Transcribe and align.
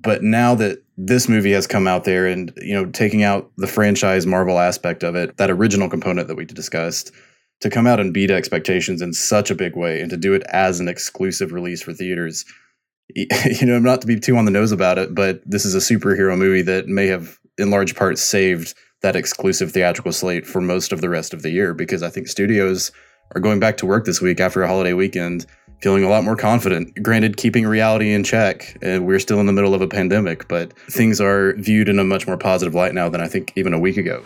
But 0.00 0.22
now 0.22 0.54
that 0.54 0.82
this 0.96 1.28
movie 1.28 1.52
has 1.52 1.66
come 1.66 1.86
out 1.86 2.04
there 2.04 2.26
and, 2.26 2.52
you 2.56 2.74
know, 2.74 2.86
taking 2.86 3.22
out 3.22 3.50
the 3.56 3.66
franchise 3.66 4.26
Marvel 4.26 4.58
aspect 4.58 5.02
of 5.02 5.14
it, 5.14 5.36
that 5.38 5.50
original 5.50 5.88
component 5.88 6.28
that 6.28 6.36
we 6.36 6.44
discussed, 6.44 7.12
to 7.60 7.70
come 7.70 7.86
out 7.86 7.98
and 7.98 8.14
beat 8.14 8.30
expectations 8.30 9.02
in 9.02 9.12
such 9.12 9.50
a 9.50 9.54
big 9.54 9.76
way 9.76 10.00
and 10.00 10.10
to 10.10 10.16
do 10.16 10.32
it 10.32 10.42
as 10.50 10.78
an 10.78 10.88
exclusive 10.88 11.52
release 11.52 11.82
for 11.82 11.92
theaters, 11.92 12.44
you 13.16 13.66
know, 13.66 13.78
not 13.78 14.00
to 14.00 14.06
be 14.06 14.18
too 14.18 14.36
on 14.36 14.44
the 14.44 14.50
nose 14.50 14.70
about 14.70 14.98
it, 14.98 15.14
but 15.14 15.42
this 15.44 15.64
is 15.64 15.74
a 15.74 15.78
superhero 15.78 16.38
movie 16.38 16.62
that 16.62 16.86
may 16.86 17.06
have 17.06 17.38
in 17.58 17.70
large 17.70 17.96
part 17.96 18.18
saved 18.18 18.74
that 19.02 19.16
exclusive 19.16 19.72
theatrical 19.72 20.12
slate 20.12 20.46
for 20.46 20.60
most 20.60 20.92
of 20.92 21.00
the 21.00 21.08
rest 21.08 21.32
of 21.32 21.42
the 21.42 21.50
year 21.50 21.74
because 21.74 22.02
I 22.02 22.10
think 22.10 22.28
studios 22.28 22.92
are 23.34 23.40
going 23.40 23.60
back 23.60 23.76
to 23.78 23.86
work 23.86 24.04
this 24.04 24.20
week 24.20 24.40
after 24.40 24.62
a 24.62 24.68
holiday 24.68 24.92
weekend 24.92 25.46
feeling 25.80 26.02
a 26.02 26.08
lot 26.08 26.24
more 26.24 26.36
confident. 26.36 27.00
Granted, 27.02 27.36
keeping 27.36 27.66
reality 27.66 28.12
in 28.12 28.24
check, 28.24 28.76
and 28.82 29.06
we're 29.06 29.20
still 29.20 29.38
in 29.38 29.46
the 29.46 29.52
middle 29.52 29.74
of 29.74 29.80
a 29.80 29.86
pandemic, 29.86 30.48
but 30.48 30.72
things 30.90 31.20
are 31.20 31.54
viewed 31.54 31.88
in 31.88 31.98
a 31.98 32.04
much 32.04 32.26
more 32.26 32.36
positive 32.36 32.74
light 32.74 32.94
now 32.94 33.08
than 33.08 33.20
I 33.20 33.28
think 33.28 33.52
even 33.54 33.72
a 33.72 33.78
week 33.78 33.96
ago. 33.96 34.24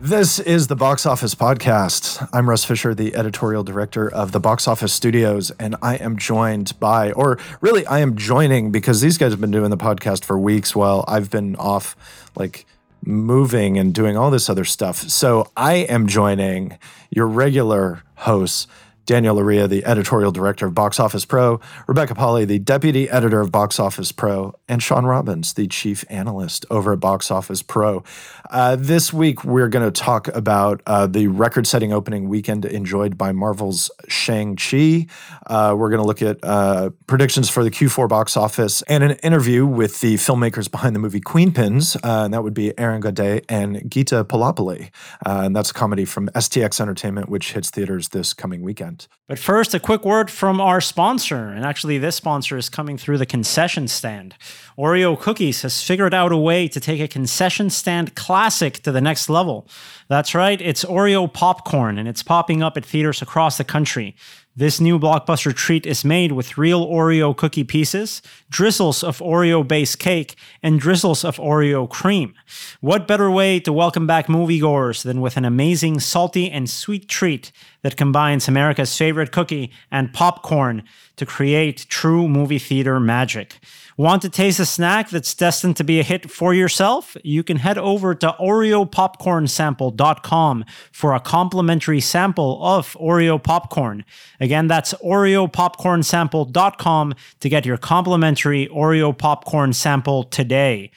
This 0.00 0.38
is 0.38 0.68
the 0.68 0.76
Box 0.76 1.04
Office 1.04 1.34
Podcast. 1.34 2.26
I'm 2.32 2.48
Russ 2.48 2.64
Fisher, 2.64 2.94
the 2.94 3.14
editorial 3.14 3.62
director 3.62 4.10
of 4.10 4.32
the 4.32 4.40
Box 4.40 4.66
Office 4.66 4.92
Studios, 4.92 5.50
and 5.58 5.76
I 5.82 5.96
am 5.96 6.16
joined 6.16 6.78
by, 6.80 7.12
or 7.12 7.38
really, 7.60 7.84
I 7.86 7.98
am 7.98 8.16
joining 8.16 8.70
because 8.70 9.00
these 9.00 9.18
guys 9.18 9.32
have 9.32 9.40
been 9.40 9.50
doing 9.50 9.70
the 9.70 9.76
podcast 9.76 10.24
for 10.24 10.38
weeks 10.38 10.74
while 10.74 11.04
I've 11.08 11.30
been 11.30 11.56
off, 11.56 11.96
like 12.36 12.64
moving 13.04 13.78
and 13.78 13.94
doing 13.94 14.16
all 14.16 14.30
this 14.30 14.50
other 14.50 14.64
stuff. 14.64 14.96
So 15.08 15.50
I 15.56 15.74
am 15.74 16.06
joining 16.06 16.78
your 17.10 17.26
regular 17.26 18.02
hosts, 18.16 18.66
Daniel 19.08 19.36
Loria, 19.36 19.66
the 19.66 19.86
editorial 19.86 20.30
director 20.30 20.66
of 20.66 20.74
Box 20.74 21.00
Office 21.00 21.24
Pro, 21.24 21.60
Rebecca 21.86 22.14
Pahle, 22.14 22.44
the 22.44 22.58
deputy 22.58 23.08
editor 23.08 23.40
of 23.40 23.50
Box 23.50 23.80
Office 23.80 24.12
Pro, 24.12 24.54
and 24.68 24.82
Sean 24.82 25.06
Robbins, 25.06 25.54
the 25.54 25.66
chief 25.66 26.04
analyst 26.10 26.66
over 26.70 26.92
at 26.92 27.00
Box 27.00 27.30
Office 27.30 27.62
Pro. 27.62 28.04
Uh, 28.50 28.76
this 28.76 29.10
week, 29.10 29.44
we're 29.44 29.68
going 29.68 29.84
to 29.84 29.90
talk 29.90 30.28
about 30.28 30.82
uh, 30.86 31.06
the 31.06 31.26
record 31.26 31.66
setting 31.66 31.90
opening 31.90 32.28
weekend 32.28 32.66
enjoyed 32.66 33.16
by 33.16 33.32
Marvel's 33.32 33.90
Shang-Chi. 34.08 35.06
Uh, 35.46 35.74
we're 35.74 35.88
going 35.88 36.02
to 36.02 36.06
look 36.06 36.20
at 36.20 36.38
uh, 36.42 36.90
predictions 37.06 37.48
for 37.48 37.64
the 37.64 37.70
Q4 37.70 38.10
box 38.10 38.36
office 38.36 38.82
and 38.82 39.02
an 39.02 39.12
interview 39.22 39.64
with 39.64 40.02
the 40.02 40.16
filmmakers 40.16 40.70
behind 40.70 40.94
the 40.94 41.00
movie 41.00 41.20
Queenpins. 41.20 41.96
Uh, 42.04 42.24
and 42.24 42.34
that 42.34 42.42
would 42.42 42.52
be 42.52 42.78
Aron 42.78 43.00
Gaudet 43.00 43.46
and 43.48 43.90
Gita 43.90 44.24
Pullapilly. 44.24 44.90
Uh, 45.24 45.44
and 45.44 45.56
that's 45.56 45.70
a 45.70 45.74
comedy 45.74 46.04
from 46.04 46.28
STX 46.34 46.78
Entertainment, 46.78 47.30
which 47.30 47.54
hits 47.54 47.70
theaters 47.70 48.10
this 48.10 48.34
coming 48.34 48.60
weekend. 48.60 48.97
But 49.28 49.38
first, 49.38 49.74
a 49.74 49.78
quick 49.80 50.04
word 50.04 50.30
from 50.30 50.60
our 50.60 50.80
sponsor. 50.80 51.48
And 51.48 51.64
actually, 51.64 51.98
this 51.98 52.16
sponsor 52.16 52.56
is 52.56 52.70
coming 52.70 52.96
through 52.96 53.18
the 53.18 53.26
concession 53.26 53.86
stand. 53.86 54.34
Oreo 54.78 55.18
Cookies 55.18 55.62
has 55.62 55.82
figured 55.82 56.14
out 56.14 56.32
a 56.32 56.36
way 56.36 56.66
to 56.66 56.80
take 56.80 57.00
a 57.00 57.06
concession 57.06 57.68
stand 57.68 58.14
classic 58.14 58.82
to 58.84 58.92
the 58.92 59.02
next 59.02 59.28
level. 59.28 59.68
That's 60.08 60.34
right, 60.34 60.60
it's 60.60 60.84
Oreo 60.84 61.30
popcorn, 61.30 61.98
and 61.98 62.08
it's 62.08 62.22
popping 62.22 62.62
up 62.62 62.76
at 62.78 62.86
theaters 62.86 63.20
across 63.20 63.58
the 63.58 63.64
country. 63.64 64.16
This 64.58 64.80
new 64.80 64.98
blockbuster 64.98 65.54
treat 65.54 65.86
is 65.86 66.04
made 66.04 66.32
with 66.32 66.58
real 66.58 66.84
Oreo 66.84 67.32
cookie 67.36 67.62
pieces, 67.62 68.20
drizzles 68.50 69.04
of 69.04 69.20
Oreo 69.20 69.62
base 69.62 69.94
cake, 69.94 70.34
and 70.64 70.80
drizzles 70.80 71.24
of 71.24 71.36
Oreo 71.36 71.88
cream. 71.88 72.34
What 72.80 73.06
better 73.06 73.30
way 73.30 73.60
to 73.60 73.72
welcome 73.72 74.08
back 74.08 74.26
moviegoers 74.26 75.04
than 75.04 75.20
with 75.20 75.36
an 75.36 75.44
amazing 75.44 76.00
salty 76.00 76.50
and 76.50 76.68
sweet 76.68 77.08
treat 77.08 77.52
that 77.82 77.96
combines 77.96 78.48
America's 78.48 78.96
favorite 78.96 79.30
cookie 79.30 79.70
and 79.92 80.12
popcorn 80.12 80.82
to 81.14 81.24
create 81.24 81.86
true 81.88 82.26
movie 82.26 82.58
theater 82.58 82.98
magic? 82.98 83.60
Want 83.98 84.22
to 84.22 84.28
taste 84.28 84.60
a 84.60 84.64
snack 84.64 85.10
that's 85.10 85.34
destined 85.34 85.76
to 85.78 85.82
be 85.82 85.98
a 85.98 86.04
hit 86.04 86.30
for 86.30 86.54
yourself? 86.54 87.16
You 87.24 87.42
can 87.42 87.56
head 87.56 87.78
over 87.78 88.14
to 88.14 88.36
OreoPopcornSample.com 88.38 90.64
for 90.92 91.14
a 91.14 91.20
complimentary 91.20 92.00
sample 92.00 92.64
of 92.64 92.92
Oreo 92.92 93.42
popcorn. 93.42 94.04
Again, 94.38 94.68
that's 94.68 94.94
OreoPopcornSample.com 94.94 97.14
to 97.40 97.48
get 97.48 97.66
your 97.66 97.76
complimentary 97.76 98.68
Oreo 98.68 99.18
popcorn 99.18 99.72
sample 99.72 100.22
today. 100.22 100.92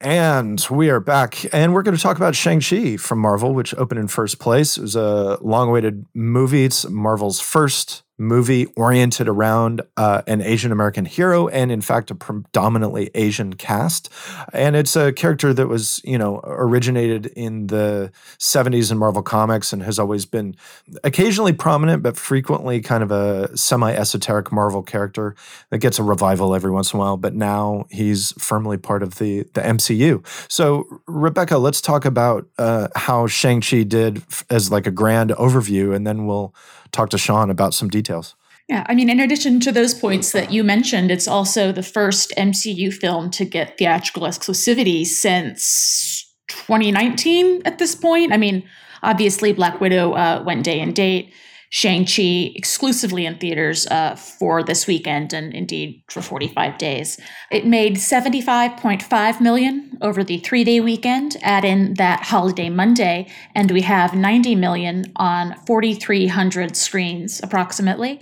And 0.00 0.64
we 0.70 0.88
are 0.88 1.00
back, 1.00 1.52
and 1.52 1.74
we're 1.74 1.82
going 1.82 1.96
to 1.96 2.02
talk 2.02 2.16
about 2.16 2.36
Shang-Chi 2.36 2.98
from 2.98 3.18
Marvel, 3.18 3.54
which 3.54 3.74
opened 3.74 3.98
in 3.98 4.06
first 4.06 4.38
place. 4.38 4.78
It 4.78 4.82
was 4.82 4.94
a 4.94 5.36
long 5.40 5.70
awaited 5.70 6.06
movie. 6.14 6.64
It's 6.64 6.88
Marvel's 6.88 7.40
first 7.40 8.04
movie 8.18 8.66
oriented 8.76 9.28
around 9.28 9.82
uh, 9.96 10.22
an 10.26 10.40
Asian 10.40 10.72
American 10.72 11.04
hero 11.04 11.48
and, 11.48 11.70
in 11.70 11.80
fact, 11.80 12.10
a 12.10 12.14
predominantly 12.14 13.10
Asian 13.14 13.54
cast. 13.54 14.08
And 14.52 14.74
it's 14.74 14.96
a 14.96 15.12
character 15.12 15.52
that 15.52 15.68
was, 15.68 16.00
you 16.04 16.16
know, 16.16 16.40
originated 16.44 17.26
in 17.26 17.66
the 17.66 18.10
70s 18.38 18.90
in 18.90 18.98
Marvel 18.98 19.22
Comics 19.22 19.72
and 19.72 19.82
has 19.82 19.98
always 19.98 20.24
been 20.24 20.56
occasionally 21.04 21.52
prominent, 21.52 22.02
but 22.02 22.16
frequently 22.16 22.80
kind 22.80 23.02
of 23.02 23.10
a 23.10 23.54
semi 23.56 23.92
esoteric 23.92 24.50
Marvel 24.50 24.82
character 24.82 25.34
that 25.70 25.78
gets 25.78 25.98
a 25.98 26.02
revival 26.02 26.54
every 26.54 26.70
once 26.70 26.92
in 26.92 26.98
a 26.98 27.00
while. 27.00 27.16
But 27.16 27.34
now 27.34 27.86
he's 27.90 28.32
firmly 28.32 28.78
part 28.78 29.02
of 29.02 29.16
the, 29.16 29.42
the 29.54 29.60
MCU. 29.60 30.24
So, 30.50 31.00
Rebecca, 31.06 31.58
let's 31.58 31.80
talk 31.80 32.04
about 32.04 32.46
uh, 32.58 32.88
how 32.94 33.26
Shang-Chi 33.26 33.82
did 33.82 34.22
as 34.48 34.70
like 34.70 34.86
a 34.86 34.90
grand 34.90 35.30
overview, 35.30 35.94
and 35.94 36.06
then 36.06 36.26
we'll 36.26 36.54
talk 36.92 37.10
to 37.10 37.18
Sean 37.18 37.50
about 37.50 37.74
some 37.74 37.88
details. 37.88 38.34
Yeah, 38.68 38.84
I 38.88 38.94
mean, 38.96 39.08
in 39.08 39.20
addition 39.20 39.60
to 39.60 39.70
those 39.70 39.94
points 39.94 40.32
that 40.32 40.50
you 40.50 40.64
mentioned, 40.64 41.12
it's 41.12 41.28
also 41.28 41.70
the 41.70 41.84
first 41.84 42.32
MCU 42.36 42.92
film 42.92 43.30
to 43.30 43.44
get 43.44 43.78
theatrical 43.78 44.24
exclusivity 44.24 45.06
since 45.06 46.34
2019 46.48 47.62
at 47.64 47.78
this 47.78 47.94
point. 47.94 48.32
I 48.32 48.36
mean, 48.36 48.64
obviously, 49.04 49.52
Black 49.52 49.80
Widow 49.80 50.14
uh, 50.14 50.42
went 50.44 50.64
day 50.64 50.80
and 50.80 50.96
date. 50.96 51.32
Shang-Chi 51.70 52.52
exclusively 52.54 53.26
in 53.26 53.38
theaters 53.38 53.86
uh, 53.88 54.16
for 54.16 54.62
this 54.62 54.86
weekend 54.86 55.32
and 55.32 55.52
indeed 55.52 56.02
for 56.08 56.22
45 56.22 56.78
days. 56.78 57.18
It 57.50 57.66
made 57.66 57.96
75.5 57.96 59.40
million 59.40 59.98
over 60.00 60.22
the 60.22 60.38
three-day 60.38 60.80
weekend. 60.80 61.36
Add 61.42 61.64
in 61.64 61.94
that 61.94 62.24
holiday 62.24 62.68
Monday, 62.68 63.28
and 63.54 63.70
we 63.70 63.82
have 63.82 64.14
90 64.14 64.54
million 64.54 65.12
on 65.16 65.54
4,300 65.66 66.76
screens 66.76 67.40
approximately. 67.42 68.20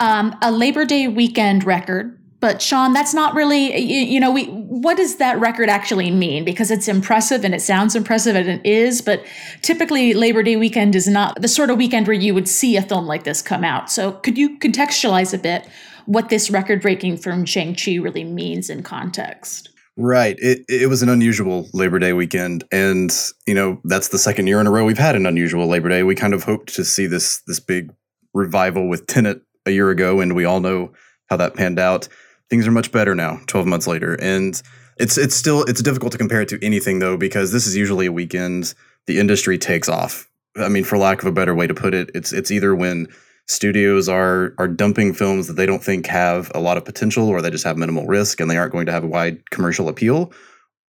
Um, 0.00 0.36
a 0.42 0.50
Labor 0.50 0.84
Day 0.84 1.08
weekend 1.08 1.64
record 1.64 2.18
but 2.38 2.60
Sean, 2.60 2.92
that's 2.92 3.14
not 3.14 3.34
really 3.34 3.76
you, 3.76 4.02
you, 4.02 4.20
know 4.20 4.30
we 4.30 4.46
what 4.82 4.98
does 4.98 5.16
that 5.16 5.40
record 5.40 5.70
actually 5.70 6.10
mean? 6.10 6.44
Because 6.44 6.70
it's 6.70 6.86
impressive 6.86 7.44
and 7.44 7.54
it 7.54 7.62
sounds 7.62 7.96
impressive 7.96 8.36
and 8.36 8.48
it 8.48 8.66
is, 8.66 9.00
but 9.00 9.24
typically 9.62 10.12
Labor 10.12 10.42
Day 10.42 10.56
weekend 10.56 10.94
is 10.94 11.08
not 11.08 11.40
the 11.40 11.48
sort 11.48 11.70
of 11.70 11.78
weekend 11.78 12.06
where 12.06 12.14
you 12.14 12.34
would 12.34 12.46
see 12.46 12.76
a 12.76 12.82
film 12.82 13.06
like 13.06 13.24
this 13.24 13.40
come 13.40 13.64
out. 13.64 13.90
So 13.90 14.12
could 14.12 14.36
you 14.36 14.58
contextualize 14.58 15.32
a 15.32 15.38
bit 15.38 15.66
what 16.04 16.28
this 16.28 16.50
record 16.50 16.82
breaking 16.82 17.16
from 17.16 17.46
Shang 17.46 17.74
Chi 17.74 17.94
really 17.94 18.22
means 18.22 18.68
in 18.68 18.82
context? 18.82 19.70
Right. 19.96 20.36
It 20.40 20.66
it 20.68 20.90
was 20.90 21.02
an 21.02 21.08
unusual 21.08 21.70
Labor 21.72 21.98
Day 21.98 22.12
weekend, 22.12 22.64
and 22.70 23.10
you 23.46 23.54
know 23.54 23.80
that's 23.84 24.08
the 24.08 24.18
second 24.18 24.46
year 24.46 24.60
in 24.60 24.66
a 24.66 24.70
row 24.70 24.84
we've 24.84 24.98
had 24.98 25.16
an 25.16 25.24
unusual 25.24 25.66
Labor 25.68 25.88
Day. 25.88 26.02
We 26.02 26.14
kind 26.14 26.34
of 26.34 26.44
hoped 26.44 26.74
to 26.74 26.84
see 26.84 27.06
this 27.06 27.40
this 27.46 27.60
big 27.60 27.94
revival 28.34 28.90
with 28.90 29.06
Tenet 29.06 29.40
a 29.64 29.70
year 29.70 29.88
ago, 29.88 30.20
and 30.20 30.36
we 30.36 30.44
all 30.44 30.60
know 30.60 30.92
how 31.30 31.38
that 31.38 31.54
panned 31.54 31.78
out 31.78 32.08
things 32.50 32.66
are 32.66 32.72
much 32.72 32.92
better 32.92 33.14
now 33.14 33.40
12 33.46 33.66
months 33.66 33.86
later. 33.86 34.14
And 34.20 34.60
it's 34.98 35.18
it's 35.18 35.34
still 35.34 35.62
it's 35.64 35.82
difficult 35.82 36.12
to 36.12 36.18
compare 36.18 36.40
it 36.40 36.48
to 36.48 36.64
anything 36.64 36.98
though 36.98 37.16
because 37.16 37.52
this 37.52 37.66
is 37.66 37.76
usually 37.76 38.06
a 38.06 38.12
weekend. 38.12 38.74
The 39.06 39.18
industry 39.18 39.58
takes 39.58 39.88
off. 39.88 40.28
I 40.56 40.68
mean 40.68 40.84
for 40.84 40.98
lack 40.98 41.20
of 41.20 41.26
a 41.26 41.32
better 41.32 41.54
way 41.54 41.66
to 41.66 41.74
put 41.74 41.94
it 41.94 42.10
it's 42.14 42.32
it's 42.32 42.50
either 42.50 42.74
when 42.74 43.08
studios 43.46 44.08
are 44.08 44.54
are 44.58 44.68
dumping 44.68 45.12
films 45.12 45.46
that 45.46 45.54
they 45.54 45.66
don't 45.66 45.84
think 45.84 46.06
have 46.06 46.50
a 46.54 46.60
lot 46.60 46.76
of 46.76 46.84
potential 46.84 47.28
or 47.28 47.42
they 47.42 47.50
just 47.50 47.64
have 47.64 47.76
minimal 47.76 48.06
risk 48.06 48.40
and 48.40 48.50
they 48.50 48.56
aren't 48.56 48.72
going 48.72 48.86
to 48.86 48.92
have 48.92 49.04
a 49.04 49.08
wide 49.08 49.50
commercial 49.50 49.88
appeal. 49.88 50.32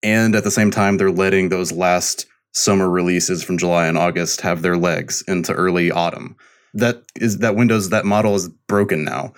And 0.02 0.34
at 0.34 0.44
the 0.44 0.50
same 0.50 0.70
time 0.70 0.96
they're 0.96 1.10
letting 1.10 1.48
those 1.48 1.72
last 1.72 2.26
summer 2.52 2.88
releases 2.88 3.44
from 3.44 3.58
July 3.58 3.86
and 3.86 3.98
August 3.98 4.40
have 4.40 4.62
their 4.62 4.76
legs 4.76 5.22
into 5.28 5.52
early 5.52 5.90
autumn. 5.90 6.36
That 6.72 7.02
is 7.16 7.38
that 7.38 7.54
windows 7.54 7.90
that 7.90 8.06
model 8.06 8.34
is 8.34 8.48
broken 8.48 9.04
now 9.04 9.34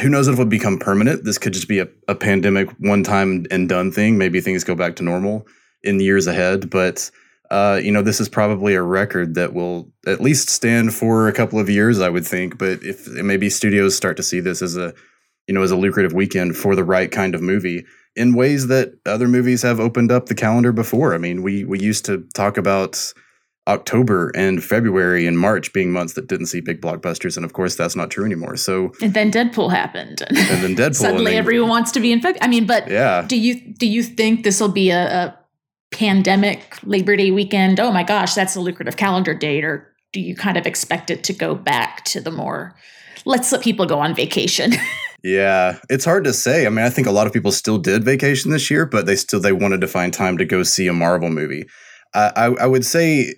who 0.00 0.08
knows 0.08 0.28
if 0.28 0.34
it 0.34 0.38
will 0.38 0.46
become 0.46 0.78
permanent? 0.78 1.24
This 1.24 1.38
could 1.38 1.52
just 1.52 1.68
be 1.68 1.78
a, 1.78 1.88
a 2.08 2.14
pandemic 2.14 2.70
one 2.78 3.04
time 3.04 3.46
and 3.50 3.68
done 3.68 3.92
thing. 3.92 4.18
Maybe 4.18 4.40
things 4.40 4.64
go 4.64 4.74
back 4.74 4.96
to 4.96 5.02
normal 5.02 5.46
in 5.82 5.98
the 5.98 6.04
years 6.04 6.26
ahead. 6.26 6.70
But 6.70 7.10
uh, 7.50 7.80
you 7.82 7.92
know, 7.92 8.02
this 8.02 8.20
is 8.20 8.28
probably 8.28 8.74
a 8.74 8.82
record 8.82 9.34
that 9.34 9.52
will 9.52 9.92
at 10.06 10.20
least 10.20 10.48
stand 10.48 10.94
for 10.94 11.28
a 11.28 11.32
couple 11.32 11.58
of 11.58 11.68
years, 11.68 12.00
I 12.00 12.08
would 12.08 12.26
think. 12.26 12.58
But 12.58 12.82
if 12.82 13.06
maybe 13.08 13.50
studios 13.50 13.94
start 13.96 14.16
to 14.16 14.22
see 14.22 14.40
this 14.40 14.62
as 14.62 14.76
a, 14.76 14.94
you 15.46 15.54
know, 15.54 15.62
as 15.62 15.70
a 15.70 15.76
lucrative 15.76 16.14
weekend 16.14 16.56
for 16.56 16.74
the 16.74 16.84
right 16.84 17.12
kind 17.12 17.34
of 17.34 17.42
movie 17.42 17.84
in 18.16 18.34
ways 18.34 18.68
that 18.68 18.94
other 19.06 19.28
movies 19.28 19.62
have 19.62 19.78
opened 19.78 20.10
up 20.10 20.26
the 20.26 20.34
calendar 20.34 20.72
before. 20.72 21.14
I 21.14 21.18
mean, 21.18 21.42
we 21.42 21.64
we 21.64 21.78
used 21.78 22.04
to 22.06 22.26
talk 22.34 22.56
about 22.56 23.12
October 23.66 24.30
and 24.34 24.62
February 24.62 25.26
and 25.26 25.38
March 25.38 25.72
being 25.72 25.90
months 25.90 26.12
that 26.14 26.28
didn't 26.28 26.46
see 26.46 26.60
big 26.60 26.80
blockbusters, 26.80 27.36
and 27.36 27.44
of 27.44 27.52
course 27.52 27.76
that's 27.76 27.96
not 27.96 28.10
true 28.10 28.24
anymore. 28.24 28.56
So 28.56 28.92
and 29.00 29.14
then 29.14 29.30
Deadpool 29.30 29.70
happened, 29.70 30.22
and 30.28 30.36
then 30.36 30.76
Deadpool 30.76 30.94
suddenly 30.96 31.32
then, 31.32 31.38
everyone 31.38 31.70
wants 31.70 31.92
to 31.92 32.00
be 32.00 32.12
in 32.12 32.20
February. 32.20 32.42
I 32.42 32.48
mean, 32.48 32.66
but 32.66 32.88
yeah, 32.88 33.24
do 33.26 33.36
you 33.36 33.74
do 33.74 33.86
you 33.86 34.02
think 34.02 34.44
this 34.44 34.60
will 34.60 34.68
be 34.68 34.90
a, 34.90 35.04
a 35.06 35.38
pandemic 35.92 36.78
Labor 36.84 37.16
Day 37.16 37.30
weekend? 37.30 37.80
Oh 37.80 37.90
my 37.90 38.02
gosh, 38.02 38.34
that's 38.34 38.54
a 38.54 38.60
lucrative 38.60 38.96
calendar 38.96 39.34
date, 39.34 39.64
or 39.64 39.94
do 40.12 40.20
you 40.20 40.36
kind 40.36 40.58
of 40.58 40.66
expect 40.66 41.10
it 41.10 41.24
to 41.24 41.32
go 41.32 41.54
back 41.54 42.04
to 42.06 42.20
the 42.20 42.30
more 42.30 42.76
let's 43.24 43.50
let 43.50 43.62
people 43.62 43.86
go 43.86 43.98
on 44.00 44.14
vacation? 44.14 44.72
Yeah, 45.26 45.78
it's 45.88 46.04
hard 46.04 46.24
to 46.24 46.34
say. 46.34 46.66
I 46.66 46.68
mean, 46.68 46.84
I 46.84 46.90
think 46.90 47.06
a 47.06 47.10
lot 47.10 47.26
of 47.26 47.32
people 47.32 47.50
still 47.50 47.78
did 47.78 48.04
vacation 48.04 48.50
this 48.50 48.70
year, 48.70 48.84
but 48.84 49.06
they 49.06 49.16
still 49.16 49.40
they 49.40 49.52
wanted 49.52 49.80
to 49.80 49.88
find 49.88 50.12
time 50.12 50.36
to 50.36 50.44
go 50.44 50.62
see 50.62 50.86
a 50.86 50.92
Marvel 50.92 51.30
movie. 51.30 51.64
I, 52.12 52.30
I, 52.36 52.44
I 52.44 52.66
would 52.66 52.84
say, 52.84 53.34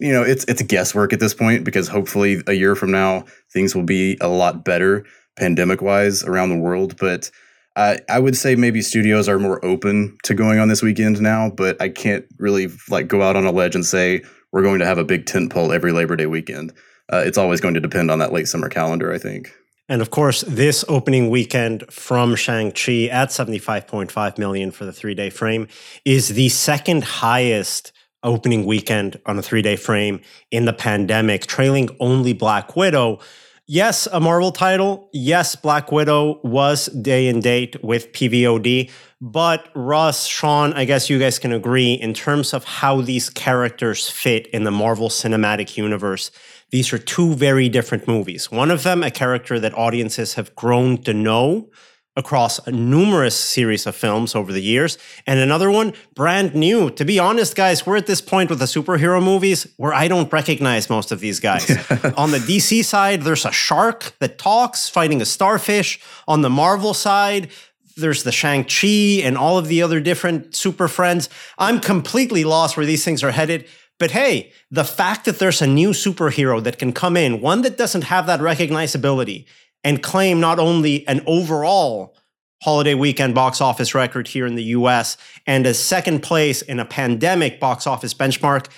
you 0.00 0.12
know, 0.12 0.22
it's 0.22 0.44
it's 0.44 0.62
guesswork 0.62 1.12
at 1.12 1.20
this 1.20 1.34
point 1.34 1.64
because 1.64 1.88
hopefully 1.88 2.42
a 2.46 2.52
year 2.52 2.74
from 2.74 2.90
now 2.90 3.24
things 3.52 3.74
will 3.74 3.84
be 3.84 4.16
a 4.20 4.28
lot 4.28 4.64
better 4.64 5.04
pandemic 5.36 5.80
wise 5.82 6.24
around 6.24 6.50
the 6.50 6.58
world. 6.58 6.96
But 6.98 7.30
I 7.76 7.98
I 8.08 8.18
would 8.18 8.36
say 8.36 8.56
maybe 8.56 8.82
studios 8.82 9.28
are 9.28 9.38
more 9.38 9.64
open 9.64 10.16
to 10.24 10.34
going 10.34 10.58
on 10.58 10.68
this 10.68 10.82
weekend 10.82 11.20
now, 11.20 11.50
but 11.50 11.80
I 11.80 11.88
can't 11.88 12.24
really 12.38 12.68
like 12.88 13.08
go 13.08 13.22
out 13.22 13.36
on 13.36 13.46
a 13.46 13.52
ledge 13.52 13.74
and 13.74 13.84
say 13.84 14.22
we're 14.52 14.62
going 14.62 14.80
to 14.80 14.86
have 14.86 14.98
a 14.98 15.04
big 15.04 15.26
tent 15.26 15.50
pole 15.52 15.72
every 15.72 15.92
Labor 15.92 16.16
Day 16.16 16.26
weekend. 16.26 16.72
Uh, 17.12 17.22
it's 17.24 17.38
always 17.38 17.60
going 17.60 17.74
to 17.74 17.80
depend 17.80 18.10
on 18.10 18.18
that 18.18 18.32
late 18.32 18.48
summer 18.48 18.68
calendar, 18.68 19.12
I 19.12 19.18
think. 19.18 19.52
And 19.88 20.00
of 20.00 20.10
course, 20.10 20.42
this 20.42 20.84
opening 20.86 21.30
weekend 21.30 21.84
from 21.92 22.36
Shang-Chi 22.36 23.06
at 23.06 23.30
75.5 23.30 24.38
million 24.38 24.70
for 24.70 24.84
the 24.84 24.92
three 24.92 25.16
day 25.16 25.30
frame 25.30 25.66
is 26.04 26.28
the 26.28 26.48
second 26.48 27.02
highest 27.02 27.90
opening 28.22 28.64
weekend 28.64 29.20
on 29.26 29.38
a 29.38 29.42
three 29.42 29.62
day 29.62 29.76
frame 29.76 30.20
in 30.50 30.64
the 30.64 30.72
pandemic, 30.72 31.46
trailing 31.46 31.94
only 32.00 32.32
Black 32.32 32.76
Widow. 32.76 33.18
Yes, 33.66 34.08
a 34.10 34.18
Marvel 34.18 34.50
title. 34.50 35.08
Yes, 35.12 35.54
Black 35.54 35.92
Widow 35.92 36.40
was 36.42 36.86
day 36.86 37.28
and 37.28 37.42
date 37.42 37.82
with 37.84 38.12
PVOD. 38.12 38.90
But 39.20 39.68
Russ, 39.74 40.26
Sean, 40.26 40.72
I 40.72 40.84
guess 40.84 41.08
you 41.08 41.18
guys 41.18 41.38
can 41.38 41.52
agree 41.52 41.92
in 41.92 42.14
terms 42.14 42.52
of 42.52 42.64
how 42.64 43.00
these 43.00 43.30
characters 43.30 44.08
fit 44.08 44.48
in 44.48 44.64
the 44.64 44.70
Marvel 44.70 45.08
Cinematic 45.08 45.76
Universe 45.76 46.30
these 46.70 46.92
are 46.92 46.98
two 46.98 47.34
very 47.34 47.68
different 47.68 48.06
movies. 48.06 48.50
One 48.50 48.70
of 48.70 48.84
them, 48.84 49.02
a 49.02 49.10
character 49.10 49.58
that 49.60 49.76
audiences 49.76 50.34
have 50.34 50.54
grown 50.54 50.98
to 51.02 51.12
know 51.12 51.68
across 52.16 52.58
a 52.66 52.70
numerous 52.70 53.36
series 53.36 53.86
of 53.86 53.94
films 53.94 54.34
over 54.34 54.52
the 54.52 54.62
years, 54.62 54.98
and 55.26 55.38
another 55.38 55.70
one, 55.70 55.92
brand 56.14 56.54
new. 56.54 56.90
To 56.90 57.04
be 57.04 57.18
honest, 57.18 57.54
guys, 57.54 57.86
we're 57.86 57.96
at 57.96 58.06
this 58.06 58.20
point 58.20 58.50
with 58.50 58.58
the 58.58 58.64
superhero 58.64 59.22
movies 59.22 59.66
where 59.76 59.94
I 59.94 60.08
don't 60.08 60.32
recognize 60.32 60.90
most 60.90 61.12
of 61.12 61.20
these 61.20 61.38
guys. 61.38 61.70
On 62.16 62.32
the 62.32 62.38
DC 62.38 62.84
side, 62.84 63.22
there's 63.22 63.44
a 63.44 63.52
shark 63.52 64.14
that 64.18 64.38
talks 64.38 64.88
fighting 64.88 65.22
a 65.22 65.24
starfish. 65.24 66.00
On 66.26 66.42
the 66.42 66.50
Marvel 66.50 66.94
side, 66.94 67.50
there's 67.96 68.24
the 68.24 68.32
Shang-Chi 68.32 69.22
and 69.24 69.38
all 69.38 69.58
of 69.58 69.68
the 69.68 69.82
other 69.82 70.00
different 70.00 70.54
super 70.54 70.88
friends. 70.88 71.28
I'm 71.58 71.80
completely 71.80 72.44
lost 72.44 72.76
where 72.76 72.86
these 72.86 73.04
things 73.04 73.22
are 73.22 73.30
headed. 73.30 73.68
But 73.98 74.12
hey, 74.12 74.52
the 74.70 74.84
fact 74.84 75.26
that 75.26 75.38
there's 75.38 75.60
a 75.60 75.66
new 75.66 75.90
superhero 75.90 76.62
that 76.64 76.78
can 76.78 76.92
come 76.92 77.16
in, 77.16 77.40
one 77.40 77.62
that 77.62 77.76
doesn't 77.76 78.04
have 78.04 78.26
that 78.26 78.40
recognizability 78.40 79.46
and 79.84 80.02
claim 80.02 80.40
not 80.40 80.58
only 80.58 81.06
an 81.08 81.22
overall 81.26 82.14
holiday 82.62 82.94
weekend 82.94 83.34
box 83.34 83.60
office 83.60 83.94
record 83.94 84.28
here 84.28 84.46
in 84.46 84.54
the 84.54 84.64
US 84.64 85.16
and 85.46 85.66
a 85.66 85.74
second 85.74 86.22
place 86.22 86.62
in 86.62 86.78
a 86.78 86.84
pandemic 86.84 87.58
box 87.58 87.86
office 87.86 88.12
benchmark, 88.12 88.68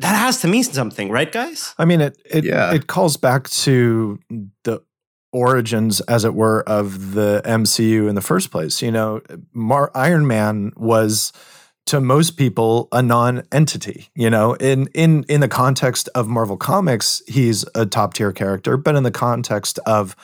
that 0.00 0.14
has 0.14 0.40
to 0.40 0.48
mean 0.48 0.64
something, 0.64 1.10
right, 1.10 1.30
guys? 1.30 1.74
I 1.78 1.84
mean, 1.84 2.00
it 2.00 2.20
it, 2.24 2.44
yeah. 2.44 2.72
it 2.72 2.86
calls 2.86 3.16
back 3.16 3.48
to 3.50 4.18
the 4.64 4.82
origins, 5.32 6.00
as 6.02 6.24
it 6.24 6.34
were, 6.34 6.62
of 6.68 7.12
the 7.12 7.42
MCU 7.44 8.08
in 8.08 8.14
the 8.14 8.20
first 8.20 8.50
place. 8.50 8.82
You 8.82 8.90
know, 8.90 9.20
Mar- 9.52 9.92
Iron 9.94 10.26
Man 10.26 10.72
was 10.76 11.32
to 11.86 12.00
most 12.00 12.32
people 12.38 12.88
a 12.92 13.02
non-entity 13.02 14.08
you 14.14 14.30
know 14.30 14.54
in 14.54 14.86
in 14.94 15.22
in 15.28 15.40
the 15.40 15.48
context 15.48 16.08
of 16.14 16.26
marvel 16.26 16.56
comics 16.56 17.20
he's 17.26 17.64
a 17.74 17.84
top 17.84 18.14
tier 18.14 18.32
character 18.32 18.76
but 18.76 18.96
in 18.96 19.02
the 19.02 19.10
context 19.10 19.78
of 19.84 20.16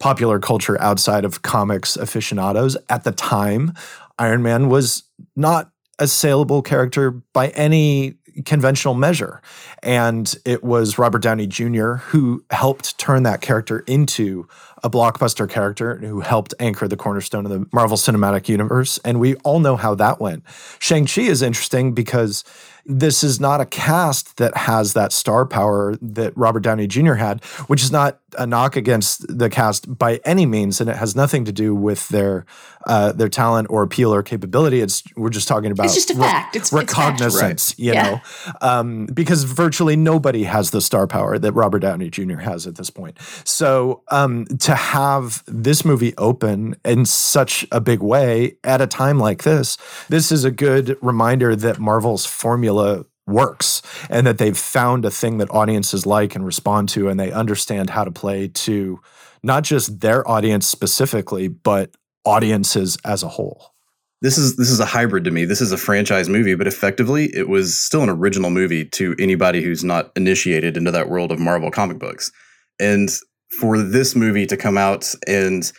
popular 0.00 0.40
culture 0.40 0.80
outside 0.80 1.24
of 1.24 1.42
comics 1.42 1.96
aficionados 1.96 2.76
at 2.88 3.04
the 3.04 3.12
time 3.12 3.72
iron 4.18 4.42
man 4.42 4.68
was 4.68 5.04
not 5.36 5.70
a 5.98 6.06
saleable 6.06 6.62
character 6.62 7.10
by 7.32 7.48
any 7.48 8.16
conventional 8.44 8.94
measure. 8.94 9.42
And 9.82 10.34
it 10.44 10.62
was 10.62 10.98
Robert 10.98 11.22
Downey 11.22 11.46
Jr. 11.46 11.94
who 11.94 12.44
helped 12.50 12.96
turn 12.98 13.22
that 13.24 13.40
character 13.40 13.80
into 13.80 14.48
a 14.82 14.90
blockbuster 14.90 15.48
character 15.48 15.96
who 15.96 16.20
helped 16.20 16.54
anchor 16.58 16.88
the 16.88 16.96
cornerstone 16.96 17.44
of 17.44 17.50
the 17.50 17.66
Marvel 17.72 17.96
Cinematic 17.96 18.48
Universe. 18.48 18.98
And 19.04 19.20
we 19.20 19.34
all 19.36 19.60
know 19.60 19.76
how 19.76 19.94
that 19.96 20.20
went. 20.20 20.44
Shang-Chi 20.78 21.22
is 21.22 21.42
interesting 21.42 21.92
because 21.92 22.44
this 22.86 23.22
is 23.22 23.40
not 23.40 23.60
a 23.60 23.66
cast 23.66 24.38
that 24.38 24.56
has 24.56 24.94
that 24.94 25.12
star 25.12 25.44
power 25.44 25.96
that 26.00 26.34
Robert 26.36 26.60
Downey 26.60 26.86
Jr. 26.86 27.14
had, 27.14 27.44
which 27.66 27.82
is 27.82 27.92
not 27.92 28.20
a 28.38 28.46
knock 28.46 28.76
against 28.76 29.26
the 29.38 29.50
cast 29.50 29.98
by 29.98 30.20
any 30.24 30.46
means, 30.46 30.80
and 30.80 30.90
it 30.90 30.96
has 30.96 31.16
nothing 31.16 31.44
to 31.44 31.52
do 31.52 31.74
with 31.74 32.08
their 32.08 32.46
uh, 32.86 33.12
their 33.12 33.28
talent 33.28 33.68
or 33.70 33.82
appeal 33.82 34.12
or 34.12 34.22
capability. 34.22 34.80
It's 34.80 35.02
we're 35.16 35.30
just 35.30 35.48
talking 35.48 35.70
about 35.70 35.86
it's 35.86 35.94
just 35.94 36.10
a 36.10 36.14
re- 36.14 36.20
fact. 36.20 36.56
It's 36.56 36.72
recognizance, 36.72 37.70
it's 37.70 37.78
you 37.78 37.92
yeah. 37.92 38.02
know, 38.02 38.20
um, 38.60 39.06
because 39.06 39.44
virtually 39.44 39.96
nobody 39.96 40.44
has 40.44 40.70
the 40.70 40.80
star 40.80 41.06
power 41.06 41.38
that 41.38 41.52
Robert 41.52 41.80
Downey 41.80 42.10
Jr. 42.10 42.38
has 42.38 42.66
at 42.66 42.76
this 42.76 42.90
point. 42.90 43.18
So 43.44 44.02
um, 44.10 44.46
to 44.60 44.74
have 44.74 45.42
this 45.46 45.84
movie 45.84 46.14
open 46.16 46.76
in 46.84 47.04
such 47.04 47.66
a 47.72 47.80
big 47.80 48.00
way 48.00 48.56
at 48.64 48.80
a 48.80 48.86
time 48.86 49.18
like 49.18 49.42
this, 49.42 49.76
this 50.08 50.32
is 50.32 50.44
a 50.44 50.50
good 50.50 50.96
reminder 51.02 51.54
that 51.56 51.78
Marvel's 51.78 52.26
formula 52.26 53.04
works 53.26 53.82
and 54.08 54.26
that 54.26 54.38
they've 54.38 54.58
found 54.58 55.04
a 55.04 55.10
thing 55.10 55.38
that 55.38 55.50
audiences 55.50 56.06
like 56.06 56.34
and 56.34 56.44
respond 56.44 56.88
to 56.88 57.08
and 57.08 57.18
they 57.18 57.30
understand 57.30 57.90
how 57.90 58.04
to 58.04 58.10
play 58.10 58.48
to 58.48 59.00
not 59.42 59.62
just 59.62 60.00
their 60.00 60.28
audience 60.28 60.66
specifically 60.66 61.48
but 61.48 61.90
audiences 62.24 62.98
as 63.04 63.22
a 63.22 63.28
whole. 63.28 63.74
This 64.22 64.36
is 64.36 64.56
this 64.56 64.70
is 64.70 64.80
a 64.80 64.84
hybrid 64.84 65.24
to 65.24 65.30
me. 65.30 65.46
This 65.46 65.62
is 65.62 65.72
a 65.72 65.78
franchise 65.78 66.28
movie 66.28 66.54
but 66.54 66.66
effectively 66.66 67.26
it 67.34 67.48
was 67.48 67.78
still 67.78 68.02
an 68.02 68.10
original 68.10 68.50
movie 68.50 68.84
to 68.84 69.14
anybody 69.18 69.62
who's 69.62 69.84
not 69.84 70.10
initiated 70.16 70.76
into 70.76 70.90
that 70.90 71.08
world 71.08 71.32
of 71.32 71.38
marvel 71.38 71.70
comic 71.70 71.98
books. 71.98 72.32
And 72.78 73.10
for 73.50 73.78
this 73.78 74.14
movie 74.14 74.46
to 74.46 74.56
come 74.56 74.78
out 74.78 75.12
and 75.26 75.72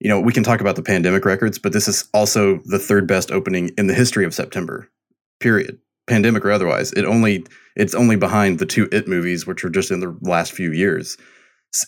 you 0.00 0.08
know 0.08 0.20
we 0.20 0.32
can 0.32 0.42
talk 0.42 0.60
about 0.60 0.76
the 0.76 0.82
pandemic 0.82 1.24
records 1.24 1.58
but 1.58 1.72
this 1.72 1.86
is 1.86 2.08
also 2.14 2.60
the 2.64 2.78
third 2.78 3.06
best 3.06 3.30
opening 3.30 3.70
in 3.76 3.86
the 3.86 3.94
history 3.94 4.24
of 4.24 4.34
september 4.34 4.88
period 5.38 5.78
pandemic 6.10 6.44
or 6.44 6.50
otherwise. 6.50 6.92
It 6.92 7.04
only 7.06 7.46
it's 7.76 7.94
only 7.94 8.16
behind 8.16 8.58
the 8.58 8.66
two 8.66 8.88
It 8.92 9.08
movies, 9.08 9.46
which 9.46 9.64
are 9.64 9.70
just 9.70 9.90
in 9.90 10.00
the 10.00 10.14
last 10.20 10.52
few 10.52 10.72
years. 10.72 11.16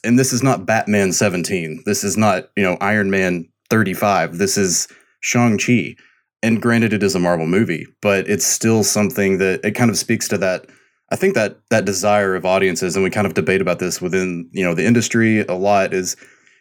And 0.04 0.18
this 0.18 0.32
is 0.32 0.42
not 0.42 0.64
Batman 0.64 1.12
17. 1.12 1.82
This 1.84 2.04
is 2.04 2.16
not 2.16 2.48
you 2.56 2.62
know 2.62 2.78
Iron 2.80 3.10
Man 3.10 3.48
35. 3.68 4.38
This 4.38 4.56
is 4.56 4.88
Shang 5.20 5.58
Chi. 5.58 5.96
And 6.44 6.62
granted, 6.62 6.92
it 6.92 7.02
is 7.02 7.14
a 7.14 7.20
Marvel 7.20 7.46
movie, 7.46 7.86
but 8.00 8.28
it's 8.28 8.46
still 8.46 8.82
something 8.82 9.38
that 9.38 9.64
it 9.64 9.72
kind 9.72 9.90
of 9.90 9.98
speaks 9.98 10.26
to 10.28 10.38
that. 10.38 10.66
I 11.10 11.16
think 11.16 11.34
that 11.34 11.58
that 11.70 11.84
desire 11.84 12.34
of 12.34 12.46
audiences, 12.46 12.96
and 12.96 13.04
we 13.04 13.10
kind 13.10 13.26
of 13.26 13.34
debate 13.34 13.60
about 13.60 13.80
this 13.80 14.00
within 14.00 14.48
you 14.52 14.64
know 14.64 14.74
the 14.74 14.86
industry 14.86 15.40
a 15.40 15.54
lot. 15.54 15.92
Is 15.92 16.16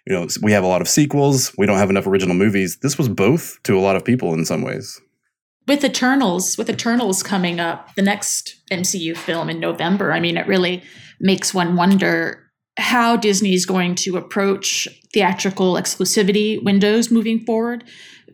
you 0.07 0.13
know 0.13 0.27
we 0.41 0.51
have 0.51 0.63
a 0.63 0.67
lot 0.67 0.81
of 0.81 0.89
sequels. 0.89 1.53
We 1.57 1.67
don't 1.67 1.77
have 1.77 1.91
enough 1.91 2.07
original 2.07 2.35
movies. 2.35 2.79
This 2.81 2.97
was 2.97 3.07
both 3.07 3.61
to 3.63 3.77
a 3.77 3.81
lot 3.81 3.95
of 3.95 4.03
people 4.03 4.33
in 4.33 4.45
some 4.45 4.63
ways 4.63 4.99
with 5.67 5.83
Eternals, 5.83 6.57
with 6.57 6.69
Eternals 6.69 7.23
coming 7.23 7.59
up, 7.59 7.93
the 7.95 8.01
next 8.01 8.61
MCU 8.71 9.15
film 9.15 9.49
in 9.49 9.59
November, 9.59 10.11
I 10.11 10.19
mean, 10.19 10.37
it 10.37 10.47
really 10.47 10.83
makes 11.19 11.53
one 11.53 11.75
wonder 11.75 12.51
how 12.77 13.15
Disney 13.15 13.53
is 13.53 13.65
going 13.65 13.95
to 13.95 14.17
approach 14.17 14.87
theatrical 15.13 15.73
exclusivity 15.73 16.63
windows 16.63 17.11
moving 17.11 17.39
forward. 17.39 17.83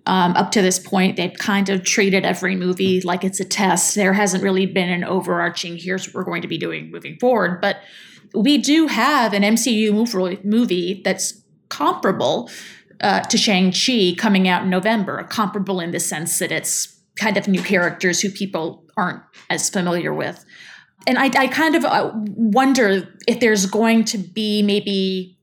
Um, 0.06 0.38
up 0.38 0.52
to 0.52 0.62
this 0.62 0.80
point, 0.80 1.18
they've 1.18 1.34
kind 1.34 1.68
of 1.68 1.84
treated 1.84 2.24
every 2.24 2.56
movie 2.56 3.02
like 3.02 3.26
it's 3.26 3.42
a 3.42 3.46
test. 3.46 3.96
There 3.96 4.14
hasn't 4.14 4.42
really 4.42 4.66
been 4.66 4.90
an 4.90 5.04
overarching, 5.04 5.76
here's 5.78 6.08
what 6.08 6.16
we're 6.16 6.24
going 6.24 6.44
to 6.44 6.48
be 6.48 6.58
doing 6.58 6.92
moving 6.92 7.18
forward. 7.20 7.60
But 7.60 7.78
we 8.34 8.58
do 8.58 8.88
have 8.88 9.34
an 9.34 9.44
MCU 9.44 10.46
movie 10.46 11.02
that's 11.04 11.42
comparable 11.68 12.50
uh, 13.02 13.22
to 13.22 13.38
Shang-Chi 13.38 14.16
coming 14.18 14.48
out 14.48 14.64
in 14.64 14.70
November, 14.70 15.22
comparable 15.24 15.82
in 15.82 15.92
the 15.92 16.00
sense 16.00 16.40
that 16.40 16.52
it's 16.52 16.97
kind 17.18 17.38
of 17.38 17.48
new 17.48 17.62
characters 17.62 18.22
who 18.22 18.30
people 18.30 18.86
aren't 18.96 19.22
as 19.50 19.70
familiar 19.70 20.14
with. 20.14 20.44
And 21.06 21.18
I, 21.18 21.26
I 21.38 21.48
kind 21.48 21.76
of 21.76 21.86
uh, 21.86 22.12
wonder 22.14 23.08
if 23.28 23.40
there's 23.40 23.66
going 23.66 24.04
to 24.06 24.18
be 24.18 24.62
maybe 24.62 25.38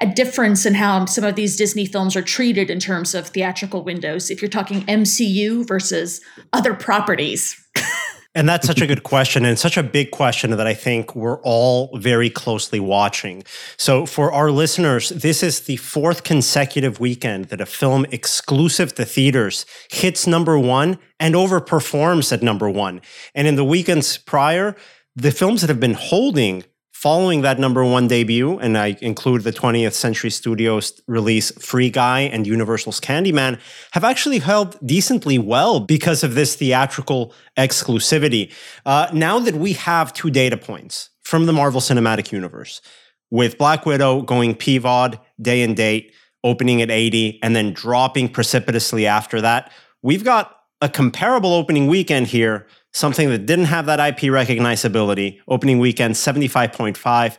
a 0.00 0.06
difference 0.06 0.64
in 0.64 0.74
how 0.74 1.04
some 1.04 1.24
of 1.24 1.34
these 1.34 1.56
Disney 1.56 1.84
films 1.84 2.16
are 2.16 2.22
treated 2.22 2.70
in 2.70 2.80
terms 2.80 3.14
of 3.14 3.28
theatrical 3.28 3.84
windows. 3.84 4.30
If 4.30 4.40
you're 4.40 4.48
talking 4.48 4.82
MCU 4.82 5.66
versus 5.66 6.20
other 6.52 6.74
properties. 6.74 7.56
And 8.34 8.48
that's 8.48 8.66
such 8.66 8.80
a 8.80 8.86
good 8.86 9.02
question 9.12 9.44
and 9.44 9.58
such 9.58 9.76
a 9.76 9.82
big 9.82 10.12
question 10.12 10.50
that 10.52 10.66
I 10.66 10.74
think 10.74 11.16
we're 11.16 11.40
all 11.42 11.96
very 11.98 12.30
closely 12.30 12.78
watching. 12.78 13.42
So, 13.76 14.06
for 14.06 14.32
our 14.32 14.50
listeners, 14.50 15.08
this 15.08 15.42
is 15.42 15.62
the 15.62 15.76
fourth 15.76 16.22
consecutive 16.22 17.00
weekend 17.00 17.46
that 17.46 17.60
a 17.60 17.66
film 17.66 18.06
exclusive 18.12 18.94
to 18.94 19.04
theaters 19.04 19.66
hits 19.90 20.26
number 20.26 20.58
one 20.58 20.98
and 21.18 21.34
overperforms 21.34 22.32
at 22.32 22.42
number 22.42 22.70
one. 22.70 23.00
And 23.34 23.48
in 23.48 23.56
the 23.56 23.64
weekends 23.64 24.16
prior, 24.18 24.76
the 25.16 25.32
films 25.32 25.60
that 25.60 25.70
have 25.70 25.80
been 25.80 25.94
holding 25.94 26.64
Following 27.00 27.40
that 27.40 27.58
number 27.58 27.82
one 27.82 28.08
debut, 28.08 28.58
and 28.58 28.76
I 28.76 28.94
include 29.00 29.42
the 29.42 29.54
20th 29.54 29.94
Century 29.94 30.28
Studios 30.28 31.00
release 31.06 31.50
Free 31.52 31.88
Guy 31.88 32.20
and 32.20 32.46
Universal's 32.46 33.00
Candyman, 33.00 33.58
have 33.92 34.04
actually 34.04 34.38
held 34.38 34.76
decently 34.84 35.38
well 35.38 35.80
because 35.80 36.22
of 36.22 36.34
this 36.34 36.56
theatrical 36.56 37.32
exclusivity. 37.56 38.52
Uh, 38.84 39.08
now 39.14 39.38
that 39.38 39.54
we 39.54 39.72
have 39.72 40.12
two 40.12 40.28
data 40.28 40.58
points 40.58 41.08
from 41.22 41.46
the 41.46 41.54
Marvel 41.54 41.80
Cinematic 41.80 42.32
Universe, 42.32 42.82
with 43.30 43.56
Black 43.56 43.86
Widow 43.86 44.20
going 44.20 44.54
PVOD 44.54 45.18
day 45.40 45.62
and 45.62 45.74
date, 45.74 46.12
opening 46.44 46.82
at 46.82 46.90
80, 46.90 47.38
and 47.42 47.56
then 47.56 47.72
dropping 47.72 48.28
precipitously 48.28 49.06
after 49.06 49.40
that, 49.40 49.72
we've 50.02 50.22
got 50.22 50.54
a 50.82 50.88
comparable 50.90 51.54
opening 51.54 51.86
weekend 51.86 52.26
here 52.26 52.66
something 52.92 53.28
that 53.30 53.46
didn't 53.46 53.66
have 53.66 53.86
that 53.86 54.00
IP 54.00 54.30
recognizability. 54.30 55.40
Opening 55.48 55.78
weekend, 55.78 56.14
75.5. 56.14 57.38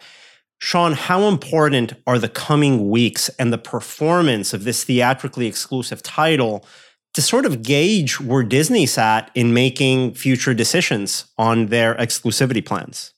Sean, 0.59 0.93
how 0.93 1.23
important 1.23 1.93
are 2.05 2.19
the 2.19 2.29
coming 2.29 2.89
weeks 2.89 3.29
and 3.39 3.51
the 3.51 3.57
performance 3.57 4.53
of 4.53 4.63
this 4.63 4.83
theatrically 4.83 5.47
exclusive 5.47 6.03
title 6.03 6.65
to 7.13 7.21
sort 7.21 7.45
of 7.45 7.61
gauge 7.63 8.19
where 8.21 8.43
Disney's 8.43 8.97
at 8.97 9.31
in 9.35 9.53
making 9.53 10.13
future 10.13 10.53
decisions 10.53 11.25
on 11.37 11.67
their 11.67 11.95
exclusivity 11.95 12.63
plans? 12.65 13.11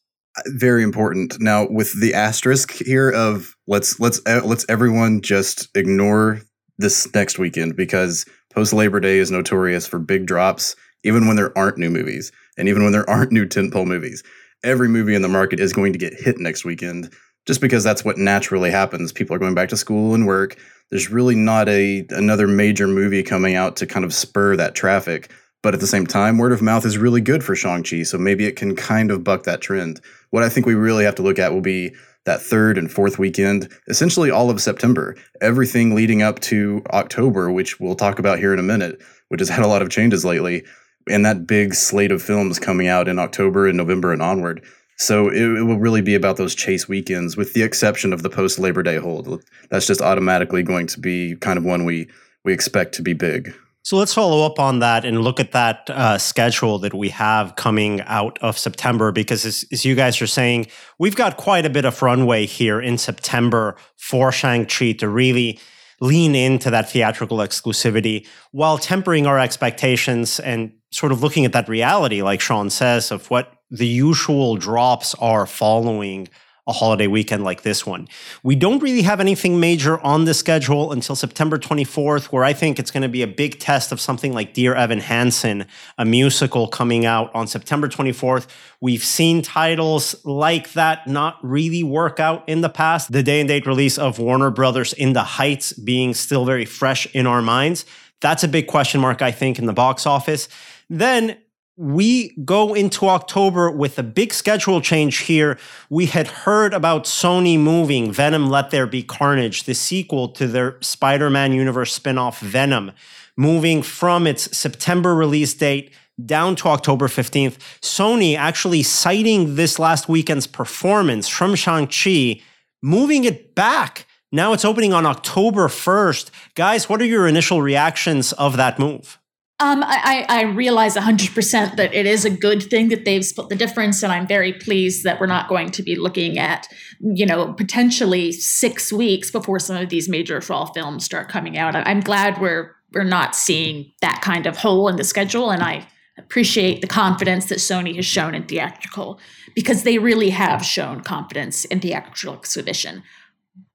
Very 0.47 0.81
important. 0.81 1.35
Now, 1.39 1.67
with 1.69 1.99
the 2.01 2.13
asterisk 2.13 2.71
here 2.71 3.11
of 3.11 3.55
let's 3.67 3.99
let's 3.99 4.19
uh, 4.25 4.41
let's 4.43 4.65
everyone 4.67 5.21
just 5.21 5.67
ignore 5.75 6.41
this 6.79 7.13
next 7.13 7.37
weekend 7.37 7.75
because 7.75 8.25
post 8.51 8.73
Labor 8.73 8.99
Day 8.99 9.19
is 9.19 9.29
notorious 9.29 9.85
for 9.85 9.99
big 9.99 10.25
drops 10.25 10.75
even 11.03 11.27
when 11.27 11.35
there 11.35 11.57
aren't 11.57 11.77
new 11.77 11.89
movies 11.89 12.31
and 12.57 12.67
even 12.67 12.83
when 12.83 12.91
there 12.91 13.09
aren't 13.09 13.31
new 13.31 13.45
tentpole 13.45 13.85
movies. 13.85 14.23
Every 14.63 14.87
movie 14.87 15.15
in 15.15 15.21
the 15.21 15.27
market 15.27 15.59
is 15.59 15.73
going 15.73 15.93
to 15.93 15.99
get 15.99 16.13
hit 16.13 16.39
next 16.39 16.63
weekend 16.63 17.13
just 17.45 17.61
because 17.61 17.83
that's 17.83 18.05
what 18.05 18.17
naturally 18.17 18.71
happens. 18.71 19.11
People 19.11 19.35
are 19.35 19.39
going 19.39 19.55
back 19.55 19.69
to 19.69 19.77
school 19.77 20.13
and 20.13 20.25
work. 20.25 20.57
There's 20.89 21.09
really 21.09 21.35
not 21.35 21.67
a 21.67 22.05
another 22.09 22.47
major 22.47 22.87
movie 22.87 23.23
coming 23.23 23.55
out 23.55 23.75
to 23.77 23.87
kind 23.87 24.05
of 24.05 24.13
spur 24.13 24.55
that 24.55 24.75
traffic. 24.75 25.31
But 25.61 25.73
at 25.73 25.79
the 25.79 25.87
same 25.87 26.05
time, 26.05 26.37
word 26.37 26.51
of 26.51 26.61
mouth 26.61 26.85
is 26.85 26.97
really 26.97 27.21
good 27.21 27.41
for 27.41 27.55
Shang-Chi, 27.55 28.03
so 28.03 28.17
maybe 28.17 28.45
it 28.45 28.57
can 28.57 28.75
kind 28.75 29.11
of 29.11 29.23
buck 29.23 29.43
that 29.43 29.61
trend. 29.61 30.01
What 30.29 30.43
I 30.43 30.49
think 30.49 30.65
we 30.65 30.75
really 30.75 31.05
have 31.05 31.15
to 31.15 31.21
look 31.21 31.39
at 31.39 31.53
will 31.53 31.61
be 31.61 31.95
that 32.25 32.41
third 32.41 32.77
and 32.77 32.91
fourth 32.91 33.17
weekend, 33.17 33.71
essentially 33.87 34.29
all 34.29 34.49
of 34.49 34.61
September, 34.61 35.15
everything 35.39 35.95
leading 35.95 36.21
up 36.21 36.41
to 36.41 36.83
October, 36.91 37.49
which 37.49 37.79
we'll 37.79 37.95
talk 37.95 38.19
about 38.19 38.39
here 38.39 38.51
in 38.51 38.59
a 38.59 38.63
minute, 38.63 39.01
which 39.29 39.39
has 39.39 39.49
had 39.49 39.63
a 39.63 39.67
lot 39.67 39.81
of 39.81 39.89
changes 39.89 40.25
lately 40.25 40.63
and 41.09 41.25
that 41.25 41.47
big 41.47 41.73
slate 41.73 42.11
of 42.11 42.21
films 42.21 42.59
coming 42.59 42.87
out 42.87 43.07
in 43.07 43.19
October 43.19 43.67
and 43.67 43.77
November 43.77 44.13
and 44.13 44.21
onward. 44.21 44.63
So 44.97 45.29
it, 45.29 45.41
it, 45.41 45.63
will 45.63 45.79
really 45.79 46.01
be 46.01 46.15
about 46.15 46.37
those 46.37 46.55
chase 46.55 46.87
weekends, 46.87 47.35
with 47.35 47.53
the 47.53 47.63
exception 47.63 48.13
of 48.13 48.23
the 48.23 48.29
post 48.29 48.59
Labor 48.59 48.83
Day 48.83 48.97
hold. 48.97 49.43
That's 49.69 49.87
just 49.87 50.01
automatically 50.01 50.63
going 50.63 50.87
to 50.87 50.99
be 50.99 51.35
kind 51.37 51.57
of 51.57 51.65
one 51.65 51.85
we 51.85 52.09
we 52.45 52.53
expect 52.53 52.93
to 52.95 53.01
be 53.01 53.13
big. 53.13 53.53
So 53.85 53.97
let's 53.97 54.13
follow 54.13 54.45
up 54.45 54.59
on 54.59 54.79
that 54.79 55.03
and 55.03 55.21
look 55.21 55.41
at 55.41 55.51
that 55.51 55.89
uh, 55.89 56.17
schedule 56.17 56.79
that 56.79 56.93
we 56.93 57.09
have 57.09 57.57
coming 57.57 57.99
out 58.01 58.39
of 58.41 58.57
September, 58.57 59.11
because 59.11 59.45
as, 59.45 59.65
as, 59.73 59.83
you 59.83 59.93
guys 59.93 60.21
are 60.21 60.27
saying, 60.27 60.67
we've 60.99 61.17
got 61.17 61.35
quite 61.35 61.65
a 61.65 61.69
bit 61.69 61.83
of 61.83 62.01
runway 62.01 62.45
here 62.45 62.79
in 62.79 62.97
September 62.97 63.75
for 63.97 64.31
Shang-Chi 64.31 64.93
to 64.93 65.09
really 65.09 65.59
lean 66.03 66.35
into 66.35 66.69
that 66.69 66.89
theatrical 66.89 67.37
exclusivity 67.37 68.27
while 68.51 68.77
tempering 68.77 69.25
our 69.25 69.39
expectations 69.39 70.37
and 70.41 70.73
sort 70.91 71.13
of 71.13 71.23
looking 71.23 71.45
at 71.45 71.53
that 71.53 71.69
reality, 71.69 72.21
like 72.21 72.41
Sean 72.41 72.69
says, 72.69 73.09
of 73.09 73.29
what 73.29 73.53
the 73.71 73.87
usual 73.87 74.57
drops 74.57 75.15
are 75.15 75.47
following 75.47 76.27
a 76.65 76.71
holiday 76.71 77.07
weekend 77.07 77.43
like 77.43 77.63
this 77.63 77.85
one. 77.85 78.07
We 78.41 78.55
don't 78.55 78.81
really 78.81 79.01
have 79.01 79.19
anything 79.19 79.59
major 79.59 79.99
on 79.99 80.23
the 80.23 80.33
schedule 80.33 80.93
until 80.93 81.15
September 81.15 81.57
24th, 81.57 82.25
where 82.25 82.45
I 82.45 82.53
think 82.53 82.79
it's 82.79 82.89
going 82.89 83.03
to 83.03 83.09
be 83.09 83.21
a 83.21 83.27
big 83.27 83.59
test 83.59 83.91
of 83.91 83.99
something 83.99 84.33
like 84.33 84.53
Dear 84.53 84.73
Evan 84.73 84.99
Hansen, 84.99 85.65
a 85.97 86.05
musical 86.05 86.69
coming 86.69 87.05
out 87.05 87.33
on 87.35 87.47
September 87.47 87.89
24th. 87.89 88.47
We've 88.79 89.03
seen 89.03 89.41
titles 89.41 90.15
like 90.23 90.71
that 90.73 91.05
not 91.05 91.37
really 91.41 91.83
work 91.83 92.21
out 92.21 92.47
in 92.47 92.61
the 92.61 92.69
past. 92.69 93.11
The 93.11 93.23
day 93.23 93.41
and 93.41 93.49
date 93.49 93.67
release 93.67 93.97
of 93.97 94.17
Warner 94.17 94.49
Brothers 94.49 94.93
In 94.93 95.11
the 95.11 95.23
Heights 95.23 95.73
being 95.73 96.13
still 96.13 96.45
very 96.45 96.65
fresh 96.65 97.05
in 97.13 97.27
our 97.27 97.41
minds. 97.41 97.85
That's 98.21 98.45
a 98.45 98.47
big 98.47 98.67
question 98.67 99.01
mark, 99.01 99.21
I 99.21 99.31
think, 99.31 99.59
in 99.59 99.65
the 99.65 99.73
box 99.73 100.05
office. 100.05 100.47
Then 100.89 101.37
we 101.75 102.35
go 102.45 102.73
into 102.73 103.07
October 103.09 103.71
with 103.71 103.97
a 103.97 104.03
big 104.03 104.33
schedule 104.33 104.79
change 104.79 105.19
here. 105.19 105.57
We 105.89 106.05
had 106.05 106.27
heard 106.27 106.73
about 106.73 107.05
Sony 107.05 107.57
moving 107.57 108.11
Venom 108.11 108.49
Let 108.49 108.69
There 108.69 108.85
Be 108.85 109.01
Carnage, 109.01 109.63
the 109.63 109.73
sequel 109.73 110.29
to 110.29 110.47
their 110.47 110.77
Spider 110.81 111.29
Man 111.29 111.51
universe 111.51 111.97
spinoff 111.97 112.39
Venom, 112.39 112.91
moving 113.35 113.81
from 113.81 114.27
its 114.27 114.55
September 114.55 115.15
release 115.15 115.53
date 115.55 115.91
down 116.23 116.55
to 116.57 116.67
October 116.67 117.07
15th. 117.07 117.57
Sony 117.81 118.37
actually 118.37 118.83
citing 118.83 119.55
this 119.55 119.79
last 119.79 120.07
weekend's 120.07 120.45
performance 120.45 121.27
from 121.27 121.55
Shang-Chi, 121.55 122.39
moving 122.83 123.23
it 123.23 123.55
back. 123.55 124.05
Now 124.31 124.53
it's 124.53 124.65
opening 124.65 124.93
on 124.93 125.07
October 125.07 125.67
1st. 125.67 126.29
Guys, 126.53 126.87
what 126.87 127.01
are 127.01 127.05
your 127.05 127.27
initial 127.27 127.63
reactions 127.63 128.31
of 128.33 128.57
that 128.57 128.77
move? 128.77 129.17
Um, 129.59 129.83
I, 129.85 130.25
I 130.27 130.41
realize 130.43 130.95
100% 130.95 131.75
that 131.75 131.93
it 131.93 132.05
is 132.05 132.25
a 132.25 132.29
good 132.29 132.63
thing 132.63 132.89
that 132.89 133.05
they've 133.05 133.23
split 133.23 133.49
the 133.49 133.55
difference, 133.55 134.01
and 134.01 134.11
I'm 134.11 134.27
very 134.27 134.51
pleased 134.51 135.03
that 135.03 135.19
we're 135.19 135.27
not 135.27 135.47
going 135.47 135.69
to 135.71 135.83
be 135.83 135.95
looking 135.95 136.39
at, 136.39 136.67
you 136.99 137.25
know, 137.25 137.53
potentially 137.53 138.31
six 138.31 138.91
weeks 138.91 139.29
before 139.29 139.59
some 139.59 139.77
of 139.77 139.89
these 139.89 140.09
major 140.09 140.41
fall 140.41 140.73
films 140.73 141.05
start 141.05 141.29
coming 141.29 141.57
out. 141.57 141.75
I'm 141.75 141.99
glad 141.99 142.41
we're 142.41 142.75
we're 142.93 143.03
not 143.03 143.35
seeing 143.35 143.91
that 144.01 144.21
kind 144.21 144.45
of 144.45 144.57
hole 144.57 144.87
in 144.87 144.97
the 144.97 145.03
schedule, 145.03 145.49
and 145.49 145.63
I 145.63 145.87
appreciate 146.17 146.81
the 146.81 146.87
confidence 146.87 147.45
that 147.45 147.59
Sony 147.59 147.95
has 147.95 148.05
shown 148.05 148.35
in 148.35 148.43
theatrical 148.43 149.19
because 149.55 149.83
they 149.83 149.97
really 149.97 150.31
have 150.31 150.63
shown 150.63 151.01
confidence 151.01 151.65
in 151.65 151.79
theatrical 151.79 152.35
exhibition. 152.35 153.03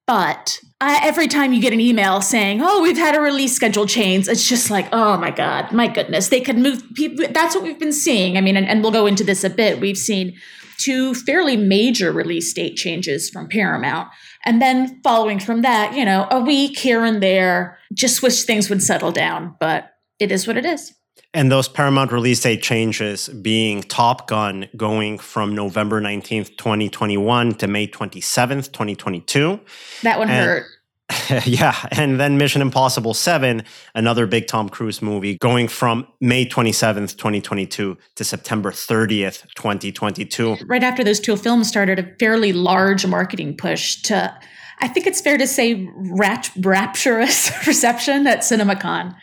But 0.07 0.59
Every 0.81 1.27
time 1.27 1.53
you 1.53 1.61
get 1.61 1.73
an 1.73 1.81
email 1.81 2.21
saying, 2.21 2.61
"Oh, 2.63 2.81
we've 2.83 2.97
had 2.97 3.17
a 3.17 3.21
release 3.21 3.55
schedule 3.55 3.87
change," 3.87 4.29
it's 4.29 4.49
just 4.49 4.71
like, 4.71 4.89
"Oh 4.93 5.17
my 5.17 5.31
god, 5.31 5.73
my 5.73 5.89
goodness!" 5.89 6.29
They 6.29 6.41
could 6.41 6.57
move. 6.57 6.85
People, 6.95 7.27
that's 7.31 7.55
what 7.55 7.65
we've 7.65 7.79
been 7.79 7.93
seeing. 7.93 8.37
I 8.37 8.41
mean, 8.41 8.57
and, 8.57 8.67
and 8.67 8.83
we'll 8.83 8.93
go 8.93 9.07
into 9.07 9.25
this 9.25 9.43
a 9.43 9.51
bit. 9.51 9.81
We've 9.81 9.99
seen 9.99 10.37
two 10.79 11.15
fairly 11.15 11.57
major 11.57 12.13
release 12.13 12.53
date 12.53 12.77
changes 12.77 13.29
from 13.29 13.49
Paramount, 13.49 14.09
and 14.45 14.63
then 14.63 15.01
following 15.03 15.41
from 15.41 15.63
that, 15.63 15.97
you 15.97 16.05
know, 16.05 16.29
a 16.31 16.41
week 16.41 16.79
here 16.79 17.05
and 17.05 17.21
there. 17.21 17.79
Just 17.93 18.23
wish 18.23 18.45
things 18.45 18.71
would 18.71 18.83
settle 18.83 19.11
down, 19.11 19.57
but 19.59 19.91
it 20.21 20.31
is 20.31 20.47
what 20.47 20.57
it 20.57 20.65
is. 20.65 20.93
And 21.39 21.53
those 21.53 21.69
Paramount 21.69 22.11
release 22.11 22.41
date 22.41 22.63
changes 22.63 23.29
being 23.29 23.83
Top 23.85 24.27
Gun 24.27 24.69
going 24.77 25.21
from 25.21 25.55
November 25.55 26.01
19th, 26.01 26.57
2021 26.57 27.55
to 27.55 27.69
May 27.69 27.87
27th, 27.87 28.73
2022. 28.73 29.61
That 30.03 30.19
one 30.19 30.29
and, 30.29 30.45
hurt. 30.45 30.67
yeah. 31.47 31.77
And 31.93 32.19
then 32.19 32.39
Mission 32.39 32.61
Impossible 32.61 33.15
7, 33.15 33.63
another 33.95 34.27
big 34.27 34.49
Tom 34.49 34.69
Cruise 34.69 35.01
movie, 35.01 35.39
going 35.39 35.69
from 35.69 36.09
May 36.21 36.45
27th, 36.45 37.17
2022 37.17 37.97
to 38.17 38.25
September 38.25 38.73
30th, 38.73 39.47
2022. 39.55 40.57
Right 40.67 40.83
after 40.83 41.05
those 41.05 41.21
two 41.21 41.37
films 41.37 41.69
started, 41.69 42.01
a 42.01 42.17
fairly 42.19 42.53
large 42.53 43.07
marketing 43.07 43.57
push 43.57 44.03
to, 44.03 44.37
I 44.81 44.89
think 44.89 45.07
it's 45.07 45.21
fair 45.21 45.39
to 45.39 45.47
say, 45.47 45.89
rapturous 45.95 47.53
reception 47.69 48.27
at 48.27 48.41
CinemaCon 48.41 49.15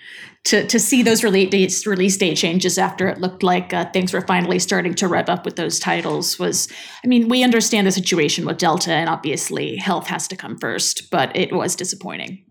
to 0.46 0.66
to 0.68 0.80
see 0.80 1.04
those 1.04 1.24
release 1.24 1.50
date, 1.50 1.86
release 1.86 2.18
date 2.18 2.38
changes 2.38 2.78
after 2.78 3.08
it 3.08 3.20
looked 3.20 3.44
like 3.44 3.74
uh, 3.74 3.90
things 3.92 4.14
were 4.14 4.22
finally 4.22 4.60
starting 4.60 4.94
to 4.96 5.08
rev 5.08 5.28
up 5.28 5.44
with 5.44 5.58
those 5.58 5.80
titles 5.80 6.40
was 6.40 6.68
I 7.04 7.08
mean 7.08 7.28
we 7.28 7.44
understand 7.44 7.86
the 7.86 7.92
situation 7.92 8.46
with 8.46 8.58
Delta 8.58 8.94
and 8.94 9.10
obviously 9.10 9.76
health 9.76 10.08
has 10.08 10.28
to 10.30 10.36
come 10.36 10.58
first 10.58 11.10
but 11.12 11.36
it 11.36 11.52
was 11.52 11.76
disappointing. 11.76 12.46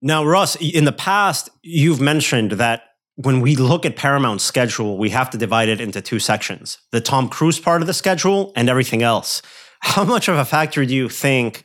Now 0.00 0.24
Russ 0.24 0.56
in 0.56 0.84
the 0.84 0.92
past 0.92 1.50
you've 1.62 2.00
mentioned 2.00 2.52
that 2.52 2.82
when 3.16 3.40
we 3.40 3.56
look 3.56 3.84
at 3.84 3.96
Paramount's 3.96 4.44
schedule 4.44 4.96
we 4.96 5.10
have 5.10 5.30
to 5.30 5.38
divide 5.38 5.68
it 5.68 5.80
into 5.80 6.00
two 6.00 6.20
sections 6.20 6.78
the 6.92 7.00
Tom 7.00 7.28
Cruise 7.28 7.60
part 7.60 7.82
of 7.82 7.86
the 7.86 7.94
schedule 7.94 8.52
and 8.56 8.68
everything 8.68 9.02
else. 9.02 9.42
How 9.82 10.04
much 10.04 10.28
of 10.28 10.36
a 10.36 10.44
factor 10.44 10.84
do 10.84 10.94
you 10.94 11.08
think 11.08 11.64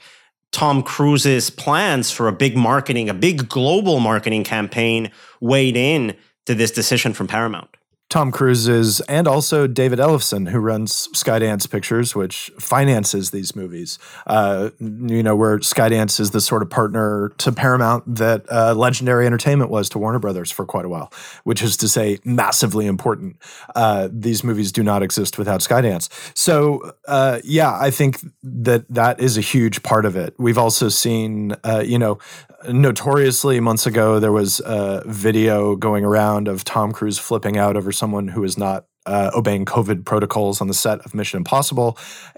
Tom 0.51 0.83
Cruise's 0.83 1.49
plans 1.49 2.11
for 2.11 2.27
a 2.27 2.31
big 2.31 2.55
marketing, 2.55 3.09
a 3.09 3.13
big 3.13 3.49
global 3.49 3.99
marketing 3.99 4.43
campaign 4.43 5.11
weighed 5.41 5.75
in 5.75 6.15
to 6.45 6.55
this 6.55 6.71
decision 6.71 7.13
from 7.13 7.27
Paramount? 7.27 7.69
Tom 8.09 8.31
Cruise's 8.31 9.01
and 9.01 9.27
also 9.27 9.67
David 9.67 9.99
Ellison, 9.99 10.45
who 10.45 10.59
runs 10.59 11.09
Skydance 11.09 11.69
Pictures, 11.69 12.15
which 12.15 12.51
finances 12.59 13.31
these 13.31 13.55
movies. 13.55 13.97
Uh, 14.27 14.69
you 14.79 15.23
know, 15.23 15.35
where 15.35 15.57
Skydance 15.59 16.19
is 16.19 16.31
the 16.31 16.39
sort 16.39 16.61
of 16.61 16.69
partner 16.69 17.33
to 17.39 17.51
Paramount 17.51 18.03
that 18.15 18.45
uh, 18.51 18.73
Legendary 18.75 19.25
Entertainment 19.25 19.71
was 19.71 19.89
to 19.89 19.99
Warner 19.99 20.19
Brothers 20.19 20.51
for 20.51 20.65
quite 20.65 20.85
a 20.85 20.89
while, 20.89 21.11
which 21.43 21.61
is 21.61 21.75
to 21.77 21.89
say, 21.89 22.19
massively 22.23 22.85
important. 22.85 23.37
Uh, 23.75 24.07
these 24.11 24.43
movies 24.43 24.71
do 24.71 24.83
not 24.83 25.01
exist 25.01 25.37
without 25.37 25.61
Skydance. 25.61 26.07
So, 26.37 26.93
uh, 27.07 27.39
yeah, 27.43 27.77
I 27.77 27.89
think 27.89 28.19
that 28.43 28.85
that 28.87 29.19
is 29.19 29.37
a 29.37 29.41
huge 29.41 29.81
part 29.83 30.05
of 30.05 30.15
it. 30.15 30.35
We've 30.37 30.59
also 30.59 30.89
seen, 30.89 31.55
uh, 31.63 31.83
you 31.85 31.97
know, 31.97 32.19
notoriously 32.71 33.59
months 33.59 33.85
ago 33.85 34.19
there 34.19 34.31
was 34.31 34.59
a 34.61 35.03
video 35.05 35.75
going 35.75 36.03
around 36.03 36.47
of 36.47 36.63
Tom 36.63 36.91
Cruise 36.91 37.17
flipping 37.19 37.57
out 37.57 37.77
over 37.77 37.91
someone 37.95 38.27
who 38.27 38.43
is 38.43 38.57
not 38.57 38.85
uh, 39.05 39.31
obeying 39.35 39.65
COVID 39.65 40.03
protocols 40.03 40.61
on 40.61 40.67
the 40.67 40.73
set 40.73 40.99
of 41.01 41.13
Mission 41.13 41.37
Impossible, 41.37 41.97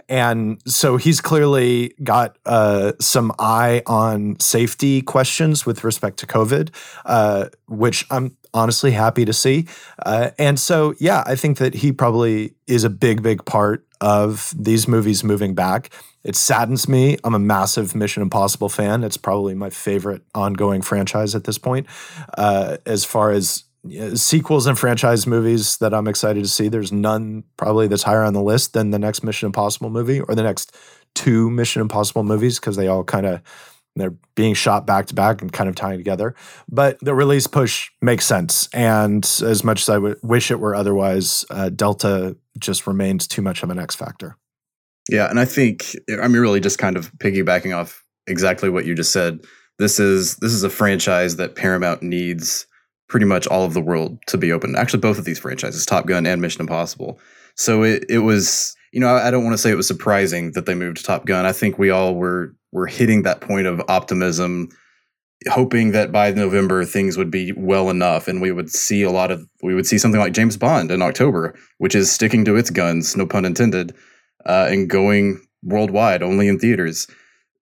and 0.10 0.62
so 0.66 0.98
he's 0.98 1.22
clearly 1.22 1.94
got 2.04 2.38
uh, 2.46 2.94
some 3.00 3.34
eye 3.40 3.82
on 3.86 4.40
safety 4.40 5.02
questions 5.02 5.66
with 5.66 5.84
respect 5.84 6.18
to 6.20 6.28
COVID, 6.28 6.74
uh, 7.06 7.46
which 7.68 8.06
I'm 8.10 8.38
honestly 8.54 8.92
happy 8.92 9.26
to 9.26 9.34
see. 9.34 9.68
Uh, 10.06 10.32
and 10.38 10.60
so, 10.60 10.94
yeah, 11.00 11.24
I 11.26 11.36
think 11.36 11.58
that 11.58 11.76
he 11.76 11.92
probably 11.92 12.56
is 12.68 12.84
a 12.84 12.90
big, 12.90 13.22
big 13.22 13.46
part 13.46 13.86
of 14.02 14.54
these 14.58 14.88
movies 14.88 15.24
moving 15.24 15.54
back. 15.54 15.90
It 16.24 16.36
saddens 16.36 16.88
me. 16.90 17.18
I'm 17.24 17.34
a 17.34 17.40
massive 17.40 17.96
Mission 17.96 18.22
Impossible 18.22 18.70
fan. 18.70 19.04
It's 19.04 19.18
probably 19.18 19.54
my 19.54 19.70
favorite 19.70 20.24
ongoing 20.36 20.82
franchise 20.82 21.36
at 21.36 21.46
this 21.46 21.58
point. 21.58 21.88
Uh, 22.38 22.78
as 22.86 23.06
far 23.06 23.32
as 23.32 23.64
sequels 24.16 24.68
and 24.68 24.78
franchise 24.78 25.28
movies 25.28 25.78
that 25.78 25.94
I'm 25.94 26.08
excited 26.08 26.44
to 26.44 26.50
see, 26.50 26.68
there's 26.68 26.92
none 26.92 27.44
probably 27.58 27.88
that's 27.88 28.04
higher 28.04 28.24
on 28.24 28.34
the 28.34 28.42
list 28.42 28.74
than 28.74 28.92
the 28.92 29.00
next 29.00 29.24
Mission 29.24 29.48
Impossible 29.48 29.90
movie 29.90 30.22
or 30.22 30.36
the 30.36 30.44
next 30.44 30.76
two 31.16 31.50
Mission 31.50 31.82
Impossible 31.82 32.24
movies 32.24 32.60
because 32.60 32.76
they 32.76 32.88
all 32.88 33.04
kind 33.04 33.26
of 33.26 33.42
they're 33.96 34.16
being 34.36 34.54
shot 34.54 34.86
back 34.86 35.08
to 35.08 35.16
back 35.16 35.42
and 35.42 35.52
kind 35.52 35.70
of 35.70 35.76
tying 35.76 35.98
together. 35.98 36.36
But 36.70 37.00
the 37.02 37.16
release 37.16 37.48
push 37.48 37.90
makes 38.02 38.26
sense. 38.26 38.70
And 38.74 39.24
as 39.44 39.64
much 39.64 39.82
as 39.82 39.90
I 39.90 39.98
wish 40.22 40.52
it 40.52 40.60
were 40.60 40.76
otherwise, 40.76 41.46
uh, 41.50 41.70
Delta 41.70 42.38
just 42.60 42.88
remains 42.88 43.28
too 43.28 43.42
much 43.42 43.64
of 43.64 43.70
an 43.70 43.80
X 43.80 43.96
factor. 43.96 44.38
Yeah, 45.10 45.30
and 45.30 45.40
I 45.40 45.46
think 45.46 45.96
I'm 46.22 46.34
really 46.34 46.60
just 46.60 46.78
kind 46.78 46.98
of 46.98 47.12
piggybacking 47.14 47.76
off 47.76 48.04
exactly 48.28 48.70
what 48.70 48.86
you 48.86 48.94
just 48.94 49.12
said. 49.12 49.40
This 49.80 50.00
is 50.00 50.36
this 50.38 50.52
is 50.52 50.64
a 50.64 50.70
franchise 50.70 51.38
that 51.38 51.56
Paramount 51.56 52.04
needs 52.04 52.68
pretty 53.08 53.26
much 53.26 53.48
all 53.48 53.64
of 53.64 53.74
the 53.74 53.82
world 53.82 54.20
to 54.28 54.38
be 54.38 54.52
open. 54.52 54.76
Actually, 54.76 55.00
both 55.00 55.18
of 55.18 55.26
these 55.26 55.40
franchises, 55.40 55.86
Top 55.86 56.06
Gun 56.06 56.26
and 56.26 56.42
Mission 56.42 56.62
Impossible. 56.62 57.20
So 57.56 57.84
it 57.84 58.06
it 58.10 58.20
was, 58.20 58.76
you 58.92 59.00
know, 59.00 59.16
I 59.16 59.32
don't 59.32 59.44
want 59.44 59.54
to 59.54 59.58
say 59.58 59.72
it 59.72 59.76
was 59.76 59.88
surprising 59.88 60.52
that 60.52 60.66
they 60.66 60.76
moved 60.76 60.98
to 60.98 61.04
Top 61.04 61.26
Gun. 61.26 61.46
I 61.46 61.52
think 61.52 61.78
we 61.78 61.90
all 61.90 62.16
were 62.16 62.56
were 62.72 62.88
hitting 62.88 63.24
that 63.24 63.42
point 63.42 63.68
of 63.68 63.82
optimism, 63.88 64.70
hoping 65.50 65.92
that 65.92 66.12
by 66.12 66.32
November 66.32 66.86
things 66.86 67.18
would 67.18 67.32
be 67.32 67.54
well 67.54 67.90
enough 67.90 68.28
and 68.28 68.42
we 68.42 68.52
would 68.52 68.70
see 68.70 69.04
a 69.04 69.12
lot 69.12 69.32
of 69.32 69.48
we 69.64 69.74
would 69.74 69.88
see 69.88 69.98
something 69.98 70.20
like 70.20 70.34
James 70.34 70.58
Bond 70.58 70.92
in 70.92 71.02
October, 71.02 71.56
which 71.78 71.96
is 71.96 72.12
sticking 72.12 72.46
to 72.46 72.56
its 72.56 72.70
guns, 72.70 73.16
no 73.16 73.26
pun 73.26 73.46
intended 73.46 73.96
uh, 74.46 74.68
and 74.70 74.90
going 74.90 75.42
worldwide, 75.64 76.24
only 76.24 76.48
in 76.48 76.60
theaters. 76.60 77.08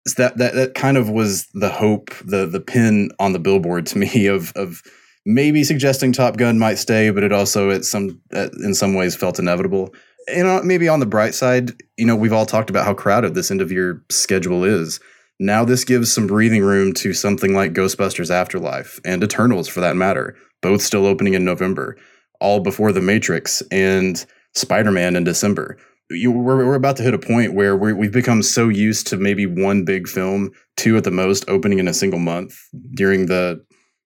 So 0.08 0.24
that 0.24 0.38
that 0.38 0.54
that 0.56 0.74
kind 0.76 0.98
of 0.98 1.10
was 1.10 1.48
the 1.54 1.70
hope, 1.70 2.12
the 2.24 2.46
the 2.46 2.60
pin 2.60 3.10
on 3.20 3.34
the 3.34 3.40
billboard 3.40 3.86
to 3.88 3.98
me 3.98 4.28
of 4.36 4.52
of 4.56 4.82
maybe 5.26 5.64
suggesting 5.64 6.12
Top 6.12 6.38
Gun 6.38 6.60
might 6.60 6.78
stay, 6.78 7.10
but 7.10 7.24
it 7.24 7.32
also 7.32 7.72
at 7.72 7.86
some 7.86 8.22
in 8.32 8.74
some 8.74 8.94
ways 8.94 9.16
felt 9.16 9.40
inevitable. 9.40 9.94
And 10.28 10.48
uh, 10.48 10.62
maybe 10.64 10.88
on 10.88 11.00
the 11.00 11.06
bright 11.06 11.36
side, 11.36 11.72
you 11.98 12.06
know, 12.06 12.16
we've 12.16 12.34
all 12.34 12.46
talked 12.46 12.70
about 12.70 12.86
how 12.86 12.94
crowded 12.94 13.36
this 13.36 13.52
end 13.52 13.62
of 13.62 13.72
year 13.72 14.04
schedule 14.10 14.64
is. 14.64 15.00
Now 15.40 15.66
this 15.66 15.84
gives 15.84 16.14
some 16.14 16.28
breathing 16.28 16.64
room 16.64 16.94
to 16.94 17.14
something 17.14 17.54
like 17.54 17.74
Ghostbusters 17.74 18.32
Afterlife 18.32 19.00
and 19.06 19.24
Eternals 19.24 19.68
for 19.68 19.82
that 19.82 19.96
matter, 19.96 20.36
both 20.62 20.82
still 20.82 21.06
opening 21.06 21.34
in 21.34 21.46
November, 21.46 21.98
all 22.40 22.62
before 22.62 22.92
The 22.92 23.02
Matrix 23.02 23.62
and 23.70 24.26
Spider-Man 24.54 25.16
in 25.16 25.26
December 25.26 25.78
you, 26.10 26.32
we're, 26.32 26.66
we're 26.66 26.76
about 26.76 26.98
to 26.98 27.04
hit 27.04 27.14
a 27.14 27.20
point 27.20 27.54
where 27.54 27.76
we 27.76 28.06
have 28.06 28.14
become 28.14 28.44
so 28.44 28.70
used 28.70 29.08
to 29.08 29.18
maybe 29.18 29.46
one 29.46 29.86
big 29.86 30.08
film, 30.08 30.52
two 30.78 30.98
at 30.98 31.04
the 31.04 31.12
most, 31.12 31.48
opening 31.48 31.80
in 31.80 31.88
a 31.88 31.94
single 31.94 32.20
month 32.20 32.58
during 32.96 33.26
the 33.26 33.64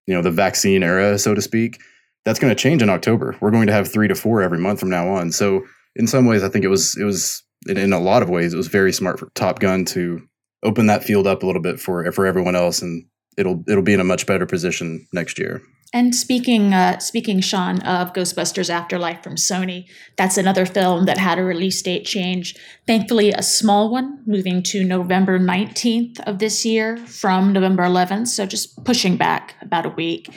you 0.08 0.14
know 0.14 0.22
the 0.22 0.32
vaccine 0.32 0.84
era, 0.84 1.18
so 1.18 1.34
to 1.34 1.42
speak. 1.42 1.80
That's 2.26 2.40
going 2.40 2.54
to 2.54 2.62
change 2.62 2.82
in 2.82 2.90
October. 2.90 3.36
We're 3.40 3.52
going 3.52 3.68
to 3.68 3.74
have 3.74 3.92
three 3.92 4.08
to 4.08 4.16
four 4.16 4.42
every 4.42 4.60
month 4.60 4.80
from 4.80 4.90
now 4.90 5.08
on. 5.08 5.32
So 5.32 5.64
in 5.96 6.06
some 6.06 6.26
ways, 6.26 6.44
I 6.44 6.50
think 6.50 6.66
it 6.66 6.70
was 6.70 6.96
it 6.98 7.04
was 7.04 7.44
in 7.68 7.94
a 7.94 8.00
lot 8.00 8.24
of 8.24 8.30
ways 8.30 8.54
it 8.54 8.58
was 8.58 8.68
very 8.68 8.94
smart 8.94 9.20
for 9.20 9.30
Top 9.36 9.60
Gun 9.60 9.86
to 9.86 10.22
open 10.64 10.88
that 10.88 11.04
field 11.04 11.28
up 11.28 11.44
a 11.44 11.46
little 11.46 11.62
bit 11.62 11.80
for 11.80 12.12
for 12.12 12.26
everyone 12.26 12.56
else, 12.56 12.82
and 12.82 13.06
it'll 13.40 13.64
it'll 13.68 13.84
be 13.84 13.94
in 13.94 14.00
a 14.00 14.04
much 14.04 14.28
better 14.28 14.46
position 14.46 15.08
next 15.14 15.40
year. 15.40 15.62
And 15.92 16.14
speaking, 16.14 16.72
uh, 16.72 17.00
speaking, 17.00 17.42
Sean 17.42 17.82
of 17.82 18.14
Ghostbusters 18.14 18.70
Afterlife 18.70 19.24
from 19.24 19.38
Sony, 19.38 19.88
that's 20.18 20.38
another 20.38 20.68
film 20.68 21.06
that 21.06 21.18
had 21.18 21.40
a 21.40 21.44
release 21.44 21.82
date 21.82 22.06
change. 22.06 22.56
Thankfully, 22.86 23.32
a 23.32 23.42
small 23.42 23.90
one, 23.90 24.22
moving 24.28 24.62
to 24.64 24.84
November 24.84 25.40
nineteenth 25.40 26.20
of 26.28 26.38
this 26.38 26.64
year 26.64 26.98
from 26.98 27.54
November 27.54 27.84
eleventh. 27.84 28.28
So 28.28 28.46
just 28.46 28.84
pushing 28.84 29.18
back 29.18 29.56
about 29.64 29.88
a 29.88 29.90
week. 29.90 30.30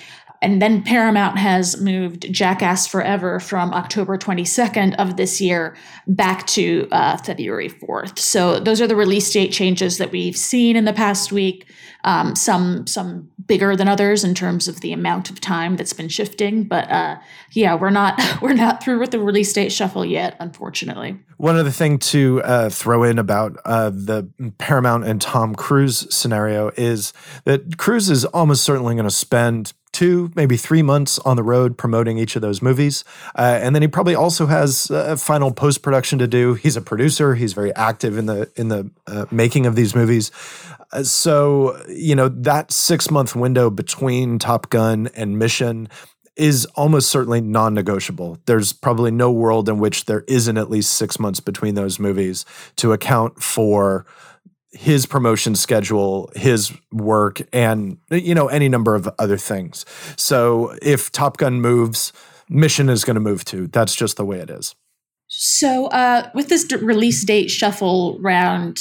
And 0.43 0.61
then 0.61 0.83
Paramount 0.83 1.39
has 1.39 1.81
moved 1.81 2.31
Jackass 2.33 2.89
Forever 2.89 3.39
from 3.39 3.73
October 3.73 4.19
22nd 4.19 4.97
of 4.97 5.17
this 5.17 5.41
year 5.41 5.77
back 6.09 6.49
to 6.49 6.89
uh, 6.91 7.17
February 7.19 7.71
4th. 7.71 8.19
So 8.19 8.59
those 8.59 8.81
are 8.81 8.89
the 8.89 8.97
release 8.97 9.33
date 9.33 9.53
changes 9.53 9.99
that 9.99 10.11
we've 10.11 10.37
seen 10.37 10.75
in 10.75 10.85
the 10.85 10.93
past 10.93 11.31
week. 11.31 11.71
Um, 12.05 12.35
some 12.35 12.85
some 12.89 13.31
bigger 13.47 13.77
than 13.77 13.87
others 13.87 14.25
in 14.25 14.35
terms 14.35 14.67
of 14.67 14.81
the 14.81 14.93
amount 14.93 15.31
of 15.31 15.41
time 15.41 15.77
that's 15.77 15.93
been 15.93 16.09
shifting, 16.09 16.65
but 16.65 16.91
uh, 16.91 17.17
yeah, 17.53 17.77
we're 17.77 17.91
not 17.91 18.21
we're 18.43 18.55
not 18.55 18.83
through 18.83 18.99
with 18.99 19.13
the 19.13 19.21
release 19.21 19.53
date 19.53 19.71
shuffle 19.71 20.05
yet, 20.05 20.37
unfortunately. 20.41 21.21
One 21.37 21.57
other 21.57 21.71
thing 21.71 21.99
to 21.99 22.43
uh, 22.43 22.71
throw 22.71 23.05
in 23.05 23.21
about 23.21 23.57
uh, 23.65 23.91
the 23.91 24.29
Paramount 24.59 25.05
and 25.05 25.21
Tom 25.21 25.55
Cruise 25.55 26.13
scenario 26.13 26.73
is 26.77 27.13
that 27.45 27.79
Cruise 27.79 28.11
is 28.11 28.25
almost 28.25 28.65
certainly 28.65 28.95
going 28.95 29.05
to 29.05 29.11
spend 29.11 29.73
two, 29.93 30.33
maybe 30.35 30.57
three 30.57 30.83
months 30.83 31.19
on 31.21 31.37
the 31.37 31.43
road 31.43 31.77
promoting 31.77 32.19
each 32.19 32.35
of 32.35 32.43
those 32.43 32.63
movies. 32.63 33.05
Uh, 33.37 33.59
and 33.63 33.75
then 33.75 33.83
he 33.83 33.89
probably 33.89 34.15
also 34.15 34.47
has 34.47 34.91
a 34.91 35.17
final 35.17 35.53
post 35.53 35.83
production 35.83 36.19
to 36.19 36.27
do. 36.27 36.55
He's 36.55 36.77
a 36.77 36.81
producer. 36.81 37.35
He's 37.35 37.53
very 37.53 37.75
active 37.75 38.17
in 38.19 38.27
the 38.27 38.51
in 38.57 38.69
the 38.69 38.91
uh, 39.07 39.27
making 39.31 39.67
of 39.67 39.77
these 39.77 39.95
movies. 39.95 40.31
Uh, 40.93 41.03
so 41.03 41.81
you 41.89 42.15
know 42.15 42.29
that 42.29 42.73
six 42.73 43.11
month 43.11 43.37
window 43.37 43.71
between 43.71 44.39
Top 44.39 44.71
Gun 44.71 45.09
and 45.15 45.39
Mission 45.39 45.89
is 46.35 46.65
almost 46.77 47.11
certainly 47.11 47.43
non-negotiable. 47.43 48.39
There's 48.47 48.73
probably 48.73 49.11
no 49.11 49.31
world 49.31 49.69
in 49.69 49.79
which 49.79 50.07
there 50.07 50.25
isn't 50.27 50.57
at 50.57 50.71
least 50.71 50.95
six 50.95 51.19
months 51.19 51.41
between 51.41 51.75
those 51.75 51.99
movies 51.99 52.47
to 52.77 52.93
account 52.93 53.43
for 53.43 54.07
his 54.73 55.07
promotion 55.07 55.55
schedule, 55.55 56.31
his 56.35 56.73
work, 56.93 57.41
and 57.53 57.99
you 58.11 58.35
know 58.35 58.49
any 58.49 58.69
number 58.69 58.95
of 58.95 59.09
other 59.19 59.37
things. 59.37 59.85
So 60.17 60.77
if 60.83 61.13
Top 61.13 61.37
Gun 61.37 61.61
moves, 61.61 62.13
Mission 62.49 62.89
is 62.89 63.05
going 63.05 63.15
to 63.15 63.21
move 63.21 63.45
too. 63.45 63.67
That's 63.69 63.95
just 63.95 64.17
the 64.17 64.25
way 64.25 64.39
it 64.39 64.51
is. 64.51 64.75
So 65.29 65.87
uh, 65.87 66.29
with 66.35 66.49
this 66.49 66.65
d- 66.65 66.77
release 66.77 67.25
date 67.25 67.51
shuffle 67.51 68.19
round 68.21 68.79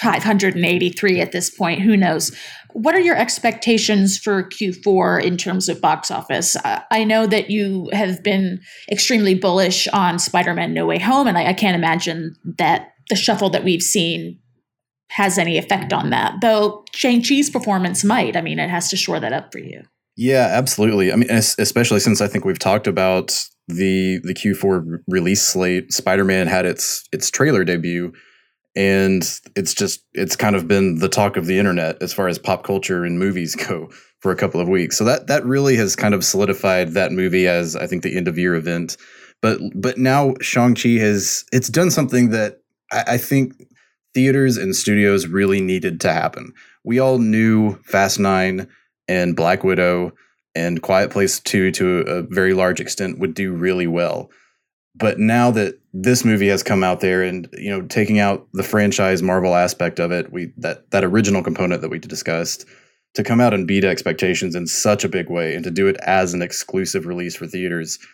583 0.00 1.20
at 1.20 1.32
this 1.32 1.50
point, 1.50 1.80
who 1.80 1.96
knows? 1.96 2.34
What 2.72 2.94
are 2.94 3.00
your 3.00 3.16
expectations 3.16 4.16
for 4.16 4.44
Q4 4.44 5.22
in 5.22 5.36
terms 5.36 5.68
of 5.68 5.80
box 5.80 6.10
office? 6.10 6.56
I 6.90 7.04
know 7.04 7.26
that 7.26 7.50
you 7.50 7.90
have 7.92 8.22
been 8.22 8.60
extremely 8.90 9.34
bullish 9.34 9.88
on 9.88 10.18
Spider 10.18 10.54
Man 10.54 10.72
No 10.72 10.86
Way 10.86 10.98
Home, 10.98 11.26
and 11.26 11.36
I, 11.36 11.48
I 11.48 11.52
can't 11.52 11.76
imagine 11.76 12.34
that 12.58 12.92
the 13.08 13.16
shuffle 13.16 13.50
that 13.50 13.64
we've 13.64 13.82
seen 13.82 14.38
has 15.12 15.38
any 15.38 15.58
effect 15.58 15.92
on 15.92 16.10
that. 16.10 16.40
Though 16.40 16.84
Shang-Chi's 16.94 17.50
performance 17.50 18.02
might. 18.04 18.36
I 18.36 18.40
mean, 18.40 18.58
it 18.58 18.70
has 18.70 18.88
to 18.90 18.96
shore 18.96 19.20
that 19.20 19.32
up 19.32 19.52
for 19.52 19.58
you. 19.58 19.82
Yeah, 20.16 20.48
absolutely. 20.50 21.12
I 21.12 21.16
mean, 21.16 21.30
especially 21.30 22.00
since 22.00 22.20
I 22.20 22.28
think 22.28 22.44
we've 22.44 22.58
talked 22.58 22.86
about 22.86 23.44
the 23.68 24.18
the 24.24 24.34
Q4 24.34 24.98
release 25.06 25.42
slate. 25.42 25.92
Spider-Man 25.92 26.46
had 26.46 26.66
its 26.66 27.08
its 27.12 27.30
trailer 27.30 27.64
debut 27.64 28.12
and 28.74 29.40
it's 29.54 29.74
just 29.74 30.02
it's 30.14 30.36
kind 30.36 30.56
of 30.56 30.66
been 30.66 30.98
the 30.98 31.08
talk 31.08 31.36
of 31.36 31.46
the 31.46 31.58
internet 31.58 32.02
as 32.02 32.12
far 32.12 32.28
as 32.28 32.38
pop 32.38 32.64
culture 32.64 33.04
and 33.04 33.18
movies 33.18 33.54
go 33.68 33.90
for 34.20 34.32
a 34.32 34.36
couple 34.36 34.60
of 34.60 34.68
weeks. 34.68 34.96
So 34.96 35.04
that 35.04 35.26
that 35.26 35.44
really 35.44 35.76
has 35.76 35.96
kind 35.96 36.14
of 36.14 36.24
solidified 36.24 36.90
that 36.90 37.12
movie 37.12 37.46
as 37.46 37.76
I 37.76 37.86
think 37.86 38.02
the 38.02 38.16
end 38.16 38.28
of 38.28 38.38
year 38.38 38.54
event. 38.54 38.96
But 39.40 39.60
but 39.74 39.98
now 39.98 40.34
Shang-Chi 40.40 40.90
has 41.00 41.44
it's 41.52 41.68
done 41.68 41.90
something 41.90 42.30
that 42.30 42.60
I, 42.90 43.04
I 43.08 43.18
think 43.18 43.54
theaters 44.14 44.56
and 44.56 44.74
studios 44.74 45.26
really 45.26 45.60
needed 45.60 46.00
to 46.02 46.12
happen. 46.12 46.52
We 46.84 46.98
all 46.98 47.18
knew 47.18 47.76
Fast 47.84 48.18
Nine 48.18 48.68
and 49.08 49.36
Black 49.36 49.64
Widow 49.64 50.12
and 50.54 50.82
Quiet 50.82 51.10
Place 51.10 51.40
2 51.40 51.70
to 51.72 51.98
a 52.00 52.22
very 52.22 52.54
large 52.54 52.80
extent 52.80 53.18
would 53.18 53.34
do 53.34 53.52
really 53.52 53.86
well. 53.86 54.30
But 54.94 55.18
now 55.18 55.50
that 55.52 55.78
this 55.94 56.24
movie 56.24 56.48
has 56.48 56.62
come 56.62 56.84
out 56.84 57.00
there 57.00 57.22
and 57.22 57.48
you 57.52 57.70
know 57.70 57.82
taking 57.82 58.18
out 58.18 58.46
the 58.52 58.62
franchise 58.62 59.22
Marvel 59.22 59.54
aspect 59.54 59.98
of 59.98 60.12
it, 60.12 60.32
we 60.32 60.52
that 60.58 60.90
that 60.90 61.04
original 61.04 61.42
component 61.42 61.80
that 61.80 61.88
we 61.88 61.98
discussed 61.98 62.66
to 63.14 63.22
come 63.22 63.40
out 63.40 63.54
and 63.54 63.66
beat 63.66 63.84
expectations 63.84 64.54
in 64.54 64.66
such 64.66 65.04
a 65.04 65.08
big 65.08 65.30
way 65.30 65.54
and 65.54 65.64
to 65.64 65.70
do 65.70 65.86
it 65.86 65.96
as 66.02 66.34
an 66.34 66.42
exclusive 66.42 67.06
release 67.06 67.36
for 67.36 67.46
theaters. 67.46 67.98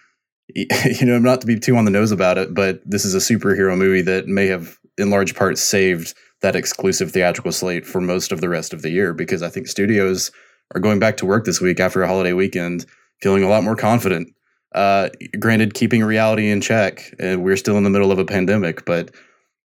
You 0.55 1.05
know, 1.05 1.19
not 1.19 1.43
to 1.43 1.47
be 1.47 1.59
too 1.59 1.77
on 1.77 1.85
the 1.85 1.91
nose 1.91 2.11
about 2.11 2.39
it, 2.39 2.55
but 2.55 2.81
this 2.83 3.05
is 3.05 3.15
a 3.15 3.19
superhero 3.19 3.77
movie 3.77 4.01
that 4.01 4.29
may 4.29 4.47
have 4.47 4.78
in 4.99 5.11
large 5.11 5.35
part 5.35 5.59
saved 5.59 6.15
that 6.41 6.57
exclusive 6.57 7.11
theatrical 7.11 7.53
slate 7.53 7.87
for 7.87 8.01
most 8.01 8.33
of 8.33 8.41
the 8.41 8.49
rest 8.49 8.73
of 8.73 8.83
the 8.83 8.91
year 8.91 9.13
because 9.13 9.43
I 9.43 9.49
think 9.49 9.67
studios 9.67 10.31
are 10.75 10.81
going 10.81 10.99
back 10.99 11.17
to 11.19 11.27
work 11.27 11.45
this 11.45 11.61
week 11.61 11.81
after 11.81 12.03
a 12.03 12.07
holiday 12.07 12.33
weekend 12.33 12.87
feeling 13.21 13.43
a 13.43 13.49
lot 13.49 13.65
more 13.65 13.77
confident. 13.77 14.29
Uh, 14.75 15.09
granted, 15.41 15.75
keeping 15.75 16.05
reality 16.05 16.51
in 16.51 16.61
check, 16.61 17.03
and 17.19 17.43
we're 17.43 17.57
still 17.57 17.79
in 17.79 17.85
the 17.85 17.91
middle 17.91 18.13
of 18.13 18.19
a 18.19 18.25
pandemic, 18.25 18.85
but 18.85 19.11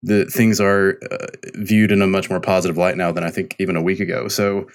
the 0.02 0.26
things 0.26 0.60
are 0.60 0.98
uh, 1.10 1.26
viewed 1.54 1.92
in 1.92 2.02
a 2.02 2.06
much 2.06 2.28
more 2.28 2.40
positive 2.40 2.76
light 2.76 2.96
now 2.96 3.12
than 3.12 3.24
I 3.24 3.30
think 3.30 3.54
even 3.58 3.76
a 3.76 3.82
week 3.82 4.00
ago. 4.00 4.28
So 4.28 4.66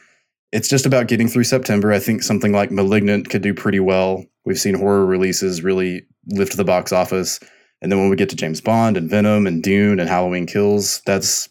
it's 0.51 0.69
just 0.69 0.85
about 0.85 1.07
getting 1.07 1.27
through 1.27 1.45
September. 1.45 1.91
I 1.91 1.99
think 1.99 2.23
something 2.23 2.51
like 2.51 2.71
Malignant 2.71 3.29
could 3.29 3.41
do 3.41 3.53
pretty 3.53 3.79
well. 3.79 4.23
We've 4.45 4.59
seen 4.59 4.75
horror 4.75 5.05
releases 5.05 5.63
really 5.63 6.05
lift 6.27 6.57
the 6.57 6.63
box 6.63 6.91
office. 6.91 7.39
And 7.83 7.91
then 7.91 7.99
when 7.99 8.09
we 8.09 8.15
get 8.15 8.29
to 8.29 8.35
James 8.35 8.61
Bond 8.61 8.95
and 8.95 9.09
Venom 9.09 9.45
and 9.45 9.61
Dune 9.61 9.99
and 9.99 10.09
Halloween 10.09 10.47
Kills, 10.47 11.01
that's 11.05 11.49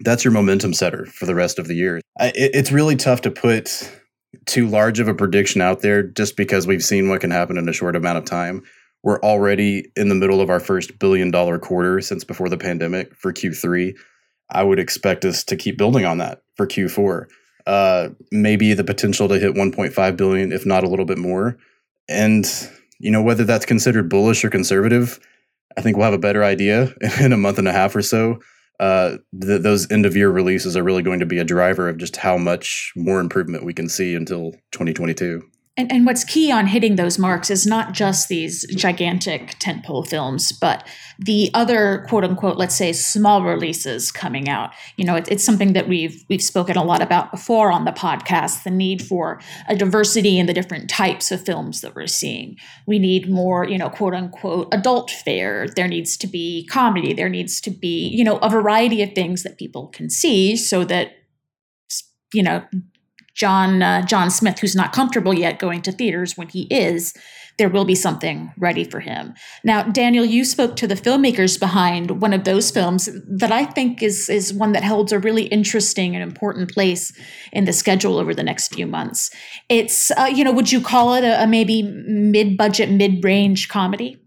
that's 0.00 0.24
your 0.24 0.32
momentum 0.32 0.72
setter 0.72 1.06
for 1.06 1.26
the 1.26 1.34
rest 1.34 1.58
of 1.58 1.66
the 1.68 1.74
year. 1.74 1.96
it, 2.20 2.50
it's 2.54 2.72
really 2.72 2.96
tough 2.96 3.20
to 3.22 3.30
put 3.30 3.90
too 4.46 4.66
large 4.66 5.00
of 5.00 5.08
a 5.08 5.14
prediction 5.14 5.60
out 5.60 5.80
there 5.82 6.02
just 6.02 6.36
because 6.36 6.66
we've 6.66 6.82
seen 6.82 7.08
what 7.08 7.20
can 7.20 7.30
happen 7.30 7.58
in 7.58 7.68
a 7.68 7.72
short 7.72 7.96
amount 7.96 8.18
of 8.18 8.24
time. 8.24 8.62
We're 9.02 9.20
already 9.20 9.90
in 9.96 10.08
the 10.08 10.14
middle 10.14 10.40
of 10.40 10.48
our 10.48 10.60
first 10.60 10.98
billion 10.98 11.30
dollar 11.32 11.58
quarter 11.58 12.00
since 12.00 12.22
before 12.22 12.48
the 12.48 12.56
pandemic 12.56 13.14
for 13.16 13.32
Q3. 13.32 13.94
I 14.50 14.62
would 14.62 14.78
expect 14.78 15.24
us 15.24 15.42
to 15.44 15.56
keep 15.56 15.78
building 15.78 16.04
on 16.04 16.18
that 16.18 16.42
for 16.56 16.66
Q4. 16.66 17.26
Uh, 17.66 18.08
maybe 18.30 18.74
the 18.74 18.84
potential 18.84 19.28
to 19.28 19.38
hit 19.38 19.54
1.5 19.54 20.16
billion, 20.16 20.52
if 20.52 20.64
not 20.64 20.84
a 20.84 20.88
little 20.88 21.04
bit 21.04 21.18
more. 21.18 21.58
And 22.08 22.46
you 23.00 23.10
know 23.10 23.22
whether 23.22 23.44
that's 23.44 23.66
considered 23.66 24.08
bullish 24.08 24.44
or 24.44 24.50
conservative. 24.50 25.18
I 25.76 25.80
think 25.80 25.96
we'll 25.96 26.04
have 26.04 26.14
a 26.14 26.18
better 26.18 26.44
idea 26.44 26.94
in 27.20 27.32
a 27.32 27.36
month 27.36 27.58
and 27.58 27.68
a 27.68 27.72
half 27.72 27.94
or 27.96 28.02
so 28.02 28.40
uh, 28.82 29.18
th- 29.40 29.62
those 29.62 29.90
end 29.92 30.04
of 30.06 30.16
year 30.16 30.28
releases 30.28 30.76
are 30.76 30.82
really 30.82 31.04
going 31.04 31.20
to 31.20 31.26
be 31.26 31.38
a 31.38 31.44
driver 31.44 31.88
of 31.88 31.98
just 31.98 32.16
how 32.16 32.36
much 32.36 32.92
more 32.96 33.20
improvement 33.20 33.64
we 33.64 33.72
can 33.72 33.88
see 33.88 34.16
until 34.16 34.52
2022. 34.72 35.40
And, 35.74 35.90
and 35.90 36.04
what's 36.04 36.22
key 36.22 36.52
on 36.52 36.66
hitting 36.66 36.96
those 36.96 37.18
marks 37.18 37.48
is 37.48 37.66
not 37.66 37.94
just 37.94 38.28
these 38.28 38.66
gigantic 38.74 39.58
tentpole 39.58 40.06
films, 40.06 40.52
but 40.52 40.86
the 41.18 41.50
other 41.54 42.04
quote 42.10 42.24
unquote, 42.24 42.58
let's 42.58 42.74
say, 42.74 42.92
small 42.92 43.42
releases 43.42 44.12
coming 44.12 44.50
out. 44.50 44.72
You 44.98 45.06
know, 45.06 45.16
it, 45.16 45.28
it's 45.30 45.42
something 45.42 45.72
that 45.72 45.88
we've 45.88 46.24
we've 46.28 46.42
spoken 46.42 46.76
a 46.76 46.84
lot 46.84 47.00
about 47.00 47.30
before 47.30 47.72
on 47.72 47.86
the 47.86 47.90
podcast. 47.90 48.64
The 48.64 48.70
need 48.70 49.00
for 49.00 49.40
a 49.66 49.74
diversity 49.74 50.38
in 50.38 50.44
the 50.44 50.52
different 50.52 50.90
types 50.90 51.32
of 51.32 51.42
films 51.42 51.80
that 51.80 51.94
we're 51.94 52.06
seeing. 52.06 52.58
We 52.86 52.98
need 52.98 53.30
more, 53.30 53.66
you 53.66 53.78
know, 53.78 53.88
quote 53.88 54.12
unquote, 54.12 54.68
adult 54.72 55.10
fare. 55.10 55.68
There 55.74 55.88
needs 55.88 56.18
to 56.18 56.26
be 56.26 56.66
comedy. 56.66 57.14
There 57.14 57.30
needs 57.30 57.62
to 57.62 57.70
be, 57.70 58.08
you 58.08 58.24
know, 58.24 58.36
a 58.38 58.50
variety 58.50 59.00
of 59.02 59.14
things 59.14 59.42
that 59.44 59.56
people 59.56 59.86
can 59.88 60.10
see, 60.10 60.54
so 60.54 60.84
that 60.84 61.12
you 62.34 62.42
know 62.42 62.62
John 63.34 63.82
uh, 63.82 64.04
John 64.06 64.30
Smith, 64.30 64.58
who's 64.58 64.76
not 64.76 64.92
comfortable 64.92 65.34
yet 65.34 65.58
going 65.58 65.82
to 65.82 65.92
theaters, 65.92 66.36
when 66.36 66.48
he 66.48 66.62
is, 66.64 67.14
there 67.58 67.68
will 67.68 67.84
be 67.84 67.94
something 67.94 68.52
ready 68.56 68.84
for 68.84 69.00
him. 69.00 69.34
Now, 69.64 69.82
Daniel, 69.82 70.24
you 70.24 70.44
spoke 70.44 70.76
to 70.76 70.86
the 70.86 70.94
filmmakers 70.94 71.58
behind 71.58 72.22
one 72.22 72.32
of 72.32 72.44
those 72.44 72.70
films 72.70 73.08
that 73.28 73.52
I 73.52 73.64
think 73.64 74.02
is 74.02 74.28
is 74.28 74.52
one 74.52 74.72
that 74.72 74.84
holds 74.84 75.12
a 75.12 75.18
really 75.18 75.44
interesting 75.44 76.14
and 76.14 76.22
important 76.22 76.72
place 76.72 77.12
in 77.52 77.64
the 77.64 77.72
schedule 77.72 78.18
over 78.18 78.34
the 78.34 78.42
next 78.42 78.74
few 78.74 78.86
months. 78.86 79.30
It's 79.68 80.10
uh, 80.12 80.30
you 80.32 80.44
know, 80.44 80.52
would 80.52 80.72
you 80.72 80.80
call 80.80 81.14
it 81.14 81.24
a, 81.24 81.42
a 81.42 81.46
maybe 81.46 81.82
mid 81.82 82.56
budget, 82.56 82.90
mid 82.90 83.24
range 83.24 83.68
comedy? 83.68 84.21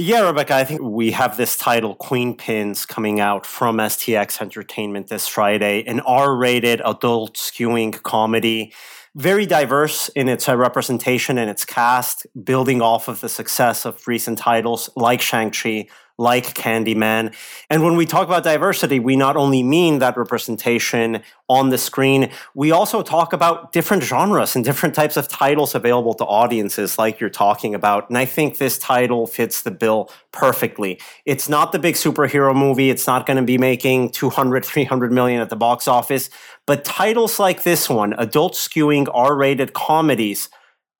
Yeah, 0.00 0.20
Rebecca, 0.28 0.54
I 0.54 0.62
think 0.62 0.80
we 0.80 1.10
have 1.10 1.36
this 1.36 1.56
title, 1.56 1.96
Queenpins, 1.96 2.86
coming 2.86 3.18
out 3.18 3.44
from 3.44 3.78
STX 3.78 4.40
Entertainment 4.40 5.08
this 5.08 5.26
Friday, 5.26 5.82
an 5.88 5.98
R 5.98 6.36
rated 6.36 6.80
adult 6.84 7.34
skewing 7.34 8.00
comedy. 8.04 8.72
Very 9.16 9.44
diverse 9.44 10.08
in 10.10 10.28
its 10.28 10.48
uh, 10.48 10.56
representation 10.56 11.36
and 11.36 11.50
its 11.50 11.64
cast, 11.64 12.28
building 12.44 12.80
off 12.80 13.08
of 13.08 13.20
the 13.20 13.28
success 13.28 13.84
of 13.84 14.06
recent 14.06 14.38
titles 14.38 14.88
like 14.94 15.20
Shang-Chi, 15.20 15.88
like 16.18 16.54
Candyman. 16.54 17.32
And 17.70 17.84
when 17.84 17.96
we 17.96 18.04
talk 18.04 18.26
about 18.26 18.42
diversity, 18.42 18.98
we 18.98 19.14
not 19.14 19.36
only 19.36 19.62
mean 19.62 20.00
that 20.00 20.16
representation 20.16 21.22
on 21.48 21.70
the 21.70 21.78
screen, 21.78 22.30
we 22.54 22.72
also 22.72 23.02
talk 23.02 23.32
about 23.32 23.72
different 23.72 24.02
genres 24.02 24.56
and 24.56 24.64
different 24.64 24.96
types 24.96 25.16
of 25.16 25.28
titles 25.28 25.76
available 25.76 26.14
to 26.14 26.24
audiences, 26.24 26.98
like 26.98 27.20
you're 27.20 27.30
talking 27.30 27.74
about. 27.74 28.08
And 28.08 28.18
I 28.18 28.24
think 28.24 28.58
this 28.58 28.78
title 28.78 29.26
fits 29.26 29.62
the 29.62 29.70
bill 29.70 30.10
perfectly. 30.32 31.00
It's 31.24 31.48
not 31.48 31.70
the 31.70 31.78
big 31.78 31.94
superhero 31.94 32.54
movie, 32.54 32.90
it's 32.90 33.06
not 33.06 33.24
going 33.24 33.36
to 33.36 33.44
be 33.44 33.56
making 33.56 34.10
200, 34.10 34.64
300 34.64 35.12
million 35.12 35.40
at 35.40 35.50
the 35.50 35.56
box 35.56 35.86
office. 35.86 36.30
But 36.66 36.84
titles 36.84 37.38
like 37.38 37.62
this 37.62 37.88
one, 37.88 38.12
adult 38.18 38.54
skewing 38.54 39.08
R 39.14 39.36
rated 39.36 39.72
comedies, 39.72 40.50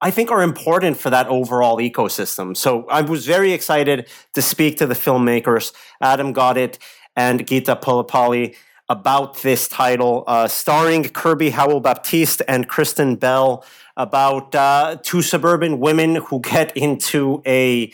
I 0.00 0.10
think 0.12 0.30
are 0.30 0.42
important 0.42 0.96
for 0.96 1.10
that 1.10 1.26
overall 1.26 1.78
ecosystem. 1.78 2.56
So 2.56 2.86
I 2.86 3.02
was 3.02 3.26
very 3.26 3.52
excited 3.52 4.08
to 4.34 4.42
speak 4.42 4.78
to 4.78 4.86
the 4.86 4.94
filmmakers, 4.94 5.72
Adam 6.00 6.32
Gaudet 6.32 6.78
and 7.16 7.44
Gita 7.46 7.76
Pullapilly, 7.76 8.54
about 8.88 9.42
this 9.42 9.68
title, 9.68 10.24
uh, 10.26 10.48
starring 10.48 11.04
Kirby 11.04 11.50
Howell 11.50 11.80
Baptiste 11.80 12.40
and 12.48 12.68
Kristen 12.68 13.16
Bell, 13.16 13.64
about 13.96 14.54
uh, 14.54 14.96
two 15.02 15.20
suburban 15.20 15.78
women 15.78 16.14
who 16.14 16.40
get 16.40 16.74
into 16.76 17.42
a 17.44 17.92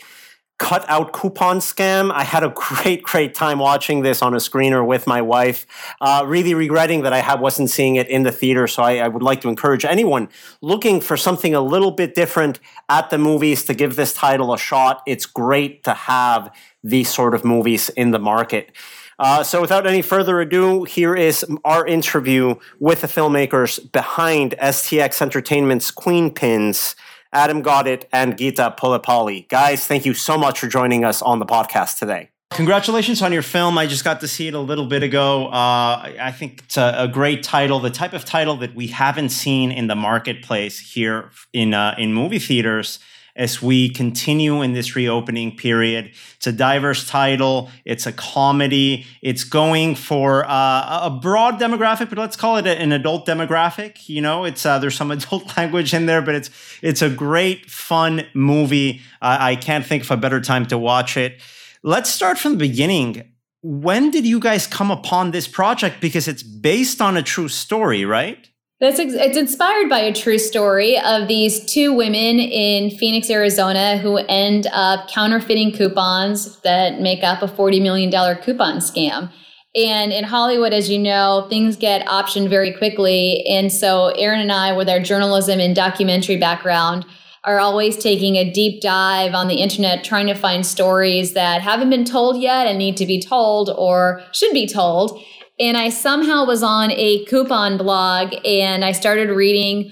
cut 0.57 0.85
out 0.87 1.11
coupon 1.11 1.59
scam. 1.59 2.11
I 2.11 2.23
had 2.23 2.43
a 2.43 2.49
great, 2.55 3.03
great 3.03 3.35
time 3.35 3.59
watching 3.59 4.01
this 4.01 4.21
on 4.21 4.33
a 4.33 4.37
screener 4.37 4.85
with 4.85 5.05
my 5.05 5.21
wife. 5.21 5.65
Uh, 5.99 6.23
really 6.25 6.53
regretting 6.53 7.03
that 7.03 7.13
I 7.13 7.35
wasn't 7.35 7.69
seeing 7.69 7.97
it 7.97 8.07
in 8.07 8.23
the 8.23 8.31
theater. 8.31 8.67
So 8.67 8.83
I, 8.83 8.97
I, 8.97 9.07
would 9.07 9.23
like 9.23 9.41
to 9.41 9.49
encourage 9.49 9.83
anyone 9.83 10.29
looking 10.61 11.01
for 11.01 11.17
something 11.17 11.53
a 11.53 11.61
little 11.61 11.91
bit 11.91 12.15
different 12.15 12.59
at 12.87 13.09
the 13.09 13.17
movies 13.17 13.65
to 13.65 13.73
give 13.73 13.95
this 13.95 14.13
title 14.13 14.53
a 14.53 14.57
shot. 14.57 15.01
It's 15.05 15.25
great 15.25 15.83
to 15.83 15.93
have 15.93 16.55
these 16.83 17.13
sort 17.13 17.33
of 17.33 17.43
movies 17.43 17.89
in 17.89 18.11
the 18.11 18.19
market. 18.19 18.71
Uh, 19.17 19.43
so, 19.43 19.61
without 19.61 19.87
any 19.87 20.01
further 20.01 20.41
ado, 20.41 20.83
here 20.83 21.15
is 21.15 21.45
our 21.63 21.87
interview 21.87 22.55
with 22.79 23.01
the 23.01 23.07
filmmakers 23.07 23.91
behind 23.93 24.55
STX 24.61 25.21
Entertainment's 25.21 25.89
Queenpins. 25.89 26.95
Adam 27.35 27.61
Gaudet, 27.61 28.07
and 28.11 28.37
Gita 28.37 28.75
Pullapilly. 28.79 29.47
Guys, 29.49 29.85
thank 29.85 30.05
you 30.05 30.13
so 30.13 30.37
much 30.37 30.59
for 30.59 30.67
joining 30.67 31.03
us 31.03 31.21
on 31.21 31.39
the 31.39 31.45
podcast 31.45 31.99
today. 31.99 32.29
Congratulations 32.51 33.21
on 33.21 33.33
your 33.33 33.41
film. 33.41 33.77
I 33.77 33.85
just 33.85 34.05
got 34.05 34.21
to 34.21 34.27
see 34.27 34.47
it 34.47 34.53
a 34.53 34.59
little 34.59 34.85
bit 34.85 35.03
ago. 35.03 35.47
Uh, 35.47 36.13
I 36.19 36.31
think 36.31 36.61
it's 36.63 36.77
a, 36.77 36.95
a, 36.97 37.07
great 37.07 37.43
title, 37.43 37.79
the 37.79 37.89
type 37.89 38.13
of 38.13 38.23
title 38.23 38.55
that 38.57 38.73
we 38.73 38.87
haven't 38.87 39.29
seen 39.29 39.71
in 39.71 39.87
the 39.87 39.95
marketplace 39.95 40.79
here 40.79 41.31
in 41.51 41.73
uh, 41.73 41.95
in 41.97 42.13
movie 42.13 42.39
theaters 42.39 42.99
as 43.35 43.61
we 43.61 43.89
continue 43.89 44.61
in 44.61 44.73
this 44.73 44.95
reopening 44.95 45.55
period. 45.55 46.11
It's 46.37 46.47
a 46.47 46.51
diverse 46.51 47.07
title, 47.07 47.69
it's 47.83 48.05
a 48.05 48.13
comedy, 48.13 49.05
it's 49.21 49.43
going 49.43 49.95
for 49.95 50.45
uh, 50.45 50.99
a 51.03 51.19
broad 51.21 51.59
demographic, 51.59 52.09
but 52.09 52.17
let's 52.17 52.37
call 52.37 52.57
it 52.57 52.65
an 52.65 52.91
adult 52.91 53.27
demographic. 53.27 54.07
You 54.07 54.21
know, 54.21 54.45
it's 54.45 54.65
uh, 54.65 54.79
there's 54.79 54.95
some 54.95 55.11
adult 55.17 55.57
language 55.57 55.93
in 55.93 56.05
there, 56.05 56.21
but 56.21 56.35
it's 56.35 56.49
it's 56.81 57.01
a 57.01 57.09
great, 57.09 57.69
fun 57.69 58.25
movie. 58.33 59.01
I 59.21 59.55
can't 59.55 59.85
think 59.85 60.03
of 60.03 60.11
a 60.11 60.17
better 60.17 60.39
time 60.39 60.65
to 60.67 60.77
watch 60.77 61.17
it. 61.17 61.41
Let's 61.83 62.09
start 62.09 62.37
from 62.37 62.53
the 62.53 62.57
beginning. 62.57 63.31
When 63.61 64.11
did 64.11 64.25
you 64.25 64.39
guys 64.39 64.67
come 64.67 64.91
upon 64.91 65.31
this 65.31 65.47
project? 65.47 65.99
Because 65.99 66.27
it's 66.27 66.43
based 66.43 67.01
on 67.01 67.17
a 67.17 67.23
true 67.23 67.47
story, 67.47 68.05
right? 68.05 68.47
That's 68.81 68.99
ex- 68.99 69.13
it's 69.13 69.37
inspired 69.37 69.87
by 69.89 69.99
a 69.99 70.13
true 70.13 70.37
story 70.37 70.99
of 70.99 71.29
these 71.29 71.63
two 71.65 71.93
women 71.93 72.39
in 72.39 72.91
Phoenix, 72.91 73.29
Arizona, 73.29 73.97
who 73.97 74.17
end 74.17 74.67
up 74.73 75.07
counterfeiting 75.07 75.71
coupons 75.71 76.59
that 76.61 76.99
make 76.99 77.23
up 77.23 77.41
a 77.41 77.47
forty 77.47 77.79
million 77.79 78.09
dollar 78.09 78.35
coupon 78.35 78.77
scam. 78.77 79.31
And 79.75 80.11
in 80.11 80.25
Hollywood, 80.25 80.73
as 80.73 80.89
you 80.89 80.99
know, 80.99 81.47
things 81.49 81.77
get 81.77 82.05
optioned 82.07 82.49
very 82.49 82.73
quickly. 82.73 83.45
And 83.45 83.71
so 83.71 84.07
Aron 84.17 84.39
and 84.39 84.51
I, 84.51 84.71
with 84.75 84.89
our 84.89 84.99
journalism 84.99 85.59
and 85.59 85.75
documentary 85.75 86.37
background, 86.37 87.05
are 87.45 87.59
always 87.59 87.97
taking 87.97 88.35
a 88.35 88.49
deep 88.51 88.81
dive 88.81 89.33
on 89.33 89.47
the 89.47 89.55
internet, 89.55 90.03
trying 90.03 90.27
to 90.27 90.33
find 90.33 90.65
stories 90.65 91.33
that 91.33 91.61
haven't 91.61 91.89
been 91.89 92.05
told 92.05 92.41
yet 92.41 92.67
and 92.67 92.77
need 92.77 92.97
to 92.97 93.05
be 93.05 93.21
told 93.21 93.69
or 93.77 94.21
should 94.33 94.51
be 94.51 94.67
told 94.67 95.21
and 95.59 95.77
I 95.77 95.89
somehow 95.89 96.45
was 96.45 96.63
on 96.63 96.91
a 96.91 97.23
coupon 97.25 97.77
blog 97.77 98.33
and 98.45 98.83
I 98.83 98.91
started 98.91 99.29
reading 99.29 99.91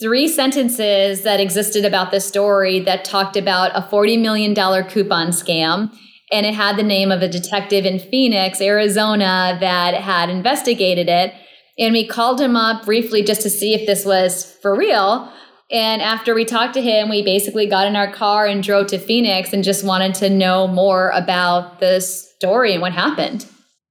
three 0.00 0.28
sentences 0.28 1.22
that 1.22 1.40
existed 1.40 1.84
about 1.84 2.10
this 2.10 2.26
story 2.26 2.80
that 2.80 3.04
talked 3.04 3.36
about 3.36 3.70
a 3.74 3.80
$40 3.80 4.20
million 4.20 4.54
coupon 4.54 5.28
scam. 5.28 5.92
And 6.30 6.44
it 6.44 6.54
had 6.54 6.76
the 6.76 6.82
name 6.82 7.10
of 7.10 7.22
a 7.22 7.28
detective 7.28 7.86
in 7.86 7.98
Phoenix, 7.98 8.60
Arizona, 8.60 9.56
that 9.60 9.94
had 9.94 10.28
investigated 10.28 11.08
it. 11.08 11.32
And 11.78 11.92
we 11.92 12.06
called 12.06 12.40
him 12.40 12.54
up 12.54 12.84
briefly 12.84 13.22
just 13.22 13.42
to 13.42 13.50
see 13.50 13.74
if 13.74 13.86
this 13.86 14.04
was 14.04 14.52
for 14.60 14.76
real. 14.76 15.32
And 15.70 16.02
after 16.02 16.34
we 16.34 16.44
talked 16.44 16.74
to 16.74 16.82
him, 16.82 17.08
we 17.08 17.22
basically 17.22 17.66
got 17.66 17.86
in 17.86 17.96
our 17.96 18.10
car 18.12 18.46
and 18.46 18.62
drove 18.62 18.88
to 18.88 18.98
Phoenix 18.98 19.52
and 19.52 19.62
just 19.62 19.84
wanted 19.84 20.14
to 20.14 20.28
know 20.28 20.66
more 20.66 21.10
about 21.10 21.78
this 21.80 22.30
story 22.36 22.72
and 22.72 22.82
what 22.82 22.92
happened. 22.92 23.46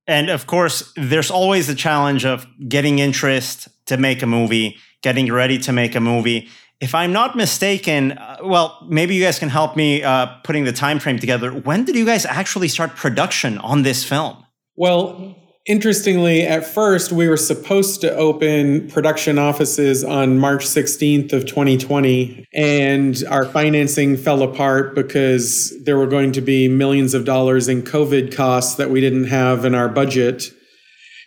And 0.08 0.30
of 0.30 0.48
course, 0.48 0.93
there's 0.96 1.30
always 1.30 1.67
the 1.67 1.76
challenge 1.76 2.26
of 2.26 2.48
getting 2.67 3.00
interest 3.00 3.67
to 3.88 3.98
make 3.98 4.22
a 4.22 4.26
movie, 4.26 4.78
getting 5.02 5.32
ready 5.32 5.58
to 5.60 5.74
make 5.74 5.96
a 5.96 6.00
movie. 6.00 6.50
If 6.80 6.96
I'm 6.96 7.12
not 7.12 7.36
mistaken, 7.36 8.13
uh, 8.13 8.38
well, 8.43 8.86
maybe 8.88 9.15
you 9.15 9.24
guys 9.24 9.39
can 9.39 9.50
help 9.50 9.76
me 9.76 10.04
uh, 10.04 10.28
putting 10.43 10.63
the 10.63 10.72
time 10.72 11.00
frame 11.00 11.20
together. 11.20 11.52
When 11.52 11.84
did 11.84 11.96
you 11.96 12.06
guys 12.06 12.26
actually 12.26 12.67
start 12.67 12.96
production 12.96 13.58
on 13.58 13.82
this 13.82 14.04
film? 14.04 14.46
Well, 14.76 15.36
Interestingly, 15.67 16.43
at 16.43 16.65
first, 16.65 17.12
we 17.12 17.27
were 17.27 17.36
supposed 17.36 17.99
to 17.99 18.15
open 18.15 18.88
production 18.89 19.38
offices 19.38 20.01
on 20.01 20.39
March 20.39 20.65
16th 20.65 21.34
of 21.34 21.45
2020, 21.45 22.47
and 22.53 23.21
our 23.30 23.43
financing 23.43 24.15
fell 24.15 24.43
apart 24.43 24.95
because 24.95 25.77
there 25.84 25.97
were 25.97 26.08
going 26.08 26.32
to 26.32 26.39
be 26.39 26.69
millions 26.69 27.13
of 27.13 27.25
dollars 27.25 27.67
in 27.67 27.82
COVID 27.82 28.34
costs 28.34 28.75
that 28.75 28.89
we 28.89 29.01
didn't 29.01 29.25
have 29.25 29.65
in 29.65 29.75
our 29.75 29.89
budget. 29.89 30.49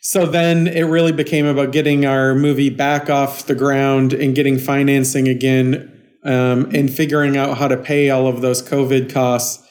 So 0.00 0.24
then 0.24 0.66
it 0.68 0.85
really 0.85 1.12
became 1.12 1.44
about 1.44 1.72
getting 1.72 2.07
our 2.07 2.35
movie 2.35 2.70
back 2.70 3.11
off 3.11 3.44
the 3.44 3.55
ground 3.55 4.14
and 4.14 4.35
getting 4.35 4.59
financing 4.59 5.29
again 5.29 6.16
um, 6.24 6.70
and 6.74 6.90
figuring 6.90 7.37
out 7.37 7.59
how 7.59 7.68
to 7.68 7.76
pay 7.76 8.09
all 8.09 8.26
of 8.26 8.40
those 8.40 8.62
COVID 8.62 9.12
costs. 9.12 9.66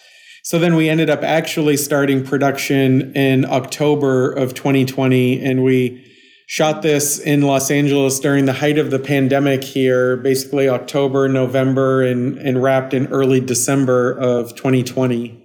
So 0.50 0.58
then 0.58 0.76
we 0.76 0.90
ended 0.90 1.12
up 1.12 1.22
actually 1.22 1.78
starting 1.78 2.26
production 2.26 3.16
in 3.16 3.46
October 3.46 4.32
of 4.32 4.56
2020, 4.56 5.46
and 5.46 5.64
we 5.64 6.04
shot 6.48 6.82
this 6.82 7.20
in 7.20 7.44
Los 7.44 7.70
Angeles 7.70 8.20
during 8.20 8.46
the 8.46 8.54
height 8.54 8.80
of 8.80 8.90
the 8.90 8.98
pandemic 8.98 9.64
here, 9.64 10.18
basically 10.18 10.68
October, 10.68 11.30
November, 11.30 12.02
and, 12.02 12.40
and 12.40 12.64
wrapped 12.64 12.96
in 12.96 13.06
early 13.10 13.40
December 13.40 14.14
of 14.14 14.56
2020. 14.56 15.40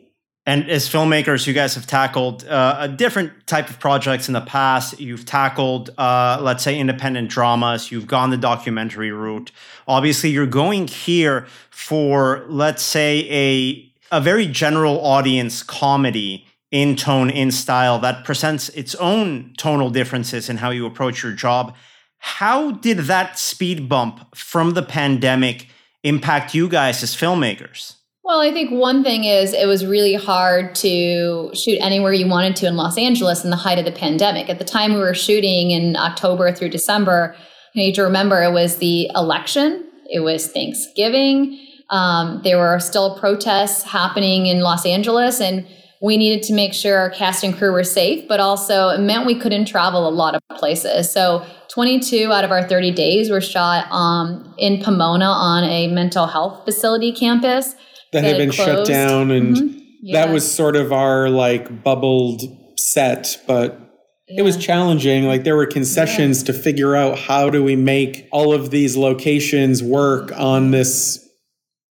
And 0.47 0.71
as 0.71 0.89
filmmakers, 0.89 1.47
you 1.47 1.53
guys 1.53 1.75
have 1.75 1.87
tackled 1.87 2.47
uh, 2.47 2.77
a 2.81 2.89
different 2.89 3.47
type 3.47 3.69
of 3.69 3.79
projects 3.79 4.29
in 4.29 4.33
the 4.33 4.41
past. 4.41 4.99
You've 4.99 5.27
tackled, 5.27 5.91
uh, 5.99 6.39
let's 6.41 6.65
say, 6.65 6.79
independent 6.79 7.29
dramas. 7.29 7.93
You've 7.93 8.07
gone 8.07 8.31
the 8.31 8.39
documentary 8.39 9.13
route. 9.13 9.53
Obviously, 9.87 10.31
you're 10.31 10.47
going 10.47 10.87
here 10.87 11.47
for, 11.69 12.47
let's 12.49 12.83
say, 12.83 13.29
a 13.29 13.91
a 14.11 14.21
very 14.21 14.47
general 14.47 15.05
audience 15.05 15.63
comedy 15.63 16.47
in 16.71 16.97
tone, 16.97 17.31
in 17.31 17.51
style 17.51 17.99
that 18.01 18.25
presents 18.25 18.69
its 18.71 18.95
own 18.97 19.55
tonal 19.57 19.91
differences 19.91 20.49
in 20.49 20.57
how 20.57 20.71
you 20.71 20.87
approach 20.87 21.23
your 21.23 21.33
job. 21.33 21.75
How 22.19 22.73
did 22.73 22.99
that 22.99 23.39
speed 23.39 23.89
bump 23.89 24.35
from 24.35 24.73
the 24.73 24.83
pandemic 24.83 25.69
impact 26.03 26.55
you 26.55 26.69
guys 26.69 27.03
as 27.03 27.15
filmmakers? 27.15 27.97
Well, 28.25 28.41
I 28.41 28.51
think 28.51 28.71
one 28.71 29.05
thing 29.05 29.25
is 29.25 29.53
it 29.53 29.67
was 29.67 29.85
really 29.85 30.15
hard 30.15 30.75
to 30.77 31.51
shoot 31.55 31.79
anywhere 31.81 32.15
you 32.15 32.27
wanted 32.27 32.57
to 32.57 32.67
in 32.67 32.75
Los 32.75 32.97
Angeles 32.97 33.45
in 33.45 33.51
the 33.51 33.57
height 33.57 33.79
of 33.79 33.85
the 33.85 33.93
pandemic. 33.93 34.49
At 34.49 34.59
the 34.59 34.65
time 34.65 34.95
we 34.95 35.01
were 35.01 35.15
shooting 35.15 35.71
in 35.71 35.95
October 35.95 36.51
through 36.51 36.71
December, 36.71 37.37
you 37.75 37.83
need 37.83 37.95
to 37.97 38.03
remember 38.03 38.43
it 38.43 38.53
was 38.53 38.79
the 38.79 39.11
election, 39.15 39.85
it 40.11 40.21
was 40.21 40.47
Thanksgiving, 40.51 41.59
um, 41.95 42.41
there 42.43 42.59
were 42.59 42.81
still 42.81 43.17
protests 43.17 43.85
happening 43.85 44.47
in 44.47 44.61
Los 44.61 44.85
Angeles, 44.85 45.41
and 45.41 45.65
we 46.03 46.17
needed 46.17 46.43
to 46.49 46.53
make 46.53 46.75
sure 46.75 46.99
our 46.99 47.09
cast 47.09 47.45
and 47.45 47.57
crew 47.57 47.71
were 47.71 47.85
safe, 47.85 48.27
but 48.27 48.41
also 48.41 48.89
it 48.89 48.99
meant 48.99 49.27
we 49.27 49.39
couldn't 49.39 49.67
travel 49.67 50.09
a 50.09 50.11
lot 50.11 50.35
of 50.35 50.43
places. 50.59 51.11
So 51.11 51.47
22 51.69 52.33
out 52.33 52.45
of 52.45 52.51
our 52.51 52.67
30 52.69 52.91
days 52.91 53.31
were 53.31 53.41
shot 53.41 53.87
um, 53.93 54.53
in 54.59 54.83
Pomona 54.83 55.27
on 55.27 55.63
a 55.65 55.87
mental 55.87 56.27
health 56.27 56.65
facility 56.65 57.13
campus 57.13 57.75
that, 58.13 58.23
that 58.23 58.25
had 58.25 58.39
been 58.39 58.51
closed. 58.51 58.71
shut 58.71 58.87
down, 58.89 59.31
and 59.31 59.57
mm-hmm. 59.57 59.79
yeah. 60.03 60.27
that 60.27 60.33
was 60.33 60.53
sort 60.53 60.75
of 60.75 60.93
our 60.93 61.31
like 61.31 61.85
bubbled 61.85 62.43
set, 62.77 63.41
but 63.47 63.79
yeah. 64.27 64.41
it 64.41 64.43
was 64.43 64.57
challenging 64.57 65.29
like 65.29 65.45
there 65.45 65.55
were 65.55 65.67
concessions 65.67 66.41
yeah. 66.41 66.47
to 66.47 66.53
figure 66.55 66.97
out 66.97 67.17
how 67.17 67.51
do 67.51 67.63
we 67.63 67.77
make 67.77 68.27
all 68.33 68.53
of 68.53 68.71
these 68.71 68.97
locations 68.97 69.81
work 69.81 70.33
on 70.37 70.73
this 70.73 71.21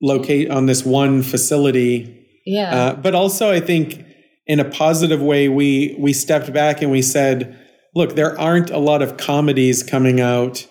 locate 0.01 0.49
on 0.49 0.65
this 0.65 0.85
one 0.85 1.21
facility. 1.23 2.17
Yeah. 2.45 2.75
Uh, 2.75 2.95
but 2.95 3.15
also, 3.15 3.51
I 3.51 3.59
think 3.59 4.03
in 4.47 4.59
a 4.59 4.65
positive 4.65 5.21
way, 5.21 5.47
we 5.47 5.95
we 5.99 6.13
stepped 6.13 6.51
back 6.51 6.81
and 6.81 6.91
we 6.91 7.01
said, 7.01 7.57
look, 7.95 8.15
there 8.15 8.39
aren't 8.39 8.69
a 8.69 8.79
lot 8.79 9.01
of 9.01 9.17
comedies 9.17 9.83
coming 9.83 10.19
out. 10.19 10.65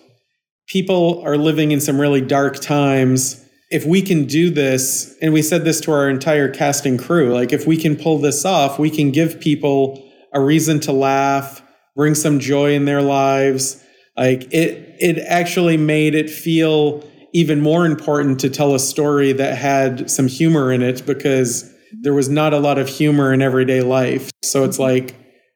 People 0.67 1.21
are 1.25 1.37
living 1.37 1.71
in 1.71 1.81
some 1.81 1.99
really 1.99 2.21
dark 2.21 2.59
times. 2.59 3.43
If 3.69 3.85
we 3.85 4.01
can 4.01 4.25
do 4.25 4.49
this, 4.49 5.15
and 5.21 5.33
we 5.33 5.41
said 5.41 5.63
this 5.63 5.79
to 5.81 5.91
our 5.91 6.09
entire 6.09 6.49
casting 6.49 6.97
crew, 6.97 7.33
like 7.33 7.53
if 7.53 7.65
we 7.65 7.77
can 7.77 7.95
pull 7.95 8.19
this 8.19 8.43
off, 8.43 8.77
we 8.77 8.89
can 8.89 9.11
give 9.11 9.39
people 9.39 10.11
a 10.33 10.41
reason 10.41 10.79
to 10.81 10.91
laugh, 10.91 11.61
bring 11.95 12.15
some 12.15 12.39
joy 12.39 12.73
in 12.73 12.85
their 12.85 13.01
lives. 13.01 13.81
Like 14.17 14.43
it, 14.53 14.95
it 14.99 15.19
actually 15.19 15.77
made 15.77 16.15
it 16.15 16.29
feel 16.29 17.09
even 17.33 17.61
more 17.61 17.85
important 17.85 18.39
to 18.41 18.49
tell 18.49 18.75
a 18.75 18.79
story 18.79 19.31
that 19.33 19.57
had 19.57 20.09
some 20.09 20.27
humor 20.27 20.71
in 20.71 20.81
it 20.81 21.05
because 21.05 21.73
there 22.01 22.13
was 22.13 22.29
not 22.29 22.53
a 22.53 22.59
lot 22.59 22.77
of 22.77 22.87
humor 22.87 23.33
in 23.33 23.41
everyday 23.41 23.81
life. 23.81 24.29
So 24.43 24.63
it's 24.63 24.77
mm-hmm. 24.77 25.07
like 25.07 25.15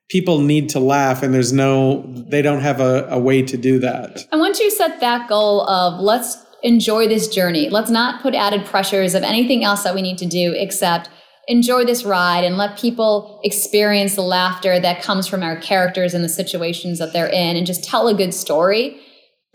people 0.10 0.40
need 0.40 0.70
to 0.70 0.80
laugh 0.80 1.24
and 1.24 1.34
there's 1.34 1.52
no, 1.52 2.04
they 2.30 2.42
don't 2.42 2.62
have 2.62 2.80
a, 2.80 3.08
a 3.10 3.20
way 3.20 3.42
to 3.42 3.58
do 3.58 3.80
that. 3.80 4.26
And 4.32 4.40
once 4.40 4.60
you 4.60 4.70
set 4.70 5.00
that 5.00 5.28
goal 5.28 5.68
of 5.68 6.00
let's 6.00 6.38
enjoy 6.64 7.08
this 7.08 7.28
journey, 7.28 7.70
let's 7.70 7.90
not 7.90 8.22
put 8.22 8.36
added 8.36 8.66
pressures 8.66 9.16
of 9.16 9.24
anything 9.24 9.64
else 9.64 9.84
that 9.84 9.96
we 9.96 10.02
need 10.02 10.18
to 10.20 10.26
do 10.26 10.54
except 10.56 11.10
enjoy 11.48 11.86
this 11.86 12.04
ride 12.04 12.44
and 12.44 12.58
let 12.58 12.78
people 12.78 13.40
experience 13.44 14.16
the 14.16 14.22
laughter 14.22 14.80
that 14.80 15.04
comes 15.04 15.28
from 15.28 15.44
our 15.44 15.58
characters 15.58 16.14
and 16.14 16.24
the 16.24 16.30
situations 16.30 16.98
that 16.98 17.14
they're 17.14 17.28
in 17.28 17.56
and 17.56 17.68
just 17.68 17.84
tell 17.84 18.08
a 18.08 18.16
good 18.16 18.34
story 18.34 19.00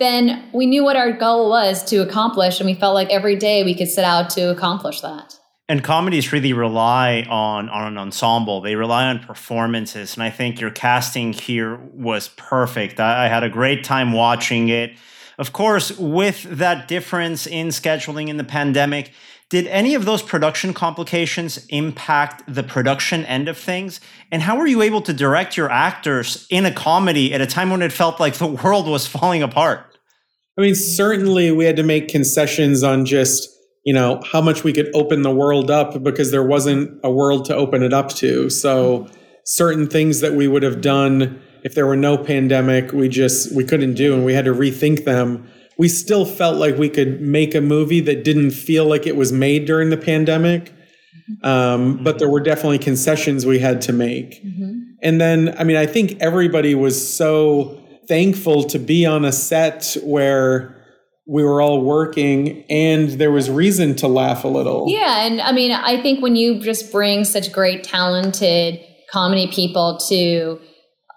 then 0.00 0.48
we 0.52 0.66
knew 0.66 0.82
what 0.82 0.96
our 0.96 1.12
goal 1.12 1.50
was 1.50 1.84
to 1.84 1.98
accomplish, 1.98 2.58
and 2.58 2.66
we 2.66 2.74
felt 2.74 2.94
like 2.94 3.10
every 3.10 3.36
day 3.36 3.62
we 3.62 3.74
could 3.74 3.88
set 3.88 4.04
out 4.04 4.30
to 4.30 4.50
accomplish 4.50 5.02
that. 5.02 5.38
And 5.68 5.84
comedies 5.84 6.32
really 6.32 6.52
rely 6.52 7.24
on 7.30 7.68
on 7.68 7.86
an 7.86 7.98
ensemble. 7.98 8.60
They 8.60 8.74
rely 8.74 9.04
on 9.04 9.20
performances, 9.20 10.14
and 10.14 10.22
I 10.22 10.30
think 10.30 10.60
your 10.60 10.70
casting 10.70 11.32
here 11.32 11.76
was 11.76 12.28
perfect. 12.36 12.98
I, 12.98 13.26
I 13.26 13.28
had 13.28 13.44
a 13.44 13.48
great 13.48 13.84
time 13.84 14.12
watching 14.12 14.68
it. 14.68 14.96
Of 15.38 15.52
course, 15.52 15.96
with 15.96 16.42
that 16.44 16.88
difference 16.88 17.46
in 17.46 17.68
scheduling 17.68 18.28
in 18.28 18.36
the 18.36 18.44
pandemic, 18.44 19.12
did 19.50 19.66
any 19.66 19.94
of 19.94 20.04
those 20.04 20.22
production 20.22 20.72
complications 20.72 21.66
impact 21.68 22.42
the 22.52 22.62
production 22.62 23.24
end 23.26 23.48
of 23.48 23.58
things? 23.58 24.00
And 24.30 24.42
how 24.42 24.56
were 24.56 24.66
you 24.66 24.80
able 24.80 25.02
to 25.02 25.12
direct 25.12 25.56
your 25.56 25.70
actors 25.70 26.46
in 26.50 26.66
a 26.66 26.72
comedy 26.72 27.34
at 27.34 27.40
a 27.40 27.46
time 27.46 27.70
when 27.70 27.82
it 27.82 27.92
felt 27.92 28.20
like 28.20 28.34
the 28.34 28.46
world 28.64 28.86
was 28.86 29.06
falling 29.06 29.42
apart? 29.42 29.89
I 30.58 30.62
mean, 30.62 30.74
certainly 30.74 31.50
we 31.52 31.64
had 31.64 31.76
to 31.76 31.82
make 31.82 32.08
concessions 32.08 32.82
on 32.82 33.06
just, 33.06 33.48
you 33.84 33.94
know, 33.94 34.20
how 34.30 34.40
much 34.40 34.64
we 34.64 34.72
could 34.72 34.90
open 34.94 35.22
the 35.22 35.30
world 35.30 35.70
up 35.70 36.02
because 36.02 36.30
there 36.30 36.42
wasn't 36.42 37.00
a 37.02 37.10
world 37.10 37.44
to 37.46 37.54
open 37.54 37.82
it 37.82 37.92
up 37.92 38.10
to. 38.16 38.50
So 38.50 39.08
certain 39.44 39.88
things 39.88 40.20
that 40.20 40.34
we 40.34 40.48
would 40.48 40.62
have 40.62 40.80
done 40.80 41.40
if 41.62 41.74
there 41.74 41.86
were 41.86 41.96
no 41.96 42.16
pandemic, 42.16 42.92
we 42.92 43.08
just 43.08 43.54
we 43.54 43.64
couldn't 43.64 43.94
do 43.94 44.14
and 44.14 44.24
we 44.24 44.32
had 44.32 44.46
to 44.46 44.54
rethink 44.54 45.04
them. 45.04 45.48
We 45.78 45.88
still 45.88 46.24
felt 46.24 46.56
like 46.56 46.76
we 46.76 46.88
could 46.88 47.20
make 47.20 47.54
a 47.54 47.60
movie 47.60 48.00
that 48.00 48.24
didn't 48.24 48.50
feel 48.50 48.86
like 48.86 49.06
it 49.06 49.16
was 49.16 49.32
made 49.32 49.66
during 49.66 49.90
the 49.90 49.96
pandemic. 49.96 50.72
Um, 51.42 52.02
but 52.02 52.18
there 52.18 52.28
were 52.28 52.40
definitely 52.40 52.78
concessions 52.78 53.46
we 53.46 53.60
had 53.60 53.80
to 53.82 53.92
make. 53.92 54.44
Mm-hmm. 54.44 54.80
And 55.02 55.20
then, 55.20 55.54
I 55.58 55.64
mean, 55.64 55.76
I 55.76 55.86
think 55.86 56.20
everybody 56.20 56.74
was 56.74 57.08
so 57.08 57.79
thankful 58.10 58.64
to 58.64 58.78
be 58.80 59.06
on 59.06 59.24
a 59.24 59.30
set 59.30 59.96
where 60.02 60.74
we 61.28 61.44
were 61.44 61.62
all 61.62 61.80
working 61.80 62.64
and 62.68 63.10
there 63.10 63.30
was 63.30 63.48
reason 63.48 63.94
to 63.94 64.08
laugh 64.08 64.42
a 64.42 64.48
little. 64.48 64.86
Yeah. 64.88 65.24
And 65.24 65.40
I 65.40 65.52
mean, 65.52 65.70
I 65.70 66.02
think 66.02 66.20
when 66.20 66.34
you 66.34 66.58
just 66.60 66.90
bring 66.90 67.22
such 67.24 67.52
great, 67.52 67.84
talented 67.84 68.80
comedy 69.12 69.46
people 69.46 70.00
to 70.08 70.58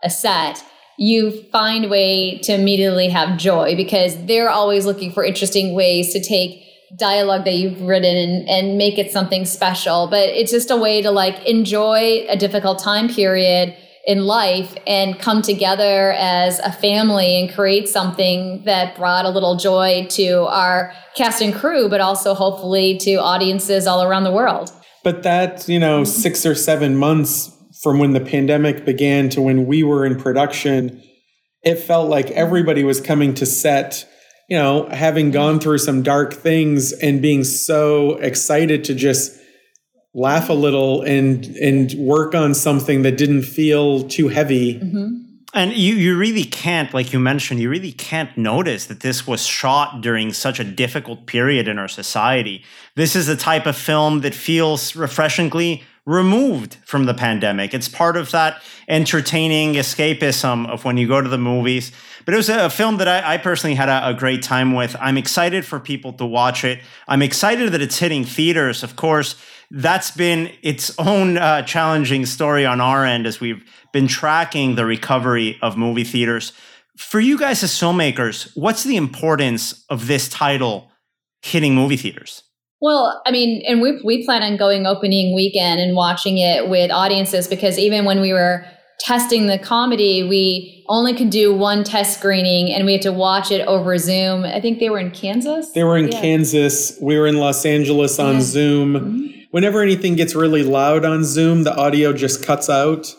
a 0.04 0.10
set, 0.12 0.64
you 1.00 1.32
find 1.52 1.86
a 1.86 1.90
way 1.90 2.38
to 2.44 2.54
immediately 2.54 3.10
have 3.10 3.40
joy 3.40 3.76
because 3.76 4.16
they're 4.28 4.52
always 4.52 4.86
looking 4.86 5.12
for 5.12 5.26
interesting 5.26 5.74
ways 5.74 6.14
to 6.14 6.22
take 6.22 6.64
dialogue 7.00 7.44
that 7.46 7.56
you've 7.56 7.82
written 7.82 8.16
and, 8.16 8.48
and 8.48 8.78
make 8.78 9.00
it 9.00 9.12
something 9.12 9.46
special. 9.46 10.06
But 10.06 10.30
it's 10.30 10.52
just 10.52 10.70
a 10.70 10.78
way 10.78 11.02
to 11.02 11.10
like 11.10 11.44
enjoy 11.48 12.24
a 12.30 12.38
difficult 12.38 12.78
time 12.78 13.10
period 13.10 13.76
in 14.06 14.26
life 14.26 14.76
and 14.86 15.18
come 15.18 15.42
together 15.42 16.12
as 16.14 16.60
a 16.60 16.72
family 16.72 17.40
and 17.40 17.54
create 17.54 17.88
something 17.88 18.62
that 18.66 18.96
brought 18.98 19.26
a 19.26 19.30
little 19.30 19.56
joy 19.56 20.06
to 20.10 20.42
our 20.48 20.94
cast 21.16 21.42
and 21.42 21.54
crew, 21.54 21.88
but 21.88 22.02
also 22.02 22.34
hopefully 22.34 22.98
to 22.98 23.16
audiences 23.16 23.88
all 23.88 24.04
around 24.04 24.26
the 24.26 24.32
world. 24.32 24.72
But 25.04 25.24
that, 25.24 25.68
you 25.70 25.80
know, 25.80 26.04
six 26.04 26.46
or 26.46 26.56
seven 26.56 26.98
months 26.98 27.52
from 27.82 28.00
when 28.00 28.12
the 28.12 28.22
pandemic 28.22 28.86
began 28.86 29.30
to 29.30 29.42
when 29.42 29.66
we 29.66 29.84
were 29.84 30.06
in 30.06 30.20
production, 30.20 31.02
it 31.64 31.76
felt 31.76 32.10
like 32.10 32.30
everybody 32.32 32.84
was 32.84 33.00
coming 33.00 33.34
to 33.36 33.46
set, 33.46 34.06
you 34.50 34.58
know, 34.58 34.88
having 34.90 35.32
gone 35.32 35.60
through 35.60 35.78
some 35.78 36.04
dark 36.04 36.34
things 36.34 36.92
and 36.92 37.22
being 37.22 37.44
so 37.44 38.18
excited 38.18 38.84
to 38.86 38.96
just 38.96 39.38
laugh 40.14 40.50
a 40.50 40.54
little 40.54 41.02
and 41.02 41.46
and 41.58 41.94
work 41.94 42.36
on 42.36 42.54
something 42.54 43.02
that 43.02 43.18
didn't 43.18 43.44
feel 43.44 44.08
too 44.08 44.28
heavy. 44.28 44.80
Mm-hmm. 44.80 45.20
And 45.56 45.72
you, 45.74 45.94
you 45.94 46.18
really 46.18 46.46
can't, 46.46 46.92
like 46.96 47.14
you 47.14 47.20
mentioned, 47.20 47.60
you 47.60 47.70
really 47.70 47.92
can't 47.92 48.36
notice 48.36 48.88
that 48.88 49.02
this 49.02 49.28
was 49.28 49.46
shot 49.46 50.02
during 50.02 50.34
such 50.34 50.60
a 50.60 50.64
difficult 50.64 51.28
period 51.28 51.68
in 51.68 51.78
our 51.78 51.88
society. 51.88 52.64
This 52.96 53.16
is 53.16 53.28
the 53.28 53.36
type 53.36 53.68
of 53.68 53.78
film 53.78 54.22
that 54.22 54.34
feels 54.34 54.96
refreshingly 54.96 55.84
removed 56.08 56.78
from 56.86 57.06
the 57.06 57.14
pandemic. 57.14 57.74
It's 57.74 57.88
part 57.88 58.18
of 58.18 58.32
that 58.32 58.64
entertaining 58.88 59.76
escapism 59.76 60.68
of 60.68 60.86
when 60.86 60.98
you 60.98 61.08
go 61.08 61.22
to 61.22 61.30
the 61.30 61.38
movies. 61.38 61.92
But 62.26 62.34
it 62.34 62.38
was 62.38 62.50
a, 62.50 62.70
film 62.70 62.98
that 62.98 63.08
I, 63.08 63.34
I 63.34 63.38
personally 63.38 63.76
had 63.76 63.90
a, 63.90 64.10
a, 64.10 64.14
great 64.14 64.42
time 64.42 64.74
with. 64.74 64.96
I'm 65.00 65.18
excited 65.18 65.66
for 65.66 65.80
people 65.80 66.14
to 66.14 66.26
watch 66.26 66.64
it. 66.64 66.80
I'm 67.08 67.22
excited 67.22 67.72
that 67.72 67.82
it's 67.82 67.98
hitting 67.98 68.24
theaters. 68.24 68.84
Of 68.84 68.96
course, 68.96 69.36
that's 69.72 70.12
been 70.12 70.52
its 70.62 70.98
own 70.98 71.38
uh, 71.38 71.64
challenging 71.64 72.26
story 72.26 72.66
on 72.66 72.80
our 72.80 73.06
end 73.06 73.28
as 73.28 73.40
we've 73.40 73.64
been 73.92 74.08
tracking 74.08 74.76
the 74.76 74.86
recovery 74.86 75.58
of 75.62 75.78
movie 75.78 76.04
theaters. 76.04 76.54
For 76.98 77.20
you 77.20 77.38
guys 77.38 77.64
as 77.64 77.72
filmmakers, 77.72 78.52
what's 78.56 78.84
the 78.84 78.98
importance 78.98 79.84
of 79.90 80.08
this 80.08 80.30
title 80.30 80.92
hitting 81.42 81.76
movie 81.76 81.98
theaters? 81.98 82.44
Well, 82.82 83.22
I 83.26 83.32
mean, 83.32 83.64
and 83.66 83.82
we 83.82 84.02
we 84.04 84.26
plan 84.26 84.44
on 84.44 84.58
going 84.58 84.86
opening 84.86 85.34
weekend 85.34 85.80
and 85.80 85.96
watching 85.96 86.38
it 86.38 86.68
with 86.68 86.92
audiences 86.92 87.48
because 87.48 87.80
even 87.80 88.04
when 88.04 88.20
we 88.20 88.34
were 88.34 88.66
testing 89.00 89.48
the 89.48 89.60
comedy, 89.60 90.24
we 90.24 90.86
only 90.88 91.14
could 91.14 91.30
do 91.30 91.54
one 91.54 91.84
test 91.84 92.18
screening 92.18 92.72
and 92.72 92.86
we 92.86 92.94
had 92.94 93.02
to 93.04 93.12
watch 93.12 93.52
it 93.52 93.66
over 93.68 93.98
Zoom. 93.98 94.44
I 94.44 94.60
think 94.62 94.80
they 94.80 94.90
were 94.90 95.00
in 95.00 95.12
Kansas. 95.12 95.72
They 95.72 95.84
were 95.84 95.98
in 95.98 96.10
yeah. 96.10 96.22
Kansas. 96.22 96.98
We 97.02 97.18
were 97.18 97.28
in 97.28 97.38
Los 97.38 97.66
Angeles 97.66 98.20
on 98.20 98.36
yeah. 98.36 98.42
Zoom. 98.42 98.94
Mm-hmm 98.94 99.34
whenever 99.54 99.84
anything 99.84 100.16
gets 100.16 100.34
really 100.34 100.64
loud 100.64 101.06
on 101.06 101.24
Zoom, 101.24 101.62
the 101.62 101.76
audio 101.76 102.12
just 102.12 102.44
cuts 102.44 102.72
out. 102.72 103.16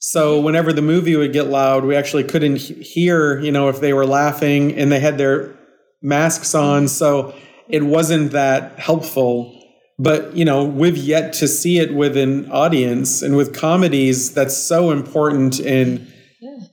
So 0.00 0.38
whenever 0.38 0.70
the 0.70 0.82
movie 0.82 1.16
would 1.16 1.32
get 1.32 1.46
loud, 1.46 1.82
we 1.82 1.96
actually 1.96 2.24
couldn't 2.24 2.56
hear, 2.56 3.40
you 3.40 3.50
know, 3.50 3.70
if 3.70 3.80
they 3.80 3.94
were 3.94 4.04
laughing 4.04 4.76
and 4.76 4.92
they 4.92 5.00
had 5.00 5.16
their 5.16 5.58
masks 6.02 6.54
on. 6.54 6.88
So 6.88 7.34
it 7.70 7.84
wasn't 7.84 8.32
that 8.32 8.78
helpful. 8.78 9.57
But, 9.98 10.36
you 10.36 10.44
know, 10.44 10.64
we've 10.64 10.96
yet 10.96 11.32
to 11.34 11.48
see 11.48 11.78
it 11.78 11.92
with 11.92 12.16
an 12.16 12.50
audience. 12.52 13.20
And 13.22 13.36
with 13.36 13.54
comedies, 13.54 14.32
that's 14.32 14.56
so 14.56 14.90
important 14.90 15.58
in 15.58 16.06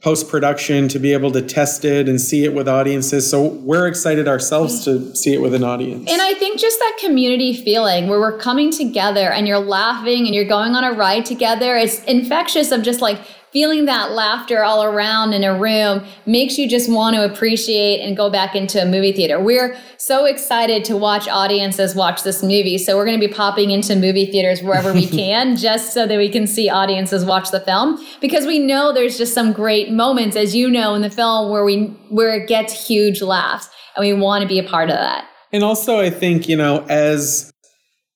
post 0.02 0.30
production 0.30 0.88
to 0.88 1.00
be 1.00 1.14
able 1.14 1.32
to 1.32 1.42
test 1.42 1.84
it 1.84 2.08
and 2.08 2.22
see 2.22 2.44
it 2.44 2.54
with 2.54 2.68
audiences. 2.68 3.28
So 3.28 3.48
we're 3.48 3.88
excited 3.88 4.28
ourselves 4.28 4.86
to 4.86 5.16
see 5.16 5.34
it 5.34 5.42
with 5.42 5.56
an 5.56 5.64
audience. 5.64 6.12
And 6.12 6.22
I 6.22 6.36
think 6.36 6.60
just 6.60 6.78
that 6.78 6.98
community 7.04 7.56
feeling 7.56 8.08
where 8.08 8.20
we're 8.20 8.38
coming 8.38 8.72
together 8.72 9.32
and 9.32 9.48
you're 9.48 9.58
laughing 9.58 10.28
and 10.28 10.36
you're 10.36 10.46
going 10.46 10.76
on 10.76 10.84
a 10.84 10.92
ride 10.92 11.26
together, 11.26 11.76
it's 11.76 12.04
infectious 12.04 12.72
of 12.72 12.84
just 12.84 13.02
like 13.02 13.20
feeling 13.56 13.86
that 13.86 14.12
laughter 14.12 14.66
all 14.66 14.84
around 14.84 15.32
in 15.32 15.42
a 15.46 15.58
room 15.58 16.06
makes 16.26 16.58
you 16.58 16.68
just 16.68 16.92
want 16.92 17.16
to 17.16 17.24
appreciate 17.24 18.02
and 18.02 18.18
go 18.18 18.30
back 18.30 18.54
into 18.54 18.82
a 18.82 18.86
movie 18.86 19.14
theater. 19.14 19.40
We're 19.40 19.78
so 19.98 20.26
excited 20.26 20.84
to 20.84 20.98
watch 20.98 21.30
audiences 21.30 21.96
watch 21.96 22.24
this 22.24 22.44
movie. 22.44 22.78
So 22.78 22.98
we're 22.98 23.06
going 23.06 23.18
to 23.18 23.26
be 23.26 23.34
popping 23.34 23.72
into 23.72 23.96
movie 23.96 24.26
theaters 24.26 24.62
wherever 24.62 24.94
we 24.94 25.08
can 25.22 25.56
just 25.56 25.94
so 25.94 26.06
that 26.06 26.18
we 26.18 26.28
can 26.28 26.48
see 26.48 26.70
audiences 26.70 27.24
watch 27.24 27.52
the 27.52 27.62
film 27.62 27.98
because 28.20 28.46
we 28.46 28.60
know 28.60 28.92
there's 28.92 29.18
just 29.18 29.34
some 29.34 29.54
great 29.54 29.90
moments 29.90 30.36
as 30.36 30.54
you 30.54 30.70
know 30.70 30.94
in 30.94 31.02
the 31.02 31.10
film 31.10 31.50
where 31.50 31.64
we 31.64 31.86
where 32.10 32.36
it 32.36 32.50
gets 32.50 32.86
huge 32.86 33.22
laughs 33.22 33.70
and 33.96 34.06
we 34.06 34.12
want 34.12 34.42
to 34.42 34.50
be 34.50 34.60
a 34.60 34.64
part 34.64 34.90
of 34.90 34.98
that. 34.98 35.30
And 35.54 35.64
also 35.64 36.02
I 36.02 36.10
think, 36.10 36.50
you 36.50 36.58
know, 36.58 36.86
as 36.90 37.54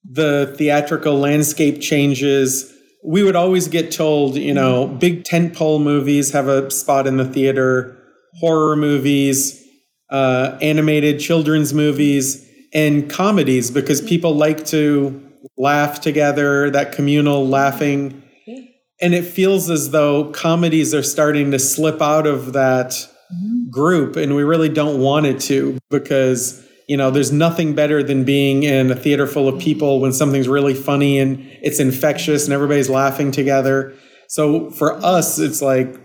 the 0.04 0.54
theatrical 0.58 1.17
landscape 1.17 1.80
changes, 1.80 2.73
we 3.03 3.23
would 3.23 3.35
always 3.35 3.67
get 3.67 3.91
told, 3.91 4.35
you 4.35 4.53
know, 4.53 4.88
big 4.88 5.23
tentpole 5.23 5.81
movies 5.81 6.31
have 6.31 6.47
a 6.47 6.69
spot 6.69 7.07
in 7.07 7.17
the 7.17 7.25
theater, 7.25 7.97
horror 8.39 8.75
movies, 8.75 9.63
uh, 10.09 10.57
animated 10.62 11.19
children's 11.19 11.73
movies, 11.73 12.45
and 12.73 13.09
comedies 13.09 13.71
because 13.71 14.01
people 14.01 14.35
like 14.35 14.65
to 14.65 15.21
laugh 15.57 16.01
together, 16.01 16.69
that 16.69 16.91
communal 16.91 17.47
laughing. 17.47 18.21
And 19.01 19.13
it 19.13 19.23
feels 19.23 19.69
as 19.69 19.91
though 19.91 20.29
comedies 20.31 20.93
are 20.93 21.03
starting 21.03 21.51
to 21.51 21.59
slip 21.59 22.01
out 22.01 22.27
of 22.27 22.53
that 22.53 23.07
group, 23.71 24.15
and 24.17 24.35
we 24.35 24.43
really 24.43 24.69
don't 24.69 24.99
want 24.99 25.25
it 25.25 25.39
to 25.41 25.77
because 25.89 26.65
you 26.89 26.97
know, 26.97 27.12
there's 27.12 27.32
nothing 27.32 27.75
better 27.75 28.02
than 28.02 28.23
being 28.23 28.63
in 28.63 28.89
a 28.89 28.95
theater 28.95 29.28
full 29.28 29.47
of 29.47 29.62
people 29.62 30.02
when 30.02 30.12
something's 30.12 30.47
really 30.47 30.73
funny 30.73 31.19
and 31.19 31.39
it's 31.62 31.80
infectious 31.80 32.45
and 32.45 32.54
everybody's 32.54 32.89
laughing 32.89 33.32
together. 33.32 33.93
So 34.28 34.71
for 34.71 34.93
us, 35.06 35.38
it's 35.38 35.62
like, 35.62 35.95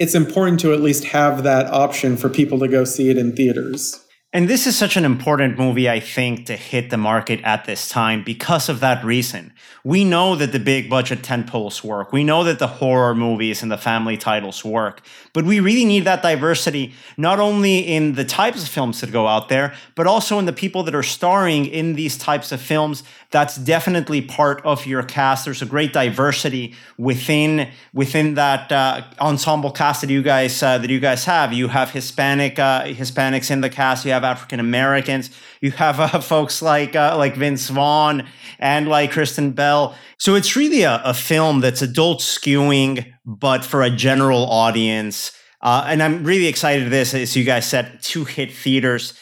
it's 0.00 0.16
important 0.16 0.58
to 0.60 0.72
at 0.72 0.80
least 0.80 1.04
have 1.04 1.44
that 1.44 1.72
option 1.72 2.16
for 2.16 2.28
people 2.28 2.58
to 2.58 2.66
go 2.66 2.82
see 2.82 3.08
it 3.08 3.16
in 3.16 3.36
theaters. 3.36 4.04
And 4.36 4.48
this 4.48 4.66
is 4.66 4.76
such 4.76 4.98
an 4.98 5.06
important 5.06 5.58
movie, 5.58 5.88
I 5.88 5.98
think, 5.98 6.44
to 6.44 6.56
hit 6.56 6.90
the 6.90 6.98
market 6.98 7.40
at 7.42 7.64
this 7.64 7.88
time 7.88 8.22
because 8.22 8.68
of 8.68 8.80
that 8.80 9.02
reason. 9.02 9.50
We 9.82 10.04
know 10.04 10.36
that 10.36 10.52
the 10.52 10.58
big 10.58 10.90
budget 10.90 11.22
tentpoles 11.22 11.82
work. 11.82 12.12
We 12.12 12.22
know 12.22 12.44
that 12.44 12.58
the 12.58 12.66
horror 12.66 13.14
movies 13.14 13.62
and 13.62 13.72
the 13.72 13.78
family 13.78 14.18
titles 14.18 14.62
work. 14.62 15.00
But 15.32 15.46
we 15.46 15.58
really 15.58 15.86
need 15.86 16.04
that 16.04 16.22
diversity, 16.22 16.92
not 17.16 17.40
only 17.40 17.78
in 17.78 18.12
the 18.12 18.26
types 18.26 18.62
of 18.62 18.68
films 18.68 19.00
that 19.00 19.10
go 19.10 19.26
out 19.26 19.48
there, 19.48 19.72
but 19.94 20.06
also 20.06 20.38
in 20.38 20.44
the 20.44 20.52
people 20.52 20.82
that 20.82 20.94
are 20.94 21.02
starring 21.02 21.64
in 21.64 21.94
these 21.94 22.18
types 22.18 22.52
of 22.52 22.60
films. 22.60 23.04
That's 23.32 23.56
definitely 23.56 24.22
part 24.22 24.64
of 24.64 24.86
your 24.86 25.02
cast. 25.02 25.44
There's 25.44 25.60
a 25.60 25.66
great 25.66 25.92
diversity 25.92 26.74
within 26.96 27.68
within 27.92 28.34
that 28.34 28.70
uh, 28.70 29.02
ensemble 29.20 29.72
cast 29.72 30.02
that 30.02 30.10
you 30.10 30.22
guys 30.22 30.62
uh, 30.62 30.78
that 30.78 30.90
you 30.90 31.00
guys 31.00 31.24
have. 31.24 31.52
You 31.52 31.66
have 31.68 31.90
Hispanic 31.90 32.58
uh, 32.58 32.84
Hispanics 32.84 33.50
in 33.50 33.62
the 33.62 33.70
cast. 33.70 34.04
You 34.04 34.12
have 34.12 34.22
African 34.22 34.60
Americans. 34.60 35.30
You 35.60 35.72
have 35.72 35.98
uh, 35.98 36.20
folks 36.20 36.62
like 36.62 36.94
uh, 36.94 37.16
like 37.16 37.34
Vince 37.34 37.68
Vaughn 37.68 38.28
and 38.60 38.86
like 38.88 39.10
Kristen 39.10 39.50
Bell. 39.50 39.96
So 40.18 40.36
it's 40.36 40.54
really 40.54 40.82
a, 40.82 41.02
a 41.04 41.12
film 41.12 41.60
that's 41.60 41.82
adult 41.82 42.20
skewing, 42.20 43.12
but 43.24 43.64
for 43.64 43.82
a 43.82 43.90
general 43.90 44.46
audience. 44.46 45.32
Uh, 45.60 45.84
and 45.88 46.00
I'm 46.00 46.22
really 46.22 46.46
excited 46.46 46.90
this, 46.90 47.12
as 47.12 47.34
you 47.34 47.42
guys 47.42 47.68
said, 47.68 48.00
to 48.02 48.24
hit 48.24 48.52
theaters. 48.52 49.14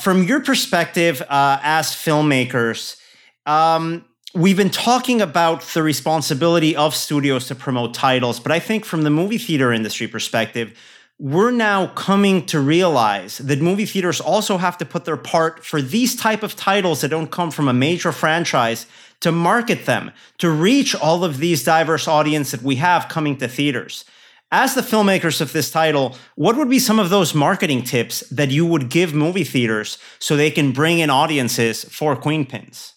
From 0.00 0.24
your 0.24 0.40
perspective 0.40 1.22
as 1.30 1.90
filmmakers, 1.90 2.97
um, 3.48 4.04
we've 4.34 4.58
been 4.58 4.68
talking 4.68 5.22
about 5.22 5.62
the 5.62 5.82
responsibility 5.82 6.76
of 6.76 6.94
studios 6.94 7.48
to 7.48 7.54
promote 7.54 7.94
titles, 7.94 8.38
but 8.38 8.52
I 8.52 8.60
think 8.60 8.84
from 8.84 9.02
the 9.02 9.10
movie 9.10 9.38
theater 9.38 9.72
industry 9.72 10.06
perspective, 10.06 10.78
we're 11.18 11.50
now 11.50 11.86
coming 11.88 12.44
to 12.46 12.60
realize 12.60 13.38
that 13.38 13.60
movie 13.62 13.86
theaters 13.86 14.20
also 14.20 14.58
have 14.58 14.76
to 14.78 14.84
put 14.84 15.06
their 15.06 15.16
part 15.16 15.64
for 15.64 15.80
these 15.80 16.14
type 16.14 16.42
of 16.42 16.56
titles 16.56 17.00
that 17.00 17.08
don't 17.08 17.30
come 17.30 17.50
from 17.50 17.68
a 17.68 17.72
major 17.72 18.12
franchise 18.12 18.86
to 19.20 19.32
market 19.32 19.86
them 19.86 20.12
to 20.36 20.50
reach 20.50 20.94
all 20.94 21.24
of 21.24 21.38
these 21.38 21.64
diverse 21.64 22.06
audience 22.06 22.50
that 22.50 22.62
we 22.62 22.76
have 22.76 23.08
coming 23.08 23.36
to 23.38 23.48
theaters. 23.48 24.04
As 24.52 24.74
the 24.74 24.82
filmmakers 24.82 25.40
of 25.40 25.52
this 25.52 25.70
title 25.70 26.16
what 26.36 26.56
would 26.56 26.70
be 26.70 26.78
some 26.78 26.98
of 26.98 27.10
those 27.10 27.34
marketing 27.34 27.82
tips 27.82 28.20
that 28.28 28.50
you 28.50 28.64
would 28.66 28.90
give 28.90 29.12
movie 29.12 29.42
theaters 29.42 29.98
so 30.18 30.36
they 30.36 30.50
can 30.50 30.72
bring 30.72 30.98
in 31.00 31.10
audiences 31.10 31.84
for 31.84 32.14
Queenpins 32.14 32.92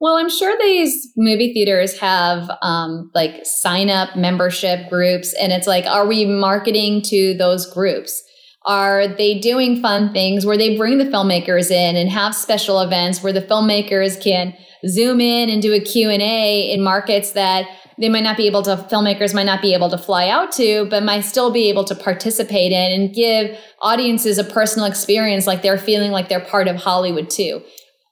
well, 0.00 0.16
I'm 0.16 0.30
sure 0.30 0.56
these 0.58 1.12
movie 1.16 1.52
theaters 1.52 1.98
have 2.00 2.50
um, 2.62 3.10
like 3.14 3.44
sign 3.44 3.90
up 3.90 4.16
membership 4.16 4.88
groups, 4.88 5.34
and 5.34 5.52
it's 5.52 5.66
like, 5.66 5.84
are 5.84 6.06
we 6.06 6.24
marketing 6.24 7.02
to 7.02 7.34
those 7.34 7.70
groups? 7.70 8.22
Are 8.64 9.08
they 9.08 9.38
doing 9.38 9.80
fun 9.80 10.12
things 10.12 10.44
where 10.44 10.56
they 10.56 10.76
bring 10.76 10.98
the 10.98 11.04
filmmakers 11.04 11.70
in 11.70 11.96
and 11.96 12.10
have 12.10 12.34
special 12.34 12.80
events 12.80 13.22
where 13.22 13.32
the 13.32 13.42
filmmakers 13.42 14.22
can 14.22 14.54
zoom 14.86 15.20
in 15.20 15.48
and 15.50 15.62
do 15.62 15.72
a 15.72 15.80
Q&A 15.80 16.70
in 16.72 16.82
markets 16.82 17.32
that 17.32 17.66
they 17.98 18.08
might 18.08 18.22
not 18.22 18.36
be 18.36 18.46
able 18.46 18.62
to 18.62 18.76
filmmakers 18.90 19.34
might 19.34 19.44
not 19.44 19.60
be 19.60 19.74
able 19.74 19.90
to 19.90 19.98
fly 19.98 20.28
out 20.28 20.52
to 20.52 20.86
but 20.88 21.02
might 21.02 21.20
still 21.20 21.50
be 21.50 21.68
able 21.68 21.84
to 21.84 21.94
participate 21.94 22.72
in 22.72 23.00
and 23.00 23.14
give 23.14 23.58
audiences 23.82 24.38
a 24.38 24.44
personal 24.44 24.86
experience 24.86 25.46
like 25.46 25.60
they're 25.60 25.76
feeling 25.76 26.10
like 26.10 26.28
they're 26.30 26.40
part 26.40 26.66
of 26.68 26.76
Hollywood 26.76 27.28
too. 27.28 27.62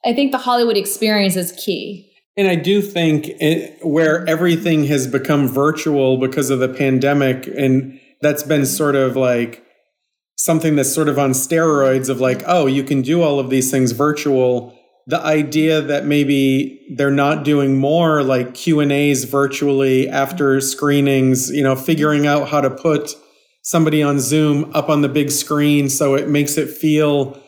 I 0.05 0.13
think 0.13 0.31
the 0.31 0.37
Hollywood 0.37 0.77
experience 0.77 1.35
is 1.35 1.51
key. 1.53 2.05
And 2.37 2.47
I 2.47 2.55
do 2.55 2.81
think 2.81 3.27
it, 3.27 3.85
where 3.85 4.27
everything 4.27 4.85
has 4.85 5.07
become 5.07 5.47
virtual 5.47 6.17
because 6.17 6.49
of 6.49 6.59
the 6.59 6.69
pandemic, 6.69 7.47
and 7.47 7.99
that's 8.21 8.43
been 8.43 8.65
sort 8.65 8.95
of 8.95 9.15
like 9.15 9.65
something 10.37 10.77
that's 10.77 10.93
sort 10.93 11.09
of 11.09 11.19
on 11.19 11.31
steroids 11.31 12.07
of 12.07 12.21
like, 12.21 12.43
oh, 12.47 12.65
you 12.65 12.83
can 12.83 13.01
do 13.01 13.21
all 13.21 13.39
of 13.39 13.49
these 13.49 13.69
things 13.69 13.91
virtual. 13.91 14.73
The 15.07 15.19
idea 15.19 15.81
that 15.81 16.05
maybe 16.05 16.95
they're 16.95 17.11
not 17.11 17.43
doing 17.43 17.77
more 17.77 18.23
like 18.23 18.53
Q 18.53 18.79
and 18.79 18.91
A's 18.91 19.25
virtually 19.25 20.07
after 20.07 20.61
screenings, 20.61 21.49
you 21.49 21.63
know, 21.63 21.75
figuring 21.75 22.25
out 22.25 22.47
how 22.47 22.61
to 22.61 22.69
put 22.69 23.15
somebody 23.63 24.01
on 24.01 24.19
Zoom 24.21 24.71
up 24.73 24.87
on 24.87 25.01
the 25.01 25.09
big 25.09 25.29
screen 25.29 25.89
so 25.89 26.15
it 26.15 26.29
makes 26.29 26.57
it 26.57 26.69
feel 26.69 27.41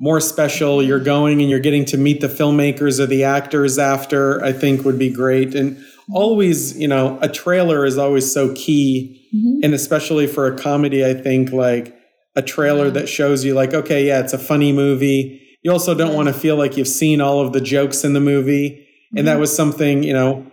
more 0.00 0.20
special. 0.20 0.82
You're 0.82 1.00
going 1.00 1.40
and 1.40 1.50
you're 1.50 1.58
getting 1.58 1.84
to 1.86 1.96
meet 1.96 2.20
the 2.20 2.28
filmmakers 2.28 3.00
or 3.00 3.06
the 3.06 3.24
actors 3.24 3.78
after, 3.78 4.42
I 4.44 4.52
think 4.52 4.84
would 4.84 4.98
be 4.98 5.10
great. 5.10 5.54
And 5.54 5.82
always, 6.12 6.78
you 6.78 6.88
know, 6.88 7.18
a 7.20 7.28
trailer 7.28 7.84
is 7.84 7.98
always 7.98 8.32
so 8.32 8.54
key. 8.54 9.28
Mm-hmm. 9.34 9.64
And 9.64 9.74
especially 9.74 10.26
for 10.26 10.46
a 10.46 10.56
comedy, 10.56 11.04
I 11.04 11.14
think 11.14 11.50
like 11.50 11.94
a 12.36 12.42
trailer 12.42 12.90
that 12.90 13.08
shows 13.08 13.44
you, 13.44 13.54
like, 13.54 13.74
okay, 13.74 14.06
yeah, 14.06 14.20
it's 14.20 14.32
a 14.32 14.38
funny 14.38 14.72
movie. 14.72 15.44
You 15.62 15.72
also 15.72 15.94
don't 15.94 16.14
want 16.14 16.28
to 16.28 16.34
feel 16.34 16.56
like 16.56 16.76
you've 16.76 16.88
seen 16.88 17.20
all 17.20 17.40
of 17.40 17.52
the 17.52 17.60
jokes 17.60 18.04
in 18.04 18.12
the 18.12 18.20
movie. 18.20 18.86
And 19.16 19.26
that 19.26 19.32
mm-hmm. 19.32 19.40
was 19.40 19.56
something, 19.56 20.02
you 20.02 20.12
know, 20.12 20.46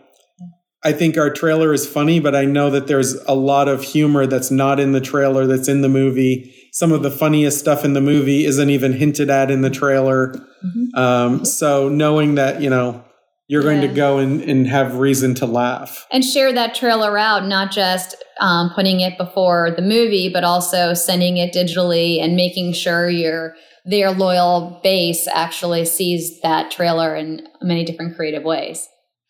I 0.84 0.93
think 0.93 1.18
our 1.18 1.30
trailer 1.30 1.74
is 1.74 1.88
funny, 1.88 2.20
but 2.20 2.36
I 2.36 2.46
know 2.46 2.70
that 2.70 2.88
there's 2.88 3.16
a 3.24 3.34
lot 3.34 3.68
of 3.68 3.84
humor 3.84 4.28
that's 4.28 4.52
not 4.52 4.80
in 4.80 4.91
the 4.91 5.02
trailer 5.02 5.48
that's 5.48 5.68
in 5.68 5.82
the 5.82 5.89
movie. 5.89 6.55
Some 6.76 6.91
of 6.91 7.03
the 7.03 7.09
funniest 7.09 7.57
stuff 7.57 7.86
in 7.86 7.93
the 7.93 8.01
movie 8.01 8.43
isn't 8.43 8.69
even 8.69 8.91
hinted 8.91 9.30
at 9.30 9.49
in 9.49 9.61
the 9.61 9.69
trailer. 9.69 10.34
Mm-hmm. 10.61 10.99
Um, 10.99 11.45
so 11.45 11.88
knowing 11.88 12.36
that, 12.36 12.61
you 12.61 12.69
know, 12.69 13.01
you're 13.47 13.61
yeah. 13.61 13.69
going 13.69 13.82
to 13.88 13.95
go 13.95 14.17
and, 14.17 14.41
and 14.41 14.67
have 14.67 14.97
reason 14.97 15.36
to 15.36 15.45
laugh. 15.45 16.05
And 16.11 16.21
share 16.21 16.51
that 16.51 16.76
trailer 16.76 17.17
out, 17.17 17.47
not 17.47 17.71
just 17.71 18.21
um, 18.41 18.71
putting 18.76 18.99
it 18.99 19.17
before 19.17 19.71
the 19.73 19.82
movie, 19.82 20.28
but 20.28 20.43
also 20.43 20.93
sending 20.93 21.38
it 21.38 21.53
digitally 21.53 22.21
and 22.21 22.36
making 22.36 22.73
sure 22.73 23.09
your 23.09 23.55
their 23.86 24.11
loyal 24.11 24.82
base 24.84 25.30
actually 25.30 25.86
sees 25.86 26.41
that 26.41 26.71
trailer 26.71 27.15
in 27.15 27.47
many 27.61 27.86
different 27.86 28.17
creative 28.17 28.43
ways. 28.43 28.86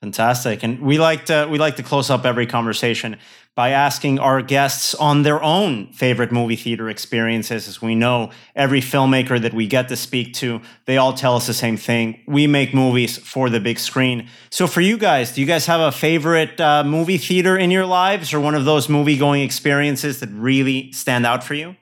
Fantastic. 0.06 0.62
And 0.62 0.82
we 0.82 1.00
like 1.00 1.26
to 1.26 1.48
we 1.50 1.58
like 1.58 1.78
to 1.78 1.84
close 1.84 2.12
up 2.12 2.26
every 2.26 2.46
conversation 2.46 3.18
by 3.56 3.72
asking 3.72 4.20
our 4.20 4.44
guests 4.44 4.94
on 4.94 5.24
their 5.24 5.42
own 5.42 5.92
favorite 5.94 6.32
movie 6.32 6.56
theater 6.56 6.92
experiences. 6.92 7.68
As 7.68 7.82
we 7.82 7.96
know, 7.96 8.30
every 8.56 8.82
filmmaker 8.82 9.42
that 9.42 9.56
we 9.56 9.66
get 9.66 9.90
to 9.90 9.96
speak 9.96 10.36
to, 10.36 10.62
they 10.86 10.98
all 10.98 11.14
tell 11.14 11.36
us 11.36 11.48
the 11.48 11.56
same 11.56 11.76
thing. 11.76 12.22
We 12.28 12.46
make 12.46 12.72
movies 12.72 13.18
for 13.18 13.50
the 13.50 13.60
big 13.60 13.80
screen. 13.80 14.30
So 14.52 14.68
for 14.68 14.82
you 14.82 14.96
guys, 14.96 15.32
do 15.32 15.42
you 15.42 15.48
guys 15.48 15.66
have 15.66 15.82
a 15.82 15.92
favorite 15.92 16.62
uh, 16.62 16.84
movie 16.84 17.18
theater 17.18 17.58
in 17.58 17.72
your 17.72 17.88
lives 17.88 18.32
or 18.32 18.40
one 18.40 18.54
of 18.54 18.64
those 18.64 18.88
movie 18.88 19.18
going 19.18 19.42
experiences 19.42 20.20
that 20.20 20.30
really 20.30 20.92
stand 20.92 21.26
out 21.26 21.44
for 21.44 21.56
you? 21.56 21.76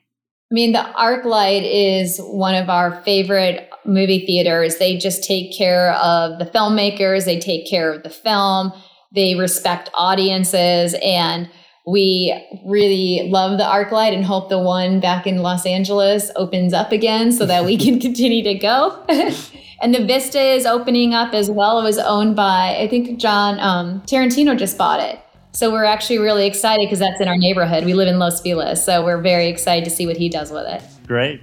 I 0.53 0.55
mean, 0.55 0.71
the 0.71 0.87
ArcLight 0.95 1.63
is 1.65 2.19
one 2.19 2.53
of 2.53 2.69
our 2.69 3.01
favorite 3.01 3.71
movie 3.85 4.23
theaters. 4.23 4.77
They 4.77 4.97
just 4.97 5.23
take 5.23 5.51
care 5.51 5.93
of 5.93 6.37
the 6.37 6.45
filmmakers, 6.45 7.25
they 7.25 7.39
take 7.39 7.67
care 7.67 7.91
of 7.91 8.03
the 8.03 8.11
film, 8.11 8.71
they 9.15 9.33
respect 9.33 9.89
audiences, 9.95 10.95
and 11.03 11.49
we 11.87 12.39
really 12.67 13.27
love 13.31 13.57
the 13.57 13.63
ArcLight 13.63 14.13
and 14.13 14.23
hope 14.23 14.49
the 14.49 14.59
one 14.59 14.99
back 14.99 15.25
in 15.25 15.39
Los 15.39 15.65
Angeles 15.65 16.29
opens 16.35 16.71
up 16.71 16.91
again 16.91 17.31
so 17.31 17.47
that 17.47 17.65
we 17.65 17.75
can 17.75 17.99
continue 17.99 18.43
to 18.43 18.53
go. 18.53 19.03
and 19.81 19.95
the 19.95 20.05
Vista 20.05 20.39
is 20.39 20.67
opening 20.67 21.15
up 21.15 21.33
as 21.33 21.49
well. 21.49 21.79
It 21.79 21.83
was 21.83 21.97
owned 21.97 22.35
by, 22.35 22.77
I 22.77 22.87
think, 22.87 23.19
John 23.19 23.59
um, 23.59 24.01
Tarantino 24.01 24.55
just 24.55 24.77
bought 24.77 24.99
it. 24.99 25.19
So 25.55 25.71
we're 25.71 25.83
actually 25.83 26.17
really 26.17 26.47
excited 26.47 26.87
because 26.87 26.97
that's 26.97 27.21
in 27.21 27.27
our 27.27 27.37
neighborhood. 27.37 27.85
We 27.85 27.93
live 27.93 28.07
in 28.07 28.17
Los 28.17 28.41
Feliz, 28.41 28.83
so 28.83 29.05
we're 29.05 29.21
very 29.21 29.47
excited 29.49 29.85
to 29.85 29.91
see 29.91 30.07
what 30.07 30.17
he 30.17 30.27
does 30.27 30.49
with 30.49 30.65
it. 30.65 30.81
Great. 31.05 31.41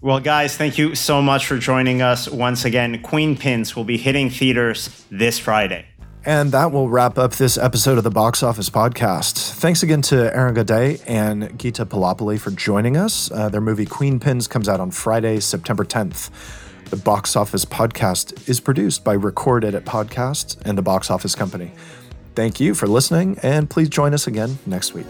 Well, 0.00 0.18
guys, 0.18 0.56
thank 0.56 0.78
you 0.78 0.94
so 0.94 1.20
much 1.20 1.46
for 1.46 1.58
joining 1.58 2.00
us 2.00 2.26
once 2.26 2.64
again. 2.64 3.02
Queenpins 3.02 3.76
will 3.76 3.84
be 3.84 3.98
hitting 3.98 4.30
theaters 4.30 5.04
this 5.10 5.38
Friday. 5.38 5.84
And 6.24 6.52
that 6.52 6.72
will 6.72 6.88
wrap 6.88 7.18
up 7.18 7.32
this 7.32 7.58
episode 7.58 7.98
of 7.98 8.04
the 8.04 8.10
Box 8.10 8.42
Office 8.42 8.70
Podcast. 8.70 9.52
Thanks 9.52 9.82
again 9.82 10.00
to 10.02 10.34
Aron 10.34 10.54
Gaudet 10.54 11.02
and 11.06 11.58
Gita 11.58 11.84
Pullapilly 11.84 12.40
for 12.40 12.50
joining 12.50 12.96
us. 12.96 13.30
Uh, 13.30 13.50
their 13.50 13.60
movie 13.60 13.84
Queenpins 13.84 14.48
comes 14.48 14.70
out 14.70 14.80
on 14.80 14.90
Friday, 14.90 15.38
September 15.38 15.84
10th. 15.84 16.30
The 16.88 16.96
Box 16.96 17.36
Office 17.36 17.66
Podcast 17.66 18.48
is 18.48 18.58
produced 18.58 19.04
by 19.04 19.14
Record 19.14 19.66
Edit 19.66 19.84
Podcasts 19.84 20.58
and 20.64 20.78
the 20.78 20.82
Box 20.82 21.10
Office 21.10 21.34
Company. 21.34 21.72
Thank 22.40 22.58
you 22.58 22.74
for 22.74 22.86
listening, 22.86 23.38
and 23.42 23.68
please 23.68 23.90
join 23.90 24.14
us 24.14 24.26
again 24.26 24.60
next 24.64 24.94
week. 24.94 25.04